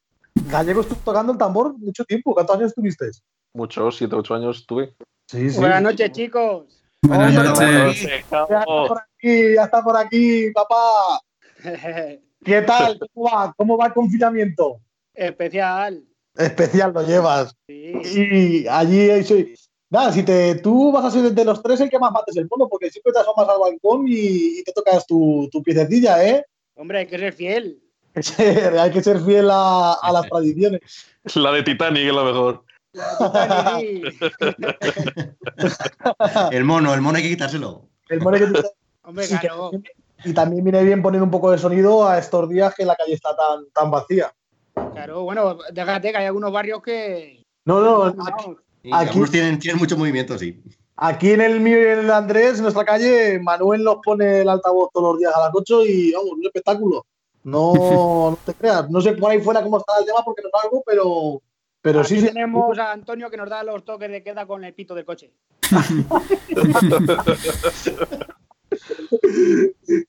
Gallego 0.50 0.82
estuvo 0.82 1.00
tocando 1.04 1.32
el 1.32 1.38
tambor 1.38 1.78
mucho 1.78 2.04
tiempo. 2.04 2.34
¿Cuántos 2.34 2.58
años 2.58 2.74
tuviste? 2.76 3.10
Muchos, 3.54 3.98
siete, 3.98 4.16
ocho 4.16 4.34
años 4.36 4.66
tuve. 4.68 4.94
Sí, 5.28 5.50
sí. 5.50 5.60
Buenas 5.60 5.82
noches, 5.82 6.12
chicos. 6.12 6.66
Buenas 7.02 7.34
noches. 7.34 8.26
Ya 8.30 8.60
está 8.60 8.66
por 8.66 8.98
aquí, 9.00 9.54
ya 9.56 9.64
está 9.64 9.84
por 9.84 9.96
aquí, 9.98 10.52
papá. 10.52 11.22
¿Qué 12.44 12.62
tal? 12.64 13.00
¿Cómo 13.14 13.30
va? 13.30 13.54
¿Cómo 13.56 13.78
va 13.78 13.88
el 13.88 13.94
confinamiento? 13.94 14.82
Especial. 15.14 16.04
Especial 16.36 16.94
lo 16.94 17.06
llevas. 17.06 17.56
Sí. 17.68 17.94
Y 18.04 18.68
allí 18.68 19.24
soy. 19.24 19.54
Nada, 19.90 20.12
si 20.12 20.24
te, 20.24 20.56
tú 20.56 20.92
vas 20.92 21.06
a 21.06 21.12
ser 21.12 21.32
de 21.32 21.46
los 21.46 21.62
tres 21.62 21.80
el 21.82 21.90
que 21.90 22.00
más 22.00 22.12
mates 22.12 22.36
el 22.38 22.48
mono, 22.50 22.68
porque 22.68 22.90
siempre 22.90 23.14
te 23.14 23.20
asomas 23.20 23.48
al 23.48 23.60
balcón 23.60 24.08
y, 24.08 24.60
y 24.60 24.64
te 24.64 24.72
tocas 24.74 25.06
tu, 25.06 25.48
tu 25.52 25.62
piececilla, 25.62 26.26
¿eh? 26.28 26.44
Hombre, 26.76 27.00
hay 27.00 27.06
que 27.06 27.20
ser 27.20 27.34
fiel. 27.34 27.80
Hay 28.80 28.92
que 28.92 29.02
ser- 29.02 29.20
fiel 29.22 29.50
a, 29.52 29.94
a 29.94 30.12
las 30.12 30.28
tradiciones. 30.30 30.82
La 31.36 31.52
de 31.52 31.64
Titanic 31.64 32.08
es 32.08 32.14
la 32.14 32.24
mejor. 32.24 32.64
Titanic. 32.92 34.14
El 36.52 36.64
mono, 36.64 36.94
el 36.94 37.02
mono 37.02 37.18
hay 37.18 37.24
que 37.24 37.30
quitárselo. 37.30 37.90
El 38.10 38.22
mono 38.22 38.38
que 38.38 38.48
te- 38.48 38.70
Hombre, 39.04 39.26
y, 39.26 39.38
que- 39.40 40.30
y 40.30 40.34
también 40.34 40.64
viene 40.64 40.84
bien 40.84 41.02
poner 41.02 41.22
un 41.22 41.32
poco 41.32 41.52
de 41.52 41.58
sonido 41.58 42.08
a 42.08 42.18
estos 42.20 42.48
días 42.50 42.74
que 42.76 42.86
la 42.86 42.96
calle 42.96 43.14
está 43.14 43.36
tan, 43.36 43.66
tan 43.74 43.92
vacía. 43.92 44.34
Claro, 44.94 45.24
bueno, 45.24 45.58
déjate 45.72 46.12
que 46.12 46.18
hay 46.18 46.26
algunos 46.26 46.52
barrios 46.52 46.82
que. 46.82 47.44
No, 47.66 47.82
no, 47.82 48.14
aquí, 48.92 49.22
tienen, 49.32 49.60
tienen 49.60 49.80
mucho 49.80 49.98
movimiento, 49.98 50.38
sí. 50.38 50.62
aquí 50.98 51.32
en 51.32 51.42
el 51.42 51.60
mío 51.60 51.80
y 51.80 51.86
en 51.86 52.00
el 52.00 52.12
Andrés, 52.12 52.58
en 52.58 52.64
nuestra 52.64 52.86
calle, 52.86 53.40
Manuel 53.40 53.84
nos 53.84 53.98
pone 54.04 54.42
el 54.42 54.50
altavoz 54.50 54.90
todos 54.94 55.14
los 55.14 55.20
días 55.20 55.34
a 55.36 55.40
las 55.40 55.50
8 55.54 55.86
y 55.86 56.12
vamos, 56.14 56.32
un 56.34 56.46
espectáculo. 56.46 57.06
No, 57.44 57.74
no 58.32 58.38
te 58.46 58.54
creas. 58.54 58.90
No 58.90 59.02
sé 59.02 59.14
por 59.14 59.32
ahí 59.32 59.40
fuera 59.40 59.64
cómo 59.64 59.78
está 59.78 59.94
el 60.00 60.06
tema 60.06 60.22
porque 60.24 60.44
no 60.44 60.50
salgo, 60.62 60.84
pero, 60.86 61.42
pero 61.82 62.02
Aquí 62.02 62.16
sí, 62.16 62.22
sí. 62.22 62.28
tenemos 62.28 62.78
a 62.78 62.92
Antonio 62.92 63.30
que 63.30 63.38
nos 63.38 63.50
da 63.50 63.64
los 63.64 63.84
toques 63.86 64.10
de 64.10 64.24
queda 64.24 64.46
con 64.46 64.64
el 64.64 64.74
pito 64.74 64.94
del 64.94 65.06
coche. 65.06 65.32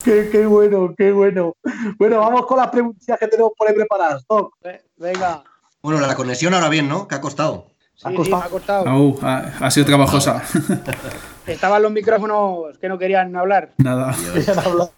Qué, 0.03 0.29
qué 0.31 0.47
bueno, 0.47 0.95
qué 0.97 1.12
bueno. 1.12 1.57
Bueno, 1.99 2.19
vamos 2.19 2.47
con 2.47 2.59
las 2.59 2.69
preguntas 2.69 3.19
que 3.19 3.29
tenemos 3.29 3.53
por 3.57 3.69
ahí 3.69 3.75
preparadas. 3.75 4.25
Doc, 4.29 4.55
Venga. 4.97 5.45
Bueno, 5.83 6.01
la 6.01 6.15
conexión 6.15 6.55
ahora 6.55 6.69
bien, 6.69 6.89
¿no? 6.89 7.07
¿Qué 7.09 7.15
ha 7.15 7.21
costado? 7.21 7.67
Sí, 7.95 8.09
sí, 8.25 8.31
me 8.31 8.37
ha 8.37 8.49
costado. 8.49 9.17
Ha 9.23 9.71
sido 9.71 9.87
trabajosa. 9.87 10.43
Estaban 11.47 11.83
los 11.83 11.93
micrófonos 11.93 12.79
que 12.79 12.89
no 12.89 12.99
querían 12.99 13.35
hablar. 13.37 13.75
Nada. 13.79 14.15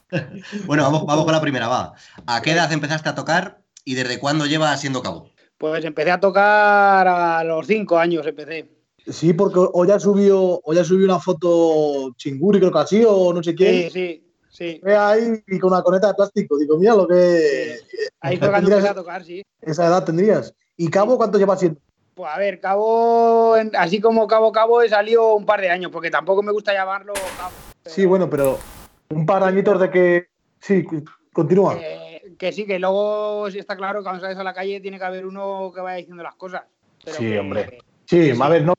Bueno, 0.66 0.84
vamos, 0.84 1.04
vamos 1.04 1.24
con 1.24 1.34
la 1.34 1.40
primera, 1.40 1.66
va. 1.66 1.94
¿A 2.26 2.40
qué 2.40 2.52
edad 2.52 2.70
empezaste 2.72 3.08
a 3.08 3.14
tocar 3.16 3.58
y 3.84 3.94
desde 3.94 4.20
cuándo 4.20 4.46
llevas 4.46 4.80
siendo 4.80 5.02
cabo? 5.02 5.30
Pues 5.58 5.84
empecé 5.84 6.12
a 6.12 6.20
tocar 6.20 7.08
a 7.08 7.42
los 7.42 7.66
cinco 7.66 7.98
años, 7.98 8.24
empecé. 8.26 8.75
Sí, 9.06 9.32
porque 9.32 9.60
hoy 9.72 9.88
ya 9.88 10.00
subió, 10.00 10.60
hoy 10.64 10.76
ya 10.76 10.84
subió 10.84 11.04
una 11.06 11.20
foto 11.20 12.12
Chinguri, 12.16 12.58
creo 12.58 12.72
que 12.72 12.78
así, 12.78 13.04
o 13.06 13.32
no 13.32 13.42
sé 13.42 13.54
quién. 13.54 13.88
Sí, 13.88 13.90
sí, 13.90 14.24
sí. 14.50 14.80
Ve 14.82 14.96
ahí 14.96 15.42
y 15.46 15.58
con 15.58 15.72
una 15.72 15.82
coneta 15.82 16.08
de 16.08 16.14
plástico. 16.14 16.58
Digo, 16.58 16.76
mira 16.78 16.94
lo 16.94 17.06
que. 17.06 17.76
Ahí 18.20 18.36
fue 18.36 18.48
cuando 18.50 18.68
tendrías- 18.68 18.78
empecé 18.78 18.88
a 18.88 18.94
tocar, 18.94 19.24
sí. 19.24 19.42
Esa 19.60 19.86
edad 19.86 20.04
tendrías. 20.04 20.52
¿Y 20.76 20.88
Cabo 20.90 21.16
cuánto 21.16 21.38
llevas 21.38 21.60
siendo? 21.60 21.80
Pues 22.14 22.30
a 22.32 22.38
ver, 22.38 22.60
cabo, 22.60 23.54
así 23.74 24.00
como 24.00 24.26
cabo 24.26 24.50
cabo 24.50 24.80
he 24.82 24.88
salido 24.88 25.34
un 25.34 25.44
par 25.46 25.60
de 25.60 25.68
años, 25.70 25.90
porque 25.92 26.10
tampoco 26.10 26.42
me 26.42 26.50
gusta 26.50 26.72
llamarlo 26.72 27.12
cabo. 27.36 27.52
Sí, 27.84 28.06
bueno, 28.06 28.28
pero 28.28 28.58
un 29.10 29.24
par 29.26 29.42
de 29.42 29.48
añitos 29.48 29.78
de 29.80 29.90
que. 29.90 30.26
Sí, 30.60 30.84
continúa. 31.32 31.78
Eh, 31.80 32.34
que 32.38 32.50
sí, 32.52 32.66
que 32.66 32.78
luego 32.78 33.50
sí 33.50 33.58
está 33.58 33.76
claro 33.76 34.00
que 34.00 34.04
cuando 34.04 34.20
sales 34.22 34.38
a 34.38 34.42
la 34.44 34.54
calle 34.54 34.80
tiene 34.80 34.98
que 34.98 35.04
haber 35.04 35.26
uno 35.26 35.70
que 35.74 35.80
vaya 35.80 35.98
diciendo 35.98 36.22
las 36.22 36.34
cosas. 36.34 36.62
Pero 37.04 37.18
Sí, 37.18 37.24
que- 37.28 37.38
hombre. 37.38 37.78
Sí, 38.06 38.32
a 38.40 38.48
ver, 38.48 38.62
no, 38.64 38.74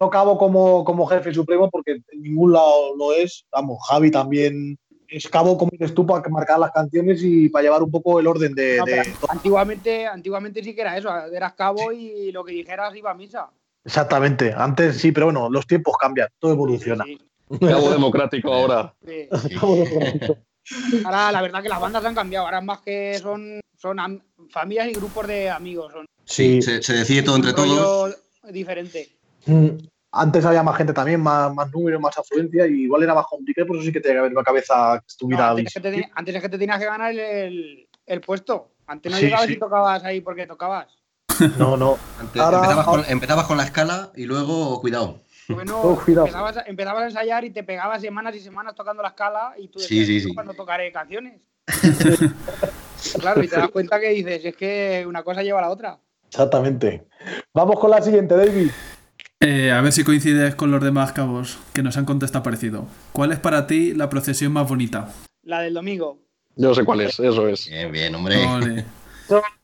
no 0.00 0.10
Cabo 0.10 0.36
como, 0.38 0.84
como 0.84 1.06
jefe 1.06 1.32
supremo 1.32 1.70
porque 1.70 1.92
en 2.12 2.22
ningún 2.22 2.52
lado 2.52 2.94
lo 2.96 3.12
es. 3.12 3.44
Vamos, 3.52 3.78
Javi 3.88 4.10
también 4.10 4.78
es 5.08 5.28
Cabo, 5.28 5.56
como 5.56 5.70
dices 5.70 5.94
tú, 5.94 6.04
para 6.06 6.28
marcar 6.28 6.58
las 6.58 6.72
canciones 6.72 7.20
y 7.22 7.48
para 7.48 7.62
llevar 7.64 7.82
un 7.82 7.90
poco 7.90 8.18
el 8.18 8.26
orden 8.26 8.54
de. 8.54 8.78
No, 8.78 8.84
de- 8.84 9.02
pero 9.04 9.26
antiguamente, 9.30 10.06
antiguamente 10.06 10.62
sí 10.64 10.74
que 10.74 10.80
era 10.80 10.96
eso, 10.96 11.08
eras 11.32 11.52
cabo 11.54 11.92
y 11.92 12.32
lo 12.32 12.44
que 12.44 12.52
dijeras 12.52 12.94
iba 12.96 13.10
a 13.10 13.14
misa. 13.14 13.48
Exactamente. 13.84 14.52
Antes 14.56 14.96
sí, 14.98 15.12
pero 15.12 15.26
bueno, 15.26 15.48
los 15.48 15.66
tiempos 15.66 15.96
cambian, 15.96 16.28
todo 16.40 16.52
evoluciona. 16.52 17.04
Cabo 17.60 17.90
democrático 17.90 18.52
ahora. 18.52 18.92
Sí. 19.06 19.28
Ahora 21.04 21.30
la 21.30 21.42
verdad 21.42 21.62
que 21.62 21.68
las 21.68 21.80
bandas 21.80 22.04
han 22.04 22.14
cambiado, 22.16 22.44
ahora 22.46 22.60
más 22.60 22.80
que 22.80 23.16
son, 23.20 23.60
son 23.76 24.00
am- 24.00 24.20
familias 24.50 24.88
y 24.88 24.94
grupos 24.94 25.26
de 25.28 25.48
amigos, 25.48 25.92
son 25.92 26.06
Sí, 26.24 26.60
se, 26.60 26.82
se 26.82 26.92
decide 26.92 27.22
todo 27.22 27.36
entre 27.36 27.52
todos. 27.52 28.16
diferente. 28.50 29.08
Mm, 29.46 29.68
Antes 30.12 30.44
había 30.46 30.62
más 30.62 30.76
gente 30.76 30.92
también, 30.94 31.20
más, 31.20 31.52
más 31.54 31.70
número, 31.72 32.00
más 32.00 32.16
afluencia 32.16 32.66
y 32.66 32.84
igual 32.84 33.02
era 33.02 33.14
más 33.14 33.26
complicado, 33.26 33.66
por 33.66 33.76
eso 33.76 33.84
sí 33.86 33.92
que 33.92 34.00
tenía 34.00 34.14
que 34.14 34.18
haber 34.20 34.32
una 34.32 34.42
cabeza 34.42 34.98
que 35.00 35.06
estuviera 35.08 35.50
Antes 35.50 35.66
es 35.66 35.74
que, 35.74 35.80
te, 35.80 36.10
antes 36.14 36.34
es 36.34 36.40
que 36.42 36.48
te 36.48 36.58
tenías 36.58 36.78
que 36.78 36.84
ganar 36.86 37.10
el, 37.10 37.18
el- 37.20 37.88
el 38.06 38.20
puesto. 38.22 38.72
Antes 38.86 39.12
no 39.12 39.18
Sí, 39.18 39.24
llegabas 39.24 39.46
sí. 39.46 39.52
y 39.54 39.58
tocabas 39.58 40.04
ahí 40.04 40.20
porque 40.22 40.46
tocabas. 40.46 40.86
No, 41.58 41.76
no. 41.76 41.98
Antes 42.18 42.40
Ahora- 42.40 42.58
empezabas, 42.58 42.86
con, 42.86 43.04
empezabas 43.08 43.46
con 43.46 43.56
la 43.58 43.64
escala 43.64 44.10
y 44.14 44.24
luego, 44.24 44.80
cuidado. 44.80 45.20
Bueno, 45.48 45.80
Oh, 45.82 45.96
cuidado. 46.02 46.26
empezabas, 46.26 46.56
a- 46.56 46.62
empezabas 46.66 47.02
a 47.02 47.06
ensayar 47.06 47.44
y 47.44 47.50
te 47.50 47.62
pegabas 47.62 48.00
semanas 48.00 48.34
y 48.36 48.40
semanas 48.40 48.74
tocando 48.74 49.02
la 49.02 49.08
escala 49.10 49.52
y 49.58 49.68
tú 49.68 49.78
decías, 49.80 50.06
sí, 50.06 50.20
"¿Yo 50.20 50.28
sí. 50.28 50.34
cuando 50.34 50.54
tocaré 50.54 50.90
canciones? 50.92 51.40
claro, 53.20 53.42
y 53.42 53.48
te 53.48 53.56
das 53.56 53.68
cuenta 53.70 54.00
que 54.00 54.08
dices, 54.10 54.44
es 54.44 54.56
que 54.56 55.04
una 55.06 55.22
cosa 55.22 55.42
lleva 55.42 55.58
a 55.58 55.62
la 55.62 55.70
otra. 55.70 55.98
Exactamente. 56.28 57.06
Vamos 57.52 57.78
con 57.78 57.90
la 57.90 58.00
siguiente, 58.02 58.34
David. 58.34 58.70
Eh, 59.40 59.70
a 59.70 59.80
ver 59.82 59.92
si 59.92 60.02
coincides 60.02 60.54
con 60.54 60.70
los 60.70 60.82
demás 60.82 61.12
cabos 61.12 61.58
que 61.74 61.82
nos 61.82 61.96
han 61.98 62.06
contestado 62.06 62.42
parecido. 62.42 62.86
¿Cuál 63.12 63.32
es 63.32 63.38
para 63.38 63.66
ti 63.66 63.92
la 63.92 64.08
procesión 64.08 64.52
más 64.52 64.66
bonita? 64.68 65.10
La 65.42 65.60
del 65.60 65.74
domingo. 65.74 66.18
Yo 66.56 66.74
sé 66.74 66.84
cuál 66.84 67.02
es, 67.02 67.20
eso 67.20 67.46
es. 67.46 67.68
Bien, 67.68 67.92
bien, 67.92 68.14
hombre. 68.14 68.46
Ole. 68.46 68.84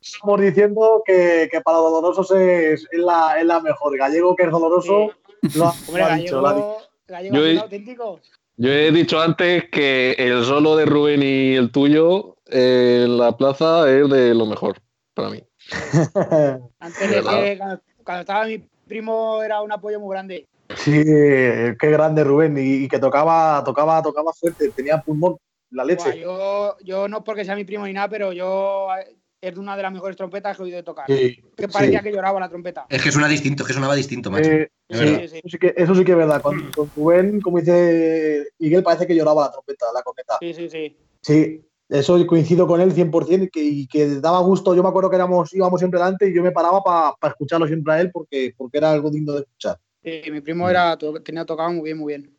Estamos 0.00 0.40
diciendo 0.40 1.02
que, 1.06 1.48
que 1.50 1.60
para 1.62 1.78
los 1.78 1.90
dolorosos 1.90 2.30
es, 2.32 2.86
es 2.90 2.98
la, 2.98 3.36
es 3.40 3.46
la 3.46 3.60
mejor. 3.60 3.96
Gallego 3.96 4.36
que 4.36 4.42
es 4.44 4.50
doloroso, 4.50 5.12
lo 5.54 5.64
ha, 5.66 5.74
Hombre, 5.86 6.02
lo 6.02 6.04
ha 6.08 6.16
dicho. 6.16 6.42
gallego, 6.42 6.78
gallego 7.06 7.36
Yo 7.36 7.46
he- 7.46 7.58
auténtico. 7.58 8.20
Yo 8.58 8.70
he 8.70 8.92
dicho 8.92 9.20
antes 9.20 9.64
que 9.70 10.12
el 10.18 10.44
solo 10.44 10.76
de 10.76 10.84
Rubén 10.84 11.22
y 11.22 11.54
el 11.54 11.70
tuyo 11.70 12.36
en 12.46 13.16
la 13.16 13.34
plaza 13.38 13.90
es 13.90 14.08
de 14.10 14.34
lo 14.34 14.44
mejor 14.44 14.76
para 15.14 15.30
mí. 15.30 15.42
Antes 16.78 17.08
de 17.10 17.16
que 17.16 17.22
cuando, 17.58 17.80
cuando 18.04 18.20
estaba 18.20 18.44
mi 18.46 18.58
primo 18.92 19.42
era 19.42 19.62
un 19.62 19.72
apoyo 19.72 19.98
muy 19.98 20.10
grande. 20.10 20.46
Sí, 20.76 21.02
qué 21.02 21.90
grande 21.90 22.24
Rubén. 22.24 22.56
Y, 22.58 22.84
y 22.84 22.88
que 22.88 22.98
tocaba, 22.98 23.62
tocaba, 23.64 24.02
tocaba 24.02 24.32
fuerte, 24.32 24.70
tenía 24.70 25.00
pulmón, 25.00 25.36
la 25.70 25.84
leche. 25.84 26.20
yo, 26.20 26.76
yo 26.82 27.08
no 27.08 27.24
porque 27.24 27.44
sea 27.44 27.56
mi 27.56 27.64
primo 27.64 27.86
ni 27.86 27.94
nada, 27.94 28.08
pero 28.08 28.32
yo 28.32 28.88
eh, 28.98 29.16
es 29.40 29.54
de 29.54 29.60
una 29.60 29.76
de 29.76 29.82
las 29.82 29.92
mejores 29.92 30.16
trompetas 30.16 30.56
que 30.56 30.62
he 30.62 30.66
oído 30.66 30.76
de 30.76 30.82
tocar. 30.82 31.06
Sí, 31.06 31.42
que 31.56 31.68
parecía 31.68 32.00
sí. 32.00 32.04
que 32.04 32.12
lloraba 32.12 32.38
la 32.38 32.48
trompeta. 32.48 32.86
Es 32.88 33.02
que 33.02 33.10
suena 33.10 33.28
distinto, 33.28 33.62
es 33.62 33.66
que 33.68 33.74
sonaba 33.74 33.94
distinto, 33.94 34.30
macho. 34.30 34.50
Eh, 34.50 34.70
sí. 34.90 34.98
Sí, 34.98 35.28
sí. 35.28 35.36
Eso, 35.38 35.48
sí 35.48 35.58
que, 35.58 35.74
eso 35.76 35.94
sí 35.94 36.04
que 36.04 36.12
es 36.12 36.18
verdad. 36.18 36.42
Con, 36.42 36.70
con 36.70 36.90
Rubén, 36.94 37.40
como 37.40 37.58
dice 37.58 38.48
Miguel, 38.58 38.82
parece 38.82 39.06
que 39.06 39.14
lloraba 39.14 39.46
la 39.46 39.52
trompeta, 39.52 39.86
la 39.94 40.02
corneta. 40.02 40.36
Sí, 40.40 40.52
sí, 40.52 40.68
sí. 40.68 40.96
Sí, 41.22 41.64
eso 41.92 42.26
coincido 42.26 42.66
con 42.66 42.80
él 42.80 42.92
100% 42.94 43.44
y 43.44 43.50
que, 43.50 43.62
y 43.62 43.86
que 43.86 44.06
daba 44.20 44.40
gusto. 44.40 44.74
Yo 44.74 44.82
me 44.82 44.88
acuerdo 44.88 45.10
que 45.10 45.16
éramos, 45.16 45.52
íbamos 45.54 45.78
siempre 45.80 46.00
delante 46.00 46.28
y 46.28 46.34
yo 46.34 46.42
me 46.42 46.50
paraba 46.52 46.82
para 46.82 47.32
escucharlo 47.32 47.66
siempre 47.66 47.92
a 47.94 48.00
él 48.00 48.10
porque, 48.10 48.54
porque 48.56 48.78
era 48.78 48.92
algo 48.92 49.10
digno 49.10 49.32
de 49.32 49.40
escuchar. 49.40 49.78
Sí, 50.02 50.22
mi 50.30 50.40
primo 50.40 50.68
era, 50.68 50.96
to- 50.96 51.20
tenía 51.22 51.44
tocado 51.44 51.70
muy 51.70 51.82
bien, 51.84 51.98
muy 51.98 52.14
bien. 52.14 52.36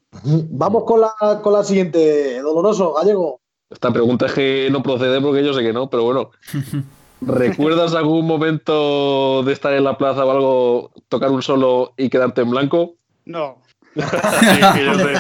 Vamos 0.52 0.84
con 0.86 1.02
la, 1.02 1.14
con 1.42 1.54
la 1.54 1.64
siguiente, 1.64 2.40
Doloroso, 2.42 2.94
Gallego. 2.94 3.40
Esta 3.70 3.92
pregunta 3.92 4.26
es 4.28 4.34
que 4.34 4.70
no 4.72 4.84
procede 4.84 5.20
porque 5.22 5.44
yo 5.44 5.54
sé 5.54 5.62
que 5.62 5.74
no, 5.74 5.90
pero 5.90 6.04
bueno. 6.04 6.32
¿Recuerdas 7.22 7.94
algún 7.96 8.26
momento 8.28 9.44
de 9.44 9.54
estar 9.54 9.74
en 9.74 9.84
la 9.86 9.98
plaza 9.98 10.26
o 10.26 10.32
algo, 10.32 10.92
tocar 11.08 11.32
un 11.32 11.42
solo 11.42 11.94
y 11.98 12.10
quedarte 12.10 12.42
en 12.42 12.50
blanco? 12.52 12.96
No. 13.26 13.58
Sí, 13.96 14.60
que 14.76 14.86
yo, 14.86 14.96
sé, 14.96 15.14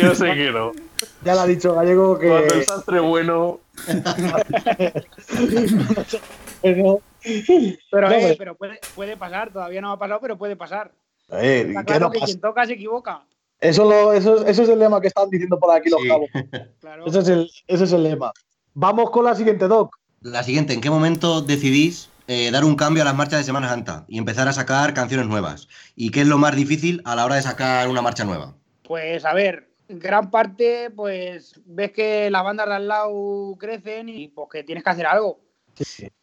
yo 0.00 0.14
sé 0.14 0.34
que 0.34 0.50
no. 0.52 0.72
Ya 1.24 1.34
le 1.34 1.40
ha 1.40 1.46
dicho 1.46 1.74
Gallego 1.74 2.16
Cuando 2.16 2.36
el 2.54 2.60
que. 2.60 2.62
sastre 2.64 3.00
bueno. 3.00 3.58
Pero, 6.62 6.82
No, 6.82 7.00
eh, 7.24 7.78
pero- 7.90 8.08
pero 8.38 8.54
puede, 8.56 8.80
puede 8.94 9.16
pasar, 9.16 9.52
todavía 9.52 9.80
no 9.80 9.92
ha 9.92 9.98
pasado, 9.98 10.20
pero 10.20 10.38
puede 10.38 10.56
pasar. 10.56 10.92
eh, 11.32 11.64
Está 11.68 11.80
¿qué 11.80 11.86
claro 11.86 12.06
no 12.06 12.12
que 12.12 12.20
pasa? 12.20 12.26
quien 12.32 12.40
toca 12.40 12.66
se 12.66 12.72
equivoca. 12.74 13.22
Eso, 13.60 13.84
lo- 13.84 14.12
eso, 14.12 14.44
eso 14.46 14.62
es 14.62 14.68
el 14.68 14.78
lema 14.78 15.00
que 15.00 15.08
están 15.08 15.28
diciendo 15.30 15.58
por 15.58 15.74
aquí 15.74 15.90
los 15.90 16.00
Sí. 16.02 16.08
cabos. 16.08 16.28
Claro. 16.80 17.06
Ese 17.06 17.18
es, 17.20 17.28
el, 17.28 17.50
ese 17.66 17.84
es 17.84 17.92
el 17.92 18.02
lema. 18.02 18.32
Vamos 18.74 19.10
con 19.10 19.24
la 19.24 19.34
siguiente, 19.34 19.68
Doc. 19.68 19.96
La 20.22 20.42
siguiente, 20.42 20.72
¿en 20.74 20.80
qué 20.80 20.90
momento 20.90 21.40
decidís 21.42 22.10
eh, 22.26 22.50
dar 22.50 22.64
un 22.64 22.76
cambio 22.76 23.02
a 23.02 23.06
las 23.06 23.14
marchas 23.14 23.40
de 23.40 23.44
Semana 23.44 23.68
Santa 23.68 24.04
y 24.08 24.18
empezar 24.18 24.48
a 24.48 24.52
sacar 24.52 24.94
canciones 24.94 25.26
nuevas? 25.26 25.68
¿Y 25.96 26.10
qué 26.10 26.22
es 26.22 26.26
lo 26.26 26.38
más 26.38 26.54
difícil 26.56 27.00
a 27.04 27.16
la 27.16 27.24
hora 27.24 27.36
de 27.36 27.42
sacar 27.42 27.88
una 27.88 28.02
marcha 28.02 28.24
nueva? 28.24 28.54
Pues 28.82 29.24
a 29.24 29.34
ver, 29.34 29.69
gran 29.98 30.30
parte, 30.30 30.90
pues 30.90 31.60
ves 31.64 31.92
que 31.92 32.30
las 32.30 32.44
bandas 32.44 32.66
de 32.68 32.74
al 32.74 32.88
lado 32.88 33.56
crecen 33.58 34.08
y 34.08 34.28
pues 34.28 34.48
que 34.50 34.64
tienes 34.64 34.84
que 34.84 34.90
hacer 34.90 35.06
algo. 35.06 35.40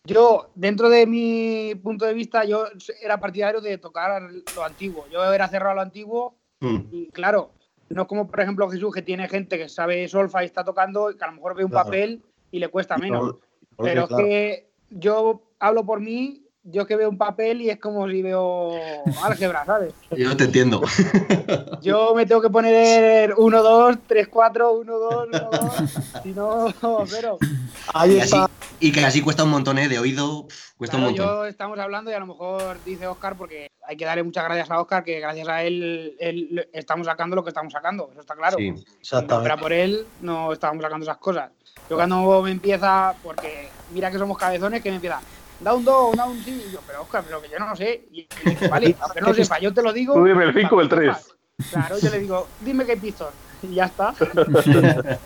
Yo, 0.03 0.49
dentro 0.55 0.89
de 0.89 1.07
mi 1.07 1.73
punto 1.81 2.05
de 2.05 2.13
vista, 2.13 2.45
yo 2.45 2.65
era 3.01 3.19
partidario 3.19 3.59
de 3.61 3.77
tocar 3.77 4.21
lo 4.55 4.63
antiguo. 4.63 5.05
Yo 5.11 5.33
era 5.33 5.47
cerrado 5.47 5.71
a 5.71 5.75
lo 5.75 5.81
antiguo 5.81 6.35
Mm. 6.59 6.77
y 6.91 7.07
claro, 7.11 7.51
no 7.89 8.01
es 8.01 8.07
como 8.07 8.25
por 8.27 8.41
ejemplo 8.41 8.67
Jesús 8.67 8.91
que 8.91 9.03
tiene 9.03 9.29
gente 9.29 9.59
que 9.59 9.69
sabe 9.69 10.07
solfa 10.07 10.41
y 10.41 10.47
está 10.47 10.63
tocando 10.63 11.11
y 11.11 11.15
que 11.17 11.23
a 11.23 11.27
lo 11.27 11.33
mejor 11.33 11.55
ve 11.55 11.63
un 11.63 11.69
Claro. 11.69 11.85
papel 11.85 12.23
y 12.49 12.57
le 12.57 12.69
cuesta 12.69 12.97
menos. 12.97 13.35
Porque, 13.75 13.91
Pero 13.91 14.01
es 14.01 14.07
claro, 14.07 14.23
que 14.25 14.69
yo 14.89 15.41
hablo 15.59 15.85
por 15.85 15.99
mí, 15.99 16.46
yo 16.69 16.85
que 16.85 16.95
veo 16.97 17.09
un 17.09 17.17
papel 17.17 17.61
y 17.61 17.69
es 17.69 17.79
como 17.79 18.07
si 18.09 18.21
veo 18.21 18.71
álgebra, 19.23 19.65
¿sabes? 19.65 19.93
Yo 20.17 20.35
te 20.35 20.43
entiendo. 20.45 20.81
Yo 21.81 22.13
me 22.13 22.25
tengo 22.25 22.41
que 22.41 22.49
poner 22.49 23.33
1, 23.37 23.63
2, 23.63 23.97
3, 24.05 24.27
4, 24.27 24.71
1, 24.73 24.93
2, 24.99 25.27
1, 25.31 25.49
2, 25.51 25.61
si 26.23 26.29
no, 26.33 26.73
cero. 27.05 27.37
Ahí 27.93 28.15
Y, 28.15 28.19
así, 28.19 28.35
está. 28.35 28.49
y 28.81 28.91
que 28.91 29.05
así 29.05 29.21
cuesta 29.21 29.43
un 29.45 29.51
montón, 29.51 29.77
¿eh? 29.77 29.87
De 29.87 29.97
oído, 29.97 30.45
cuesta 30.77 30.97
Claro, 30.97 31.11
un 31.11 31.17
montón. 31.17 31.25
yo 31.37 31.45
estamos 31.45 31.79
hablando 31.79 32.11
y 32.11 32.13
a 32.15 32.19
lo 32.19 32.25
mejor 32.27 32.77
dice 32.83 33.07
Oscar, 33.07 33.35
porque 33.37 33.67
hay 33.87 33.95
que 33.95 34.03
darle 34.05 34.23
muchas 34.23 34.43
gracias 34.43 34.69
a 34.69 34.81
Oscar, 34.81 35.03
que 35.05 35.19
gracias 35.21 35.47
a 35.47 35.63
él, 35.63 36.15
él 36.19 36.67
estamos 36.73 37.07
sacando 37.07 37.35
lo 37.37 37.43
que 37.43 37.49
estamos 37.51 37.71
sacando, 37.71 38.09
eso 38.11 38.21
está 38.21 38.35
claro. 38.35 38.57
Sí. 38.57 38.71
No 38.71 38.77
Exactamente. 38.99 39.49
fuera 39.49 39.57
por 39.61 39.71
él, 39.71 40.05
no 40.21 40.51
estábamos 40.51 40.83
sacando 40.83 41.05
esas 41.05 41.17
cosas. 41.17 41.51
Yo 41.89 41.95
cuando 41.95 42.41
me 42.41 42.51
empieza, 42.51 43.13
porque 43.23 43.69
mira 43.93 44.11
que 44.11 44.17
somos 44.17 44.37
cabezones, 44.37 44.83
que 44.83 44.89
me 44.89 44.95
empieza, 44.95 45.21
da 45.59 45.73
un 45.73 45.83
do, 45.83 46.11
da 46.15 46.25
un 46.25 46.43
sí, 46.43 46.65
y 46.67 46.71
yo, 46.71 46.79
pero 46.85 47.01
Oscar, 47.01 47.23
pero 47.25 47.41
que 47.41 47.49
yo 47.49 47.59
no 47.59 47.69
lo 47.69 47.75
sé. 47.75 48.05
Y, 48.11 48.21
y 48.21 48.49
dice, 48.49 48.67
vale, 48.69 48.95
aunque 48.99 49.21
no 49.21 49.27
lo 49.27 49.33
sepa, 49.33 49.59
yo 49.59 49.73
te 49.73 49.81
lo 49.81 49.93
digo. 49.93 50.13
Tú 50.13 50.23
dime 50.23 50.43
el 50.45 50.53
cinco 50.53 50.75
o 50.77 50.81
el 50.81 50.89
para 50.89 51.01
que 51.01 51.07
tres. 51.07 51.17
sepas. 51.17 51.37
Claro, 51.71 51.97
yo 51.99 52.09
le 52.09 52.19
digo, 52.19 52.47
dime 52.61 52.85
qué 52.85 52.97
pistón. 52.97 53.29
Y 53.63 53.73
ya 53.75 53.85
está. 53.85 54.13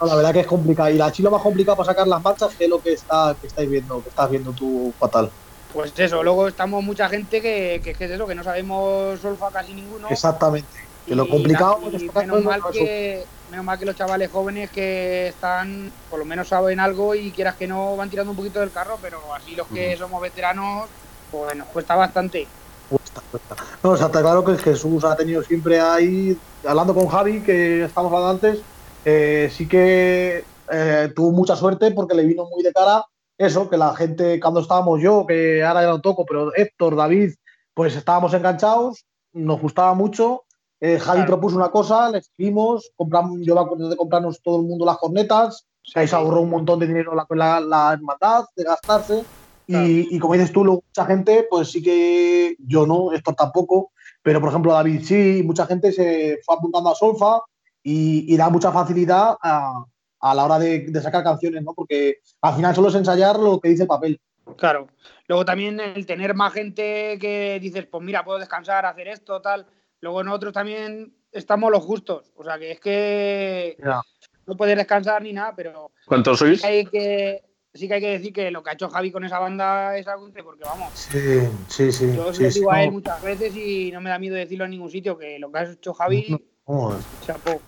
No, 0.00 0.06
la 0.06 0.14
verdad 0.14 0.32
que 0.32 0.40
es 0.40 0.46
complicado. 0.46 0.90
Y 0.90 0.94
la 0.94 1.10
chilo 1.10 1.28
más 1.28 1.42
complicada 1.42 1.76
para 1.76 1.88
sacar 1.88 2.06
las 2.06 2.22
marchas 2.22 2.54
que 2.54 2.64
es 2.64 2.70
lo 2.70 2.80
que, 2.80 2.92
está, 2.92 3.34
que 3.40 3.48
estáis 3.48 3.68
viendo, 3.68 4.00
que 4.00 4.10
estás 4.10 4.30
viendo 4.30 4.52
tú 4.52 4.94
fatal. 4.96 5.28
Pues 5.72 5.92
eso, 5.96 6.22
luego 6.22 6.46
estamos 6.46 6.84
mucha 6.84 7.08
gente 7.08 7.42
que, 7.42 7.80
que, 7.82 7.94
que 7.94 8.04
es 8.04 8.10
eso, 8.12 8.24
que 8.24 8.36
no 8.36 8.44
sabemos 8.44 9.18
solfa 9.18 9.50
casi 9.50 9.74
ninguno. 9.74 10.06
Exactamente. 10.08 10.87
Que 11.08 11.14
lo 11.14 11.28
complicado 11.28 11.80
y 11.90 12.10
menos, 12.14 12.44
mal 12.44 12.62
que, 12.70 13.24
menos 13.50 13.64
mal 13.64 13.78
que 13.78 13.86
los 13.86 13.96
chavales 13.96 14.30
jóvenes 14.30 14.70
que 14.70 15.28
están, 15.28 15.90
por 16.10 16.18
lo 16.18 16.26
menos 16.26 16.48
saben 16.48 16.78
algo 16.80 17.14
y 17.14 17.30
quieras 17.30 17.56
que 17.56 17.66
no 17.66 17.96
van 17.96 18.10
tirando 18.10 18.30
un 18.30 18.36
poquito 18.36 18.60
del 18.60 18.70
carro, 18.70 18.98
pero 19.00 19.18
así 19.34 19.56
los 19.56 19.66
que 19.68 19.96
somos 19.96 20.20
veteranos, 20.20 20.86
pues 21.30 21.56
nos 21.56 21.66
cuesta 21.68 21.96
bastante. 21.96 22.46
Cuesta, 22.90 23.22
cuesta. 23.30 23.56
No, 23.82 23.90
o 23.90 23.96
sea, 23.96 24.06
está 24.06 24.20
claro 24.20 24.44
que 24.44 24.58
Jesús 24.58 25.02
ha 25.04 25.16
tenido 25.16 25.42
siempre 25.42 25.80
ahí, 25.80 26.38
hablando 26.66 26.94
con 26.94 27.08
Javi, 27.08 27.42
que 27.42 27.84
estamos 27.84 28.12
hablando 28.12 28.46
antes, 28.46 28.62
eh, 29.04 29.50
sí 29.50 29.66
que 29.66 30.44
eh, 30.70 31.12
tuvo 31.16 31.32
mucha 31.32 31.56
suerte 31.56 31.90
porque 31.92 32.14
le 32.14 32.24
vino 32.24 32.44
muy 32.44 32.62
de 32.62 32.72
cara 32.72 33.04
eso, 33.38 33.70
que 33.70 33.76
la 33.76 33.94
gente, 33.94 34.40
cuando 34.40 34.60
estábamos 34.60 35.00
yo, 35.00 35.24
que 35.26 35.62
ahora 35.64 35.82
ya 35.82 35.88
no 35.88 36.00
toco, 36.00 36.26
pero 36.26 36.52
Héctor, 36.56 36.96
David, 36.96 37.34
pues 37.72 37.94
estábamos 37.94 38.34
enganchados, 38.34 39.06
nos 39.32 39.60
gustaba 39.60 39.94
mucho. 39.94 40.42
Eh, 40.80 40.98
Javi 40.98 41.18
Claro. 41.18 41.26
propuso 41.26 41.56
una 41.56 41.70
cosa, 41.70 42.10
le 42.10 42.18
escribimos, 42.18 42.90
compramos, 42.96 43.38
yo 43.42 43.54
me 43.54 43.60
acuerdo 43.60 43.88
de 43.88 43.96
comprarnos 43.96 44.40
todo 44.42 44.60
el 44.60 44.66
mundo 44.66 44.84
las 44.84 44.98
cornetas, 44.98 45.66
ahí 45.94 46.06
se 46.06 46.14
ahorró 46.16 46.40
un 46.42 46.50
montón 46.50 46.78
de 46.78 46.86
dinero 46.86 47.14
la, 47.14 47.26
la, 47.30 47.60
la 47.60 47.92
hermandad, 47.92 48.44
de 48.54 48.64
gastarse. 48.64 49.24
Y, 49.66 50.16
y 50.16 50.18
como 50.18 50.32
dices 50.32 50.50
tú, 50.50 50.64
luego 50.64 50.82
mucha 50.86 51.04
gente, 51.04 51.46
pues 51.50 51.70
sí 51.70 51.82
que 51.82 52.56
yo 52.58 52.86
no, 52.86 53.12
Héctor 53.12 53.34
tampoco, 53.34 53.92
pero 54.22 54.40
por 54.40 54.48
ejemplo 54.48 54.72
David 54.72 55.02
sí, 55.04 55.42
mucha 55.44 55.66
gente 55.66 55.92
se 55.92 56.38
fue 56.42 56.56
apuntando 56.56 56.90
a 56.90 56.94
Solfa 56.94 57.42
y, 57.82 58.32
y 58.32 58.36
da 58.38 58.48
mucha 58.48 58.72
facilidad 58.72 59.36
a, 59.42 59.84
a 60.20 60.34
la 60.34 60.44
hora 60.46 60.58
de, 60.58 60.86
de 60.88 61.02
sacar 61.02 61.22
canciones, 61.22 61.62
¿no? 61.62 61.74
Porque 61.74 62.16
al 62.40 62.54
final 62.54 62.74
solo 62.74 62.88
es 62.88 62.94
ensayar 62.94 63.38
lo 63.38 63.60
que 63.60 63.68
dice 63.68 63.82
el 63.82 63.88
papel. 63.88 64.18
Claro. 64.56 64.88
Luego 65.26 65.44
también 65.44 65.78
el 65.78 66.06
tener 66.06 66.34
más 66.34 66.54
gente 66.54 67.18
que 67.20 67.58
dices, 67.60 67.86
pues 67.86 68.02
mira, 68.02 68.24
puedo 68.24 68.38
descansar, 68.38 68.86
hacer 68.86 69.08
esto, 69.08 69.42
tal. 69.42 69.66
Luego 70.00 70.22
nosotros 70.22 70.52
también 70.52 71.14
estamos 71.32 71.70
los 71.70 71.84
justos. 71.84 72.32
O 72.36 72.44
sea, 72.44 72.58
que 72.58 72.72
es 72.72 72.80
que 72.80 73.76
Ya. 73.84 74.00
no 74.46 74.56
puedes 74.56 74.76
descansar 74.76 75.22
ni 75.22 75.32
nada, 75.32 75.54
pero 75.56 75.90
¿Cuántos 76.06 76.38
sí 76.38 76.44
sois? 76.56 76.60
que 76.62 76.66
hay 76.66 76.86
que, 76.86 77.42
sí 77.74 77.88
que, 77.88 77.94
hay 77.94 78.00
que 78.00 78.10
decir 78.10 78.32
que 78.32 78.50
lo 78.50 78.62
que 78.62 78.70
ha 78.70 78.72
hecho 78.74 78.88
Javi 78.88 79.10
con 79.10 79.24
esa 79.24 79.38
banda 79.38 79.96
es 79.96 80.06
algo 80.08 80.28
porque 80.44 80.64
vamos, 80.64 80.90
Sí, 80.94 81.40
sí, 81.68 81.92
sí. 81.92 82.12
yo 82.16 82.32
se 82.32 82.38
sí, 82.38 82.42
lo 82.44 82.50
sí, 82.50 82.58
digo 82.60 82.72
a 82.72 82.80
él 82.82 82.86
no, 82.88 82.92
muchas 82.94 83.22
veces 83.22 83.54
y 83.56 83.90
no 83.92 84.00
me 84.00 84.10
da 84.10 84.18
miedo 84.18 84.36
decirlo 84.36 84.64
en 84.64 84.70
ningún 84.72 84.90
sitio, 84.90 85.18
que 85.18 85.38
lo 85.38 85.50
que 85.52 85.58
ha 85.58 85.62
hecho 85.70 85.92
Javi, 85.94 86.36
no, 86.66 86.96
chapó. 87.26 87.60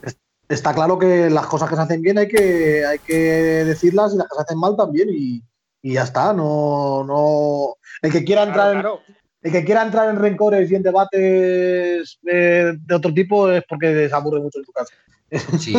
está 0.49 0.75
claro 0.75 0.99
que 0.99 1.29
las 1.31 1.47
cosas 1.47 1.69
que 1.69 1.77
se 1.77 1.83
hacen 1.83 2.03
bien 2.03 2.19
hay 2.19 2.29
que, 2.29 2.85
hay 2.87 2.99
que 3.01 3.15
decirlas 3.65 4.15
y 4.15 4.17
las 4.19 4.29
que 4.29 4.37
se 4.37 4.43
hacen 4.43 4.59
mal 4.59 4.77
también 4.77 5.09
y, 5.11 5.43
y 5.83 5.95
ya 5.95 6.03
está. 6.03 6.33
No, 6.33 7.05
no. 7.05 7.75
El 8.03 8.13
que 8.13 8.25
quiera 8.25 8.43
entrar 8.43 8.73
Claro, 8.73 9.01
en, 9.07 9.13
claro. 9.15 9.20
El 9.43 9.53
que 9.53 9.65
quiera 9.65 9.83
entrar 9.83 10.09
en 10.11 10.17
rencores 10.17 10.71
y 10.71 10.75
en 10.75 10.83
debates 10.83 12.19
eh, 12.27 12.73
de 12.79 12.95
otro 12.95 13.13
tipo 13.15 13.51
es 13.51 13.65
porque 13.69 14.09
se 14.09 14.15
aburre 14.15 14.41
mucho 14.41 14.59
en 14.59 14.65
tu 14.65 14.73
casa. 14.73 14.95
Sí, 15.59 15.75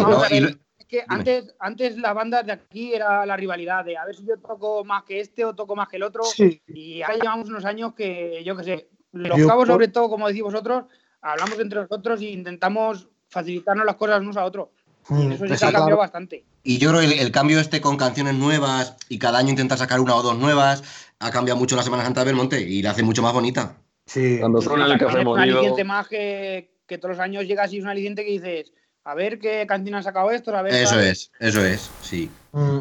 que 0.87 1.05
antes, 1.07 1.55
antes 1.57 1.97
las 1.97 2.13
bandas 2.13 2.45
de 2.45 2.51
aquí 2.51 2.93
era 2.93 3.25
la 3.25 3.37
rivalidad 3.37 3.85
de 3.85 3.95
a 3.97 4.05
ver 4.05 4.13
si 4.13 4.25
yo 4.25 4.37
toco 4.37 4.83
más 4.83 5.03
que 5.03 5.21
este 5.21 5.45
o 5.45 5.55
toco 5.55 5.73
más 5.73 5.87
que 5.87 5.95
el 5.95 6.03
otro. 6.03 6.23
Sí. 6.23 6.61
Y 6.67 7.01
ahora 7.01 7.15
llevamos 7.15 7.47
unos 7.47 7.63
años 7.63 7.93
que, 7.93 8.43
yo 8.43 8.57
qué 8.57 8.63
sé, 8.65 8.89
los 9.13 9.37
Yo 9.37 9.47
cabos, 9.47 9.61
por- 9.67 9.75
sobre 9.75 9.87
todo, 9.87 10.09
como 10.09 10.27
decís 10.27 10.43
vosotros, 10.43 10.83
hablamos 11.21 11.57
entre 11.59 11.79
nosotros 11.79 12.19
e 12.21 12.31
intentamos 12.31 13.07
facilitarnos 13.29 13.85
las 13.85 13.95
cosas 13.95 14.19
unos 14.19 14.35
a 14.35 14.43
otros. 14.43 14.67
Mm, 15.09 15.31
Eso 15.31 15.43
sí 15.43 15.47
que 15.47 15.53
está 15.53 15.67
ha 15.67 15.71
cambiado 15.71 15.85
claro. 15.87 15.97
bastante. 15.97 16.43
Y 16.63 16.77
yo 16.77 16.89
creo 16.89 17.01
que 17.01 17.07
el, 17.07 17.19
el 17.19 17.31
cambio 17.31 17.59
este 17.59 17.81
con 17.81 17.97
canciones 17.97 18.35
nuevas 18.35 18.95
y 19.09 19.17
cada 19.19 19.39
año 19.39 19.49
intentar 19.49 19.77
sacar 19.77 19.99
una 19.99 20.15
o 20.15 20.21
dos 20.21 20.37
nuevas 20.37 20.83
ha 21.19 21.31
cambiado 21.31 21.59
mucho 21.59 21.75
la 21.75 21.83
Semana 21.83 22.03
Santa 22.03 22.21
de 22.21 22.25
Belmonte 22.27 22.61
y 22.61 22.81
la 22.81 22.91
hace 22.91 23.03
mucho 23.03 23.21
más 23.21 23.33
bonita. 23.33 23.75
Sí. 24.05 24.37
Cuando 24.39 24.61
suena 24.61 24.85
el 24.85 24.97
café 24.97 25.25
un 25.25 25.39
aliciente 25.39 25.83
más 25.83 26.07
que, 26.07 26.71
que 26.87 26.97
todos 26.97 27.17
los 27.17 27.19
años 27.23 27.45
llega 27.45 27.63
así, 27.63 27.77
es 27.77 27.83
un 27.83 27.89
aliciente 27.89 28.23
que 28.25 28.31
dices, 28.31 28.73
a 29.03 29.15
ver 29.15 29.39
qué 29.39 29.65
canción 29.67 29.95
han 29.95 30.03
sacado 30.03 30.31
estos, 30.31 30.53
a 30.53 30.61
ver. 30.61 30.73
Eso 30.73 30.95
tal. 30.95 31.03
es, 31.05 31.31
eso 31.39 31.63
es, 31.65 31.89
sí. 32.01 32.29
Mm. 32.51 32.79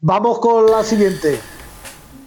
Vamos 0.00 0.38
con 0.38 0.70
la 0.70 0.84
siguiente. 0.84 1.38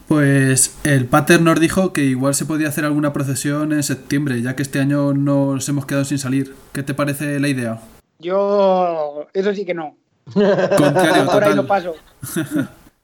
Pues 0.08 0.76
el 0.84 1.06
Pater 1.06 1.42
nos 1.42 1.60
dijo 1.60 1.94
que 1.94 2.02
igual 2.04 2.36
se 2.36 2.46
podía 2.46 2.68
hacer 2.68 2.84
alguna 2.84 3.14
procesión 3.14 3.72
en 3.72 3.82
septiembre, 3.82 4.42
ya 4.42 4.56
que 4.58 4.62
este 4.62 4.80
año 4.80 5.14
nos 5.14 5.70
hemos 5.70 5.86
quedado 5.86 6.04
sin 6.04 6.20
salir. 6.20 6.54
¿Qué 6.74 6.84
te 6.84 6.94
parece 6.94 7.40
la 7.40 7.48
idea? 7.48 7.80
Yo, 8.22 9.28
eso 9.34 9.54
sí 9.54 9.66
que 9.66 9.74
no. 9.74 9.98
Contrario, 10.34 11.26
por 11.26 11.44
ahí 11.44 11.56
no 11.56 11.66
paso. 11.66 11.96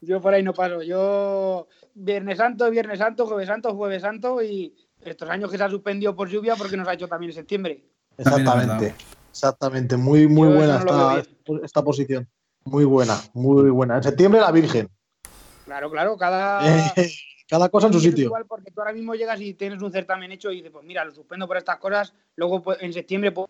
Yo 0.01 0.21
por 0.21 0.33
ahí 0.33 0.43
no 0.43 0.53
paso. 0.53 0.83
Yo 0.83 1.67
Viernes 1.95 2.37
Santo, 2.37 2.69
Viernes 2.69 2.99
Santo, 2.99 3.25
Jueves 3.25 3.47
Santo, 3.47 3.75
Jueves 3.75 4.01
Santo 4.03 4.41
y 4.43 4.75
estos 5.01 5.29
años 5.29 5.49
que 5.49 5.57
se 5.57 5.63
ha 5.63 5.69
suspendido 5.69 6.15
por 6.15 6.29
lluvia 6.29 6.55
porque 6.55 6.77
nos 6.77 6.87
ha 6.87 6.93
hecho 6.93 7.07
también 7.07 7.31
en 7.31 7.35
septiembre. 7.35 7.83
Exactamente. 8.17 8.93
Exactamente. 9.31 9.97
Muy, 9.97 10.27
muy 10.27 10.49
Yo 10.49 10.55
buena 10.55 10.79
no 10.83 11.17
esta, 11.17 11.35
esta 11.63 11.83
posición. 11.83 12.27
Muy 12.65 12.85
buena, 12.85 13.17
muy 13.33 13.69
buena. 13.69 13.97
En 13.97 14.03
septiembre 14.03 14.41
la 14.41 14.51
Virgen. 14.51 14.89
Claro, 15.65 15.89
claro, 15.89 16.17
cada. 16.17 16.61
Cada 17.49 17.69
cosa 17.69 17.87
en 17.87 17.93
su 17.93 18.01
sitio. 18.01 18.25
Igual 18.25 18.45
porque 18.45 18.71
tú 18.71 18.81
ahora 18.81 18.91
mismo 18.91 19.15
llegas 19.15 19.39
y 19.39 19.53
tienes 19.53 19.81
un 19.81 19.89
certamen 19.89 20.29
hecho 20.33 20.51
y 20.51 20.57
dices, 20.57 20.69
pues 20.69 20.83
mira, 20.83 21.05
lo 21.05 21.13
suspendo 21.13 21.47
por 21.47 21.55
estas 21.55 21.77
cosas, 21.77 22.13
luego 22.35 22.61
pues, 22.61 22.77
en 22.81 22.91
septiembre 22.91 23.31
puedo- 23.31 23.47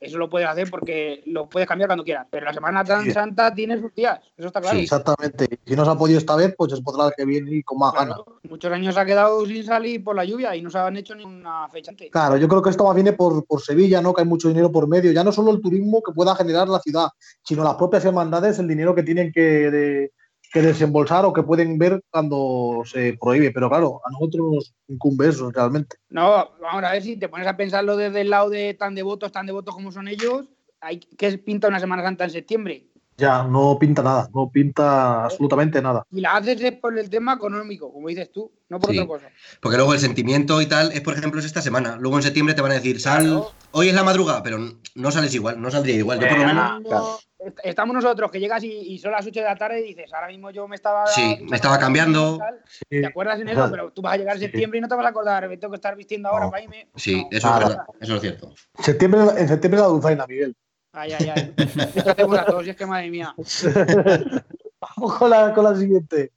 eso 0.00 0.18
lo 0.18 0.28
puedes 0.28 0.48
hacer 0.48 0.70
porque 0.70 1.22
lo 1.26 1.48
puedes 1.48 1.68
cambiar 1.68 1.88
cuando 1.88 2.04
quieras. 2.04 2.26
Pero 2.30 2.46
la 2.46 2.52
Semana 2.54 2.84
tan 2.84 3.04
Sí. 3.04 3.10
Santa 3.10 3.52
tiene 3.54 3.78
sus 3.80 3.94
días, 3.94 4.20
eso 4.36 4.46
está 4.48 4.60
claro. 4.60 4.78
Exactamente. 4.78 5.58
Si 5.66 5.74
no 5.76 5.84
se 5.84 5.90
ha 5.90 5.94
podido 5.94 6.18
esta 6.18 6.36
vez, 6.36 6.54
pues 6.56 6.72
se 6.72 6.82
podrá 6.82 7.06
el 7.08 7.12
que 7.16 7.24
viene 7.24 7.50
y 7.56 7.62
con 7.62 7.78
más 7.78 7.92
ganas. 7.94 8.18
Muchos 8.48 8.72
años 8.72 8.96
ha 8.96 9.04
quedado 9.04 9.44
sin 9.46 9.64
salir 9.64 10.02
por 10.04 10.14
la 10.16 10.24
lluvia 10.24 10.54
y 10.56 10.62
no 10.62 10.70
se 10.70 10.78
han 10.78 10.96
hecho 10.96 11.14
ni 11.14 11.24
una 11.24 11.68
fecha 11.68 11.90
antes. 11.90 12.10
Claro, 12.10 12.36
yo 12.36 12.48
creo 12.48 12.62
que 12.62 12.70
esto 12.70 12.84
más 12.84 12.94
viene 12.94 13.12
por, 13.12 13.44
por 13.44 13.60
Sevilla, 13.60 14.00
¿no? 14.00 14.12
Que 14.14 14.22
hay 14.22 14.28
mucho 14.28 14.48
dinero 14.48 14.70
por 14.70 14.86
medio. 14.88 15.12
Ya 15.12 15.24
no 15.24 15.32
solo 15.32 15.50
el 15.50 15.60
turismo 15.60 16.02
que 16.02 16.12
pueda 16.12 16.34
generar 16.36 16.68
la 16.68 16.80
ciudad, 16.80 17.08
sino 17.42 17.64
las 17.64 17.74
propias 17.74 18.04
hermandades, 18.04 18.58
el 18.58 18.68
dinero 18.68 18.94
que 18.94 19.02
tienen 19.02 19.32
que, 19.32 19.40
de- 19.70 20.12
que 20.52 20.62
desembolsar 20.62 21.24
o 21.24 21.32
que 21.32 21.42
pueden 21.42 21.78
ver 21.78 22.00
cuando 22.10 22.82
se 22.84 23.16
prohíbe. 23.20 23.50
Pero 23.50 23.68
claro, 23.68 24.00
a 24.04 24.10
nosotros 24.10 24.46
nos 24.52 24.74
incumbe 24.88 25.28
eso 25.28 25.50
realmente. 25.50 25.96
No, 26.10 26.50
vamos 26.60 26.84
a 26.84 26.92
ver 26.92 27.02
si 27.02 27.16
te 27.16 27.28
pones 27.28 27.46
a 27.46 27.56
pensarlo 27.56 27.96
desde 27.96 28.22
el 28.22 28.30
lado 28.30 28.50
de 28.50 28.74
tan 28.74 28.94
devotos, 28.94 29.32
tan 29.32 29.46
devotos 29.46 29.74
como 29.74 29.92
son 29.92 30.08
ellos, 30.08 30.46
hay 30.80 30.98
que 31.00 31.38
pinta 31.38 31.68
una 31.68 31.80
Semana 31.80 32.02
Santa 32.02 32.24
en 32.24 32.30
septiembre. 32.30 32.84
Ya, 33.20 33.42
no 33.42 33.76
pinta 33.80 34.00
nada, 34.00 34.28
no 34.32 34.48
pinta 34.48 35.24
absolutamente 35.24 35.82
nada. 35.82 36.04
Y 36.12 36.20
la 36.20 36.36
haces 36.36 36.60
es 36.60 36.72
por 36.74 36.96
el 36.96 37.10
tema 37.10 37.32
económico, 37.34 37.92
como 37.92 38.06
dices 38.06 38.30
tú, 38.30 38.52
no 38.68 38.78
por 38.78 38.92
Sí. 38.92 38.98
otra 39.00 39.08
cosa. 39.08 39.30
Porque 39.60 39.76
luego 39.76 39.92
el 39.92 39.98
sentimiento 39.98 40.62
y 40.62 40.66
tal 40.66 40.92
es, 40.92 41.00
por 41.00 41.14
ejemplo, 41.14 41.40
es 41.40 41.46
esta 41.46 41.60
semana. 41.60 41.96
Luego 41.98 42.16
en 42.16 42.22
septiembre 42.22 42.54
te 42.54 42.62
van 42.62 42.70
a 42.70 42.74
decir, 42.74 43.00
sal, 43.00 43.22
Claro. 43.24 43.50
hoy 43.72 43.88
es 43.88 43.94
la 43.96 44.04
madrugada, 44.04 44.44
pero 44.44 44.58
no 44.94 45.10
sales 45.10 45.34
igual, 45.34 45.60
no 45.60 45.68
saldría 45.68 45.96
igual. 45.96 46.20
Yo 46.20 46.28
por 46.28 46.38
lo 46.38 46.46
menos, 46.46 46.80
est- 46.84 47.27
Estamos 47.62 47.94
nosotros 47.94 48.30
que 48.32 48.40
llegas 48.40 48.64
y, 48.64 48.70
y 48.72 48.98
son 48.98 49.12
las 49.12 49.24
8 49.24 49.38
de 49.40 49.46
la 49.46 49.54
tarde 49.56 49.80
y 49.80 49.94
dices, 49.94 50.12
ahora 50.12 50.26
mismo 50.26 50.50
yo 50.50 50.66
me 50.66 50.74
estaba. 50.74 51.06
Sí, 51.06 51.38
me 51.48 51.54
estaba 51.56 51.78
cambiando. 51.78 52.38
tal, 52.38 52.60
Sí, 52.66 53.00
¿Te 53.00 53.06
acuerdas 53.06 53.38
en 53.40 53.48
eso? 53.48 53.68
Pero 53.70 53.92
tú 53.92 54.02
vas 54.02 54.14
a 54.14 54.16
llegar 54.16 54.34
en 54.34 54.40
septiembre 54.42 54.78
y 54.78 54.82
no 54.82 54.88
te 54.88 54.94
vas 54.96 55.06
a 55.06 55.10
acordar, 55.10 55.48
me 55.48 55.56
tengo 55.56 55.70
que 55.72 55.76
estar 55.76 55.94
vistiendo 55.94 56.28
ahora 56.28 56.46
No. 56.46 56.50
para 56.50 56.62
irme. 56.64 56.88
sí, 56.96 57.22
No. 57.22 57.28
eso 57.30 57.48
es 57.48 57.58
verdad, 57.58 57.84
eso 58.00 58.14
es 58.16 58.20
cierto. 58.20 58.54
Septiembre, 58.80 59.20
en 59.36 59.48
septiembre 59.48 59.80
la 59.80 59.86
dulzaina, 59.86 60.26
Miguel. 60.26 60.56
Ay, 60.92 61.12
ay, 61.12 61.28
ay. 61.34 61.54
Esto 61.94 62.10
hacemos 62.10 62.38
a 62.38 62.44
todos 62.44 62.66
y 62.66 62.70
es 62.70 62.76
que 62.76 62.86
madre 62.86 63.10
mía. 63.10 63.32
Vamos 64.96 65.14
con 65.18 65.30
la, 65.30 65.52
con 65.54 65.64
la 65.64 65.76
siguiente. 65.76 66.32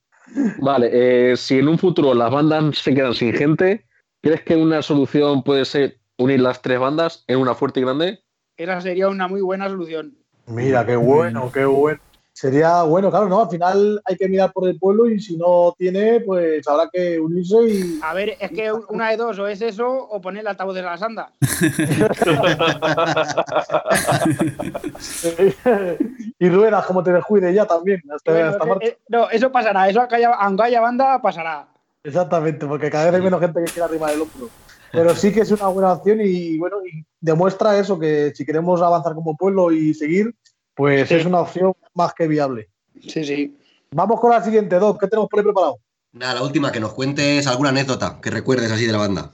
Vale, 0.59 0.89
eh, 1.31 1.37
si 1.37 1.59
en 1.59 1.67
un 1.67 1.77
futuro 1.77 2.13
las 2.13 2.31
bandas 2.31 2.77
se 2.77 2.93
quedan 2.93 3.13
sin 3.13 3.33
gente, 3.33 3.85
¿crees 4.21 4.43
que 4.43 4.55
una 4.55 4.81
solución 4.81 5.43
puede 5.43 5.65
ser 5.65 5.99
unir 6.17 6.39
las 6.41 6.61
tres 6.61 6.79
bandas 6.79 7.23
en 7.27 7.39
una 7.39 7.55
fuerte 7.55 7.79
y 7.79 7.83
grande? 7.83 8.23
Esa 8.57 8.79
sería 8.81 9.07
una 9.09 9.27
muy 9.27 9.41
buena 9.41 9.67
solución. 9.67 10.17
Mira, 10.51 10.85
qué 10.85 10.95
bueno, 10.95 11.51
qué 11.51 11.65
bueno. 11.65 11.99
Sería 12.33 12.83
bueno, 12.83 13.09
claro, 13.11 13.27
¿no? 13.27 13.41
Al 13.41 13.49
final 13.49 14.01
hay 14.05 14.15
que 14.15 14.27
mirar 14.29 14.51
por 14.53 14.67
el 14.67 14.79
pueblo 14.79 15.07
y 15.07 15.19
si 15.19 15.35
no 15.37 15.75
tiene, 15.77 16.21
pues 16.21 16.65
habrá 16.67 16.89
que 16.91 17.19
unirse 17.19 17.55
y. 17.67 17.99
A 18.01 18.13
ver, 18.13 18.35
es 18.39 18.49
que 18.51 18.71
una 18.71 19.11
de 19.11 19.17
dos, 19.17 19.37
o 19.37 19.47
es 19.47 19.61
eso 19.61 19.87
o 19.87 20.21
poner 20.21 20.41
el 20.41 20.47
altavoz 20.47 20.73
de 20.73 20.81
las 20.81 21.01
andas. 21.03 21.29
y 26.39 26.49
ruedas 26.49 26.85
como 26.85 27.03
te 27.03 27.11
descuide 27.11 27.53
ya 27.53 27.65
también. 27.65 28.01
hasta- 28.13 28.31
Bueno, 28.31 28.49
hasta 28.49 28.65
eh, 28.65 28.77
eh, 28.81 28.97
no, 29.09 29.29
eso 29.29 29.51
pasará, 29.51 29.89
eso 29.89 29.99
aunque 29.99 30.15
haya, 30.15 30.33
aunque 30.33 30.63
haya 30.63 30.81
banda, 30.81 31.21
pasará. 31.21 31.67
Exactamente, 32.03 32.65
porque 32.65 32.89
cada 32.89 33.05
vez 33.05 33.15
hay 33.15 33.21
menos 33.21 33.39
gente 33.39 33.63
que 33.63 33.71
quiera 33.71 33.85
arrimar 33.85 34.11
el 34.13 34.21
hombro. 34.21 34.49
Pero 34.91 35.15
sí 35.15 35.31
que 35.31 35.41
es 35.41 35.51
una 35.51 35.67
buena 35.67 35.93
opción 35.93 36.19
y 36.21 36.57
bueno, 36.57 36.77
y 36.85 37.05
demuestra 37.19 37.77
eso, 37.77 37.97
que 37.97 38.33
si 38.35 38.45
queremos 38.45 38.81
avanzar 38.81 39.13
como 39.13 39.37
pueblo 39.37 39.71
y 39.71 39.93
seguir, 39.93 40.35
pues 40.81 41.09
Sí. 41.09 41.13
es 41.13 41.25
una 41.27 41.41
opción 41.41 41.73
más 41.93 42.11
que 42.15 42.27
viable. 42.27 42.67
Sí, 43.07 43.23
sí. 43.23 43.55
Vamos 43.91 44.19
con 44.19 44.31
la 44.31 44.43
siguiente, 44.43 44.79
Doc, 44.79 44.99
¿qué 44.99 45.05
tenemos 45.07 45.29
por 45.29 45.39
ahí 45.39 45.43
preparado? 45.43 45.77
Nada, 46.13 46.33
la 46.33 46.41
última, 46.41 46.71
que 46.71 46.79
nos 46.79 46.93
cuentes 46.93 47.45
alguna 47.45 47.69
anécdota 47.69 48.17
que 48.19 48.31
recuerdes 48.31 48.71
así 48.71 48.87
de 48.87 48.91
la 48.91 48.97
banda. 48.97 49.29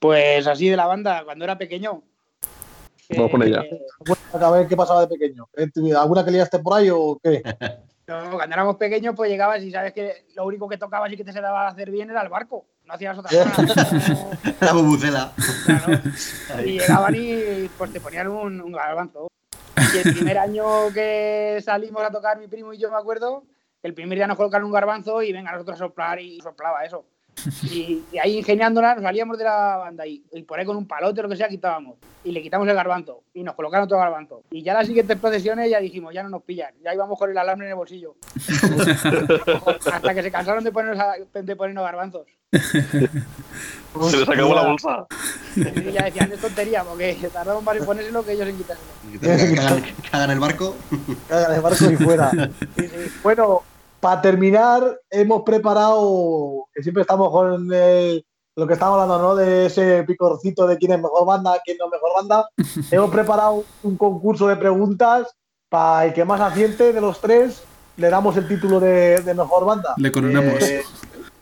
Pues 0.00 0.48
así 0.48 0.68
de 0.68 0.76
la 0.76 0.86
banda, 0.88 1.22
cuando 1.24 1.44
era 1.44 1.56
pequeño. 1.56 2.02
Vamos 3.10 3.30
con 3.30 3.42
ella. 3.44 3.62
Eh, 3.70 3.78
a 4.32 4.50
ver 4.50 4.66
qué 4.66 4.76
pasaba 4.76 5.02
de 5.02 5.06
pequeño. 5.06 5.48
¿Eh, 5.56 5.68
¿Alguna 5.96 6.24
que 6.24 6.32
liaste 6.32 6.58
por 6.58 6.76
ahí 6.76 6.88
o 6.90 7.20
qué? 7.22 7.40
no, 8.08 8.30
cuando 8.32 8.52
éramos 8.52 8.74
pequeños, 8.78 9.14
pues 9.14 9.30
llegabas 9.30 9.62
y 9.62 9.70
sabes 9.70 9.92
que 9.92 10.24
lo 10.34 10.44
único 10.44 10.68
que 10.68 10.76
tocabas 10.76 11.12
y 11.12 11.16
que 11.16 11.24
te 11.24 11.32
se 11.32 11.40
daba 11.40 11.66
a 11.66 11.70
hacer 11.70 11.92
bien 11.92 12.10
era 12.10 12.22
el 12.22 12.30
barco. 12.30 12.66
No 12.84 12.94
hacías 12.94 13.16
otra 13.16 13.30
cosa. 13.54 13.86
La 14.60 14.72
bubucela. 14.72 15.32
Claro. 15.66 16.00
Y 16.64 16.80
llegaban 16.80 17.14
y 17.14 17.68
pues 17.78 17.92
te 17.92 18.00
ponían 18.00 18.26
un, 18.26 18.60
un 18.60 18.72
garbanzo. 18.72 19.28
Y 19.94 19.98
el 19.98 20.14
primer 20.14 20.38
año 20.38 20.64
que 20.92 21.60
salimos 21.64 22.02
a 22.02 22.10
tocar 22.10 22.38
mi 22.38 22.48
primo 22.48 22.72
y 22.72 22.78
yo 22.78 22.90
me 22.90 22.96
acuerdo, 22.96 23.44
El 23.82 23.94
primer 23.94 24.18
día 24.18 24.26
nos 24.26 24.36
colocaron 24.36 24.66
un 24.66 24.72
garbanzo 24.72 25.22
y 25.22 25.32
venga, 25.32 25.52
nosotros 25.52 25.76
a 25.80 25.84
soplar 25.86 26.20
y 26.20 26.40
soplaba 26.40 26.84
eso. 26.84 27.04
Y, 27.62 28.02
y 28.12 28.18
ahí 28.18 28.38
ingeniándola 28.38 28.94
nos 28.94 29.02
salíamos 29.04 29.36
de 29.38 29.44
la 29.44 29.76
banda 29.76 30.06
y, 30.06 30.22
y 30.32 30.42
por 30.42 30.58
ahí 30.58 30.64
con 30.66 30.76
un 30.76 30.86
palote 30.86 31.20
o 31.20 31.22
lo 31.24 31.28
que 31.28 31.36
sea 31.36 31.48
quitábamos. 31.48 31.96
Y 32.24 32.32
le 32.32 32.42
quitamos 32.42 32.66
el 32.68 32.74
garbanzo 32.74 33.22
y 33.32 33.42
nos 33.42 33.54
colocaron 33.54 33.84
otro 33.84 33.96
garbanzo. 33.98 34.42
Y 34.50 34.62
ya 34.62 34.74
las 34.74 34.86
siguientes 34.86 35.16
procesiones 35.18 35.70
ya 35.70 35.78
dijimos, 35.80 36.12
ya 36.12 36.22
no 36.22 36.28
nos 36.28 36.42
pillan. 36.42 36.74
Ya 36.82 36.92
íbamos 36.94 37.18
con 37.18 37.30
el 37.30 37.38
alambre 37.38 37.66
en 37.66 37.70
el 37.70 37.76
bolsillo. 37.76 38.16
Hasta 39.92 40.14
que 40.14 40.22
se 40.22 40.30
cansaron 40.30 40.64
de 40.64 40.72
ponernos, 40.72 40.98
a- 41.00 41.14
de 41.40 41.56
ponernos 41.56 41.84
garbanzos. 41.84 42.26
Se 42.50 44.16
les 44.16 44.28
acabó 44.28 44.54
la 44.54 44.62
bolsa. 44.66 45.06
Y 45.56 45.92
ya 45.92 46.04
decían, 46.04 46.32
es 46.32 46.40
tontería, 46.40 46.84
porque 46.84 47.16
tardaron 47.32 47.64
más 47.64 47.76
en 47.76 47.84
ponérselo 47.84 48.24
que 48.24 48.32
ellos 48.32 48.48
en 48.48 48.56
quitárselo. 48.56 49.82
Hagan 50.12 50.30
el 50.30 50.40
barco. 50.40 50.76
Hagan 51.30 51.54
el 51.54 51.60
barco 51.60 51.90
y 51.90 51.96
fuera. 51.96 52.30
Bueno, 53.22 53.62
para 54.00 54.20
terminar, 54.20 55.00
hemos 55.10 55.42
preparado, 55.42 56.66
que 56.72 56.82
siempre 56.82 57.02
estamos 57.02 57.30
con 57.30 57.68
eh, 57.72 58.22
lo 58.54 58.66
que 58.66 58.74
estamos 58.74 59.00
hablando, 59.00 59.18
¿no? 59.22 59.36
De 59.36 59.66
ese 59.66 60.04
picorcito 60.04 60.66
de 60.66 60.76
quién 60.78 60.92
es 60.92 60.98
mejor 60.98 61.26
banda, 61.26 61.60
quién 61.64 61.78
no 61.78 61.86
es 61.86 61.92
mejor 61.92 62.10
banda. 62.16 62.48
hemos 62.90 63.10
preparado 63.10 63.64
un 63.82 63.96
concurso 63.96 64.48
de 64.48 64.56
preguntas 64.56 65.28
para 65.68 66.06
el 66.06 66.14
que 66.14 66.24
más 66.24 66.40
aciente 66.40 66.92
de 66.92 67.00
los 67.00 67.20
tres, 67.20 67.62
le 67.96 68.10
damos 68.10 68.36
el 68.36 68.46
título 68.46 68.80
de, 68.80 69.20
de 69.20 69.34
mejor 69.34 69.64
banda. 69.64 69.94
Le 69.96 70.12
coronamos. 70.12 70.62
Eh, 70.62 70.82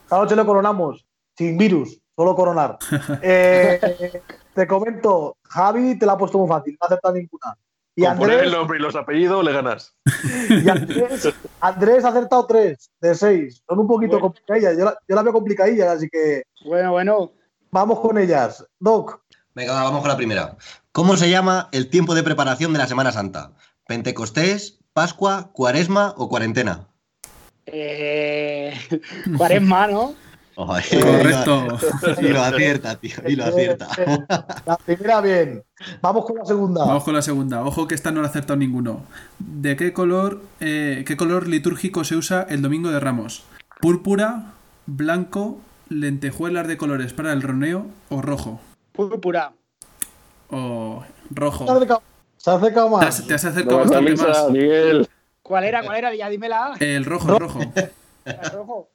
esta 0.02 0.18
noche 0.18 0.36
lo 0.36 0.46
coronamos, 0.46 1.04
sin 1.36 1.58
virus, 1.58 2.00
solo 2.14 2.34
coronar. 2.34 2.78
Eh, 3.22 4.22
te 4.54 4.66
comento, 4.66 5.36
Javi 5.42 5.98
te 5.98 6.06
la 6.06 6.12
ha 6.12 6.18
puesto 6.18 6.38
muy 6.38 6.48
fácil, 6.48 6.76
no 6.80 6.84
ha 6.84 6.86
aceptado 6.86 7.14
ninguna. 7.14 7.56
Y 7.98 8.04
Con 8.04 8.18
poner 8.18 8.34
Andrés, 8.34 8.52
el 8.52 8.58
nombre 8.58 8.78
y 8.78 8.82
los 8.82 8.94
apellidos 8.94 9.42
le 9.42 9.52
ganas. 9.52 9.94
y 10.50 10.68
Andrés, 10.68 11.34
Andrés 11.60 12.04
ha 12.04 12.08
acertado 12.08 12.46
tres 12.46 12.90
de 13.00 13.14
seis. 13.14 13.62
Son 13.66 13.78
un 13.78 13.86
poquito 13.88 14.20
complicadillas. 14.20 14.76
Yo 14.76 14.84
la, 14.84 14.98
yo 15.08 15.16
la 15.16 15.22
veo 15.22 15.32
complicadillas, 15.32 15.88
así 15.88 16.08
que 16.10 16.42
Bueno, 16.66 16.92
bueno. 16.92 17.32
vamos 17.70 18.00
con 18.00 18.18
ellas. 18.18 18.64
Doc, 18.78 19.22
Venga, 19.54 19.72
va, 19.72 19.84
vamos 19.84 20.02
con 20.02 20.10
la 20.10 20.16
primera. 20.18 20.56
¿Cómo 20.92 21.16
se 21.16 21.30
llama 21.30 21.70
el 21.72 21.88
tiempo 21.88 22.14
de 22.14 22.22
preparación 22.22 22.74
de 22.74 22.78
la 22.78 22.86
Semana 22.86 23.10
Santa? 23.10 23.52
¿Pentecostés, 23.86 24.80
Pascua, 24.92 25.50
Cuaresma 25.54 26.12
o 26.18 26.28
Cuarentena? 26.28 26.88
Eh, 27.64 28.78
Cuaresma, 29.38 29.86
¿no? 29.86 30.14
Correcto. 30.56 31.66
Y 32.20 32.28
lo 32.28 32.42
acierta, 32.42 32.96
tío. 32.96 33.16
Y 33.26 33.36
lo 33.36 33.44
acierta. 33.44 33.88
la 34.64 34.76
primera 34.78 35.20
bien. 35.20 35.62
Vamos 36.00 36.24
con 36.24 36.36
la 36.36 36.44
segunda. 36.46 36.84
Vamos 36.84 37.04
con 37.04 37.14
la 37.14 37.22
segunda. 37.22 37.62
Ojo 37.64 37.86
que 37.86 37.94
esta 37.94 38.10
no 38.10 38.20
la 38.22 38.28
ha 38.28 38.30
acertado 38.30 38.56
ninguno. 38.56 39.02
¿De 39.38 39.76
qué 39.76 39.92
color, 39.92 40.40
eh, 40.60 41.04
qué 41.06 41.16
color 41.16 41.46
litúrgico 41.46 42.04
se 42.04 42.16
usa 42.16 42.46
el 42.48 42.62
Domingo 42.62 42.90
de 42.90 43.00
Ramos? 43.00 43.44
¿Púrpura, 43.80 44.52
blanco, 44.86 45.58
lentejuelas 45.90 46.66
de 46.66 46.76
colores 46.78 47.12
para 47.12 47.32
el 47.32 47.42
roneo 47.42 47.86
o 48.08 48.22
rojo? 48.22 48.58
Púrpura. 48.92 49.52
O 50.50 51.02
Se 51.04 51.12
ha 51.12 51.34
rojo. 51.34 51.70
acercado, 51.70 52.02
se 52.38 52.50
ha 52.50 52.54
acercado 52.54 52.86
Te 52.86 52.92
más. 52.96 53.06
has, 53.20 53.26
te 53.26 53.34
has 53.34 53.44
acercado 53.44 53.76
No 53.78 53.84
bastante 53.84 54.16
más. 54.16 54.50
Miguel. 54.50 55.08
¿Cuál 55.42 55.64
era? 55.64 55.82
¿Cuál 55.82 55.98
era? 55.98 56.14
Ya 56.14 56.28
dímela. 56.30 56.74
El 56.80 57.04
rojo, 57.04 57.32
el 57.34 57.38
rojo. 57.40 57.60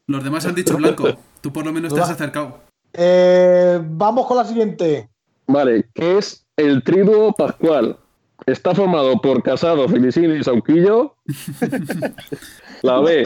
Los 0.08 0.24
demás 0.24 0.46
han 0.46 0.56
dicho 0.56 0.78
blanco. 0.78 1.10
Tú 1.42 1.52
por 1.52 1.66
lo 1.66 1.72
menos 1.72 1.94
te 1.94 2.00
has 2.00 2.10
acercado. 2.10 2.60
Eh, 2.94 3.80
vamos 3.82 4.28
con 4.28 4.38
la 4.38 4.46
siguiente. 4.46 5.10
Vale, 5.48 5.90
¿qué 5.94 6.18
es 6.18 6.46
el 6.58 6.84
triduo 6.84 7.34
pascual? 7.34 7.98
Está 8.46 8.74
formado 8.74 9.20
por 9.22 9.44
Casado, 9.44 9.88
Felicini 9.88 10.36
y 10.36 10.44
Sauquillo. 10.44 11.16
La 12.82 13.00
B 13.00 13.24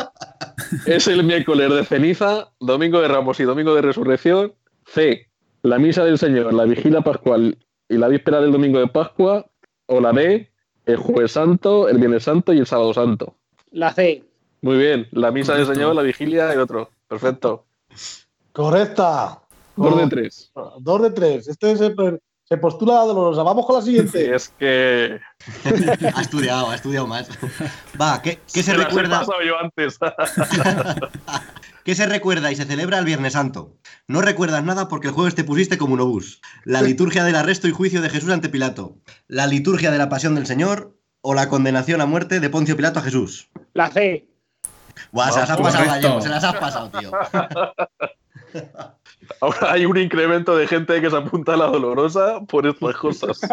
es 0.85 1.07
el 1.07 1.23
miércoles 1.23 1.73
de 1.73 1.85
ceniza, 1.85 2.51
domingo 2.59 2.99
de 2.99 3.07
Ramos 3.07 3.39
y 3.39 3.43
domingo 3.43 3.73
de 3.73 3.81
resurrección. 3.81 4.53
C, 4.85 5.29
la 5.61 5.79
misa 5.79 6.03
del 6.03 6.17
Señor, 6.17 6.53
la 6.53 6.65
vigilia 6.65 7.01
pascual 7.01 7.57
y 7.87 7.97
la 7.97 8.09
víspera 8.09 8.41
del 8.41 8.51
domingo 8.51 8.79
de 8.79 8.87
Pascua. 8.87 9.45
O 9.87 10.01
la 10.01 10.11
D, 10.11 10.51
el 10.85 10.97
jueves 10.97 11.31
santo, 11.33 11.87
el 11.87 11.99
viernes 11.99 12.23
santo 12.23 12.51
y 12.53 12.59
el 12.59 12.65
sábado 12.65 12.93
santo. 12.93 13.35
La 13.71 13.93
C. 13.93 14.23
Muy 14.65 14.77
bien, 14.77 15.07
la 15.11 15.29
misa 15.29 15.53
del 15.53 15.61
Correcto. 15.61 15.79
Señor, 15.79 15.95
la 15.95 16.01
vigilia 16.01 16.51
y 16.55 16.57
otro. 16.57 16.89
Perfecto. 17.07 17.67
Correcta. 18.51 19.43
Dos 19.75 19.95
de 19.95 20.07
tres. 20.07 20.51
Dos 20.79 21.01
de 21.03 21.11
tres. 21.11 21.47
Este 21.47 21.77
se, 21.77 21.93
se 22.45 22.57
postula 22.57 22.95
la 22.95 23.01
dolorosa. 23.01 23.43
Vamos 23.43 23.63
con 23.67 23.75
la 23.75 23.83
siguiente. 23.83 24.33
es 24.33 24.49
que. 24.57 25.19
Ha 26.15 26.19
estudiado, 26.19 26.71
ha 26.71 26.75
estudiado 26.75 27.05
más. 27.05 27.29
Va, 28.01 28.19
¿qué, 28.23 28.39
qué 28.51 28.63
se 28.63 28.71
las 28.71 28.81
he 28.81 28.85
recuerda? 28.85 29.19
pasado 29.19 29.37
yo 29.43 29.55
antes. 29.59 29.99
¿Qué 31.83 31.93
se 31.93 32.07
recuerda 32.07 32.51
y 32.51 32.55
se 32.55 32.65
celebra 32.65 32.97
el 32.97 33.05
Viernes 33.05 33.33
Santo? 33.33 33.77
No 34.07 34.21
recuerdas 34.23 34.63
nada 34.63 34.87
porque 34.87 35.09
el 35.09 35.13
jueves 35.13 35.35
te 35.35 35.43
pusiste 35.43 35.77
como 35.77 35.93
un 35.93 36.01
obús. 36.01 36.41
La 36.63 36.81
liturgia 36.81 37.23
del 37.23 37.35
arresto 37.35 37.67
y 37.67 37.71
juicio 37.71 38.01
de 38.01 38.09
Jesús 38.09 38.31
ante 38.31 38.49
Pilato. 38.49 38.97
La 39.27 39.45
liturgia 39.45 39.91
de 39.91 39.99
la 39.99 40.09
pasión 40.09 40.33
del 40.33 40.47
Señor 40.47 40.97
o 41.21 41.35
la 41.35 41.49
condenación 41.49 42.01
a 42.01 42.07
muerte 42.07 42.39
de 42.39 42.49
Poncio 42.49 42.75
Pilato 42.75 42.97
a 42.97 43.03
Jesús. 43.03 43.51
La 43.75 43.91
C. 43.91 44.27
Buah, 45.11 45.31
se 45.31 45.39
las 45.39 45.49
has 45.49 45.57
pasado, 45.57 45.85
Gallego, 45.85 46.21
se 46.21 46.29
las 46.29 46.43
has 46.43 46.55
pasado, 46.55 46.89
tío. 46.99 47.11
Ahora 49.41 49.71
hay 49.71 49.85
un 49.85 49.97
incremento 49.97 50.55
de 50.55 50.67
gente 50.67 51.01
que 51.01 51.09
se 51.09 51.17
apunta 51.17 51.55
a 51.55 51.57
la 51.57 51.65
dolorosa 51.65 52.41
por 52.47 52.67
estas 52.67 52.95
cosas. 52.95 53.39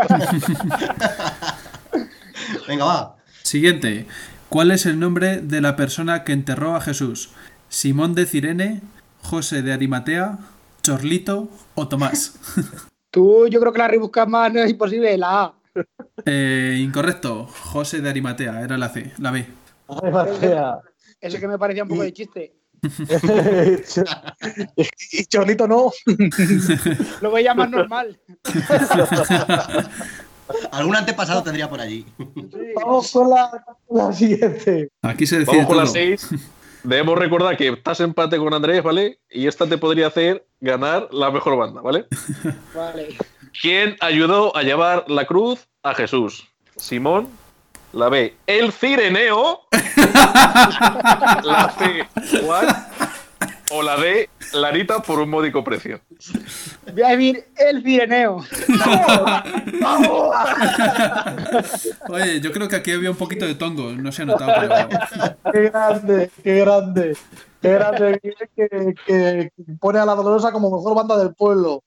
Venga, 2.68 2.84
va. 2.84 3.16
Siguiente. 3.42 4.06
¿Cuál 4.48 4.70
es 4.70 4.86
el 4.86 5.00
nombre 5.00 5.40
de 5.40 5.60
la 5.60 5.76
persona 5.76 6.24
que 6.24 6.32
enterró 6.32 6.76
a 6.76 6.80
Jesús? 6.80 7.30
¿Simón 7.68 8.14
de 8.14 8.26
Cirene, 8.26 8.82
José 9.22 9.62
de 9.62 9.72
Arimatea, 9.72 10.38
Chorlito 10.82 11.48
o 11.74 11.88
Tomás? 11.88 12.34
Tú, 13.10 13.46
yo 13.48 13.60
creo 13.60 13.72
que 13.72 13.78
la 13.78 13.88
rebuscas 13.88 14.28
más, 14.28 14.52
no 14.52 14.60
es 14.60 14.70
imposible. 14.70 15.16
La 15.16 15.42
A. 15.42 15.54
Eh, 16.26 16.78
incorrecto. 16.80 17.46
José 17.46 18.00
de 18.00 18.10
Arimatea, 18.10 18.60
era 18.60 18.76
la 18.78 18.88
C, 18.90 19.12
la 19.18 19.30
B. 19.30 19.46
Ay, 19.88 20.12
Ese 21.22 21.40
que 21.40 21.48
me 21.48 21.56
parecía 21.56 21.84
un 21.84 21.88
poco 21.88 22.02
de 22.02 22.12
chiste. 22.12 22.52
y 25.12 25.24
Chorlito 25.26 25.68
no. 25.68 25.92
Lo 27.20 27.30
veía 27.30 27.54
más 27.54 27.70
normal. 27.70 28.18
Algún 30.72 30.96
antepasado 30.96 31.44
tendría 31.44 31.70
por 31.70 31.80
allí. 31.80 32.04
Vamos 32.74 33.12
con 33.12 33.30
la, 33.30 33.64
la 33.88 34.12
siguiente. 34.12 34.90
Aquí 35.02 35.24
se 35.26 35.38
decide 35.38 35.58
Vamos 35.58 35.66
con 35.68 35.76
todo. 35.76 35.84
las 35.84 35.92
seis. 35.92 36.28
Debemos 36.82 37.16
recordar 37.16 37.56
que 37.56 37.68
estás 37.68 38.00
empate 38.00 38.36
con 38.36 38.52
Andrés, 38.52 38.82
¿vale? 38.82 39.20
Y 39.30 39.46
esta 39.46 39.68
te 39.68 39.78
podría 39.78 40.08
hacer 40.08 40.44
ganar 40.60 41.06
la 41.12 41.30
mejor 41.30 41.56
banda, 41.56 41.80
¿vale? 41.80 42.06
Vale. 42.74 43.16
¿Quién 43.62 43.96
ayudó 44.00 44.54
a 44.56 44.64
llevar 44.64 45.04
la 45.08 45.24
cruz 45.24 45.68
a 45.84 45.94
Jesús? 45.94 46.48
Simón. 46.76 47.28
La 47.92 48.08
B, 48.08 48.34
el 48.46 48.72
Cireneo. 48.72 49.60
la 51.44 51.74
C, 51.78 52.06
Juan. 52.42 52.66
O 53.74 53.82
la 53.82 53.96
D, 53.96 54.28
Larita 54.52 55.00
por 55.00 55.18
un 55.18 55.30
módico 55.30 55.64
precio. 55.64 55.98
Voy 56.92 57.02
a 57.02 57.08
decir 57.16 57.46
el 57.56 57.82
Pireneo. 57.82 58.38
Oye, 62.08 62.40
yo 62.40 62.52
creo 62.52 62.68
que 62.68 62.76
aquí 62.76 62.92
había 62.92 63.10
un 63.10 63.16
poquito 63.16 63.46
de 63.46 63.54
tongo, 63.54 63.92
no 63.92 64.12
se 64.12 64.22
ha 64.22 64.24
notado, 64.26 64.52
pero 64.60 64.88
Qué 65.52 65.60
grande, 65.70 66.30
qué 66.42 66.58
grande. 66.60 67.16
Qué 67.62 67.72
grande 67.72 68.20
que, 68.22 68.34
que- 68.56 68.94
que 69.06 69.50
pone 69.80 69.98
a 70.00 70.04
la 70.04 70.14
dolorosa 70.14 70.52
como 70.52 70.70
mejor 70.76 70.94
banda 70.94 71.16
del 71.16 71.34
pueblo. 71.34 71.82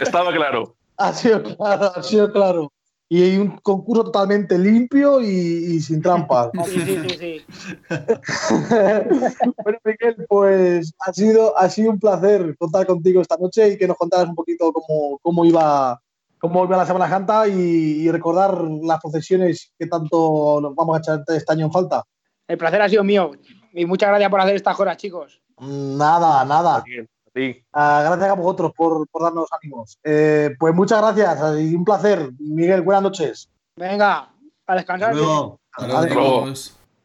Estaba 0.00 0.32
claro. 0.32 0.74
ha 0.98 1.12
sido 1.12 1.42
claro, 1.42 1.92
ha 1.96 2.02
sido 2.02 2.32
claro. 2.32 2.72
Y 3.12 3.22
hay 3.22 3.36
un 3.36 3.58
concurso 3.58 4.04
totalmente 4.04 4.58
limpio 4.58 5.20
y, 5.20 5.26
y 5.26 5.80
sin 5.80 6.00
trampas. 6.00 6.48
Sí, 6.64 6.80
sí, 6.80 6.96
sí, 7.06 7.16
sí. 7.18 7.44
bueno, 9.62 9.78
Miguel, 9.84 10.16
pues 10.26 10.94
ha 10.98 11.12
sido, 11.12 11.58
ha 11.58 11.68
sido 11.68 11.90
un 11.90 12.00
placer 12.00 12.56
contar 12.56 12.86
contigo 12.86 13.20
esta 13.20 13.36
noche 13.36 13.68
y 13.68 13.76
que 13.76 13.86
nos 13.86 13.98
contaras 13.98 14.30
un 14.30 14.34
poquito 14.34 14.72
cómo, 14.72 15.18
cómo 15.20 15.44
iba 15.44 16.00
cómo 16.38 16.64
iba 16.64 16.78
la 16.78 16.86
Semana 16.86 17.06
Santa 17.06 17.46
y, 17.46 17.52
y 17.52 18.10
recordar 18.10 18.58
las 18.82 18.98
procesiones 19.02 19.74
que 19.78 19.86
tanto 19.88 20.60
nos 20.62 20.74
vamos 20.74 20.96
a 20.96 21.00
echar 21.00 21.22
este 21.36 21.52
año 21.52 21.66
en 21.66 21.72
falta. 21.72 22.02
El 22.48 22.56
placer 22.56 22.80
ha 22.80 22.88
sido 22.88 23.04
mío. 23.04 23.32
Y 23.74 23.84
muchas 23.84 24.08
gracias 24.08 24.30
por 24.30 24.40
hacer 24.40 24.56
estas 24.56 24.80
horas, 24.80 24.96
chicos. 24.96 25.42
Nada, 25.60 26.46
nada. 26.46 26.82
Bien, 26.86 27.06
ti. 27.32 27.64
Ah, 27.72 28.02
gracias 28.04 28.30
a 28.30 28.34
vosotros 28.34 28.72
por, 28.76 29.08
por 29.08 29.22
darnos 29.22 29.48
ánimos. 29.52 29.98
Eh, 30.04 30.54
pues 30.58 30.74
muchas 30.74 31.00
gracias 31.00 31.60
y 31.60 31.74
un 31.74 31.84
placer. 31.84 32.30
Miguel, 32.38 32.82
buenas 32.82 33.02
noches. 33.02 33.50
Venga, 33.76 34.30
a 34.66 34.74
descansar. 34.74 35.14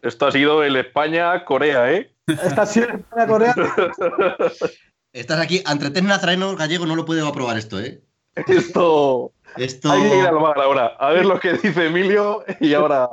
Esto 0.02 0.28
ha 0.28 0.32
sido 0.32 0.64
el 0.64 0.76
España-Corea, 0.76 1.92
¿eh? 1.92 2.14
Esta 2.28 2.64
ha 2.64 2.66
sido 2.66 2.90
España 2.90 3.28
Corea. 3.28 3.56
estás 5.14 5.40
aquí. 5.40 5.64
Entre 5.70 5.90
tres 5.90 6.04
nazarenos 6.04 6.56
gallegos 6.58 6.88
no 6.88 6.96
lo 6.96 7.06
puedo 7.06 7.28
aprobar 7.28 7.58
esto, 7.58 7.80
¿eh? 7.80 8.02
Esto. 8.48 9.32
Esto. 9.56 9.92
Hay 9.92 10.10
que 10.10 10.20
ir 10.20 10.28
al 10.28 10.38
bar 10.38 10.60
ahora. 10.60 10.88
A 11.00 11.10
ver 11.12 11.26
lo 11.26 11.40
que 11.40 11.54
dice 11.54 11.88
Emilio 11.88 12.44
y 12.60 12.74
ahora. 12.74 13.10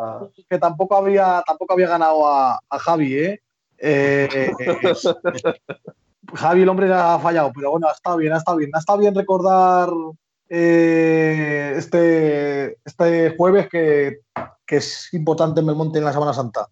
que 0.48 0.58
tampoco 0.58 0.96
había, 0.96 1.42
tampoco 1.46 1.72
había 1.72 1.88
ganado 1.88 2.28
a, 2.28 2.60
a 2.68 2.78
Javi, 2.78 3.14
¿eh? 3.14 3.40
Eh, 3.78 4.50
Javi, 6.32 6.62
el 6.62 6.68
hombre 6.68 6.92
ha 6.92 7.18
fallado, 7.18 7.52
pero 7.54 7.72
bueno, 7.72 7.88
ha 7.88 7.92
estado 7.92 8.16
bien, 8.16 8.32
ha 8.32 8.38
estado 8.38 8.56
bien. 8.58 8.70
Ha 8.74 8.78
estado 8.78 8.98
bien 8.98 9.14
recordar 9.14 9.88
eh, 10.48 11.74
este, 11.76 12.78
este 12.84 13.34
jueves 13.36 13.68
que, 13.68 14.20
que 14.66 14.76
es 14.76 15.08
importante 15.12 15.60
en 15.60 15.66
Belmonte 15.66 15.98
en 15.98 16.04
la 16.04 16.12
Semana 16.12 16.32
Santa. 16.32 16.68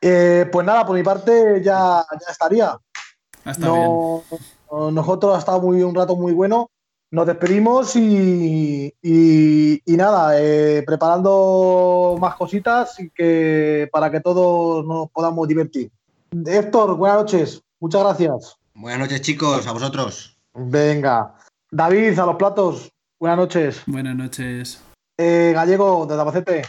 Eh, 0.00 0.46
pues 0.52 0.66
nada, 0.66 0.84
por 0.84 0.96
mi 0.96 1.02
parte 1.02 1.62
ya, 1.62 2.04
ya 2.10 2.30
estaría. 2.30 2.76
No- 3.58 4.22
no- 4.70 4.90
nosotros 4.90 5.34
ha 5.34 5.38
estado 5.38 5.60
muy, 5.60 5.82
un 5.82 5.94
rato 5.94 6.16
muy 6.16 6.32
bueno. 6.32 6.70
Nos 7.10 7.26
despedimos 7.26 7.94
y, 7.94 8.92
y- 9.00 9.80
y 9.84 9.96
nada, 9.96 10.32
eh, 10.40 10.82
preparando 10.84 12.16
más 12.20 12.34
cositas 12.34 12.98
y 12.98 13.10
que, 13.10 13.88
para 13.92 14.10
que 14.10 14.20
todos 14.20 14.84
nos 14.84 15.10
podamos 15.10 15.46
divertir. 15.46 15.92
Héctor, 16.44 16.96
buenas 16.96 17.18
noches. 17.18 17.62
Muchas 17.84 18.02
gracias. 18.02 18.56
Buenas 18.72 18.98
noches, 18.98 19.20
chicos, 19.20 19.66
a 19.66 19.72
vosotros. 19.72 20.38
Venga. 20.54 21.34
David, 21.70 22.18
a 22.18 22.24
los 22.24 22.36
platos. 22.36 22.90
Buenas 23.20 23.36
noches. 23.36 23.82
Buenas 23.86 24.16
noches. 24.16 24.82
Eh, 25.18 25.52
Gallego, 25.54 26.06
de 26.06 26.14
Albacete. 26.14 26.62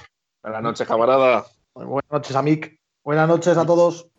Buenas 0.43 0.61
noches, 0.61 0.85
camarada. 0.85 1.45
Buenas 1.73 2.11
noches, 2.11 2.35
Amic. 2.35 2.77
Buenas 3.01 3.29
noches 3.29 3.55
a 3.55 3.65
todos. 3.65 4.09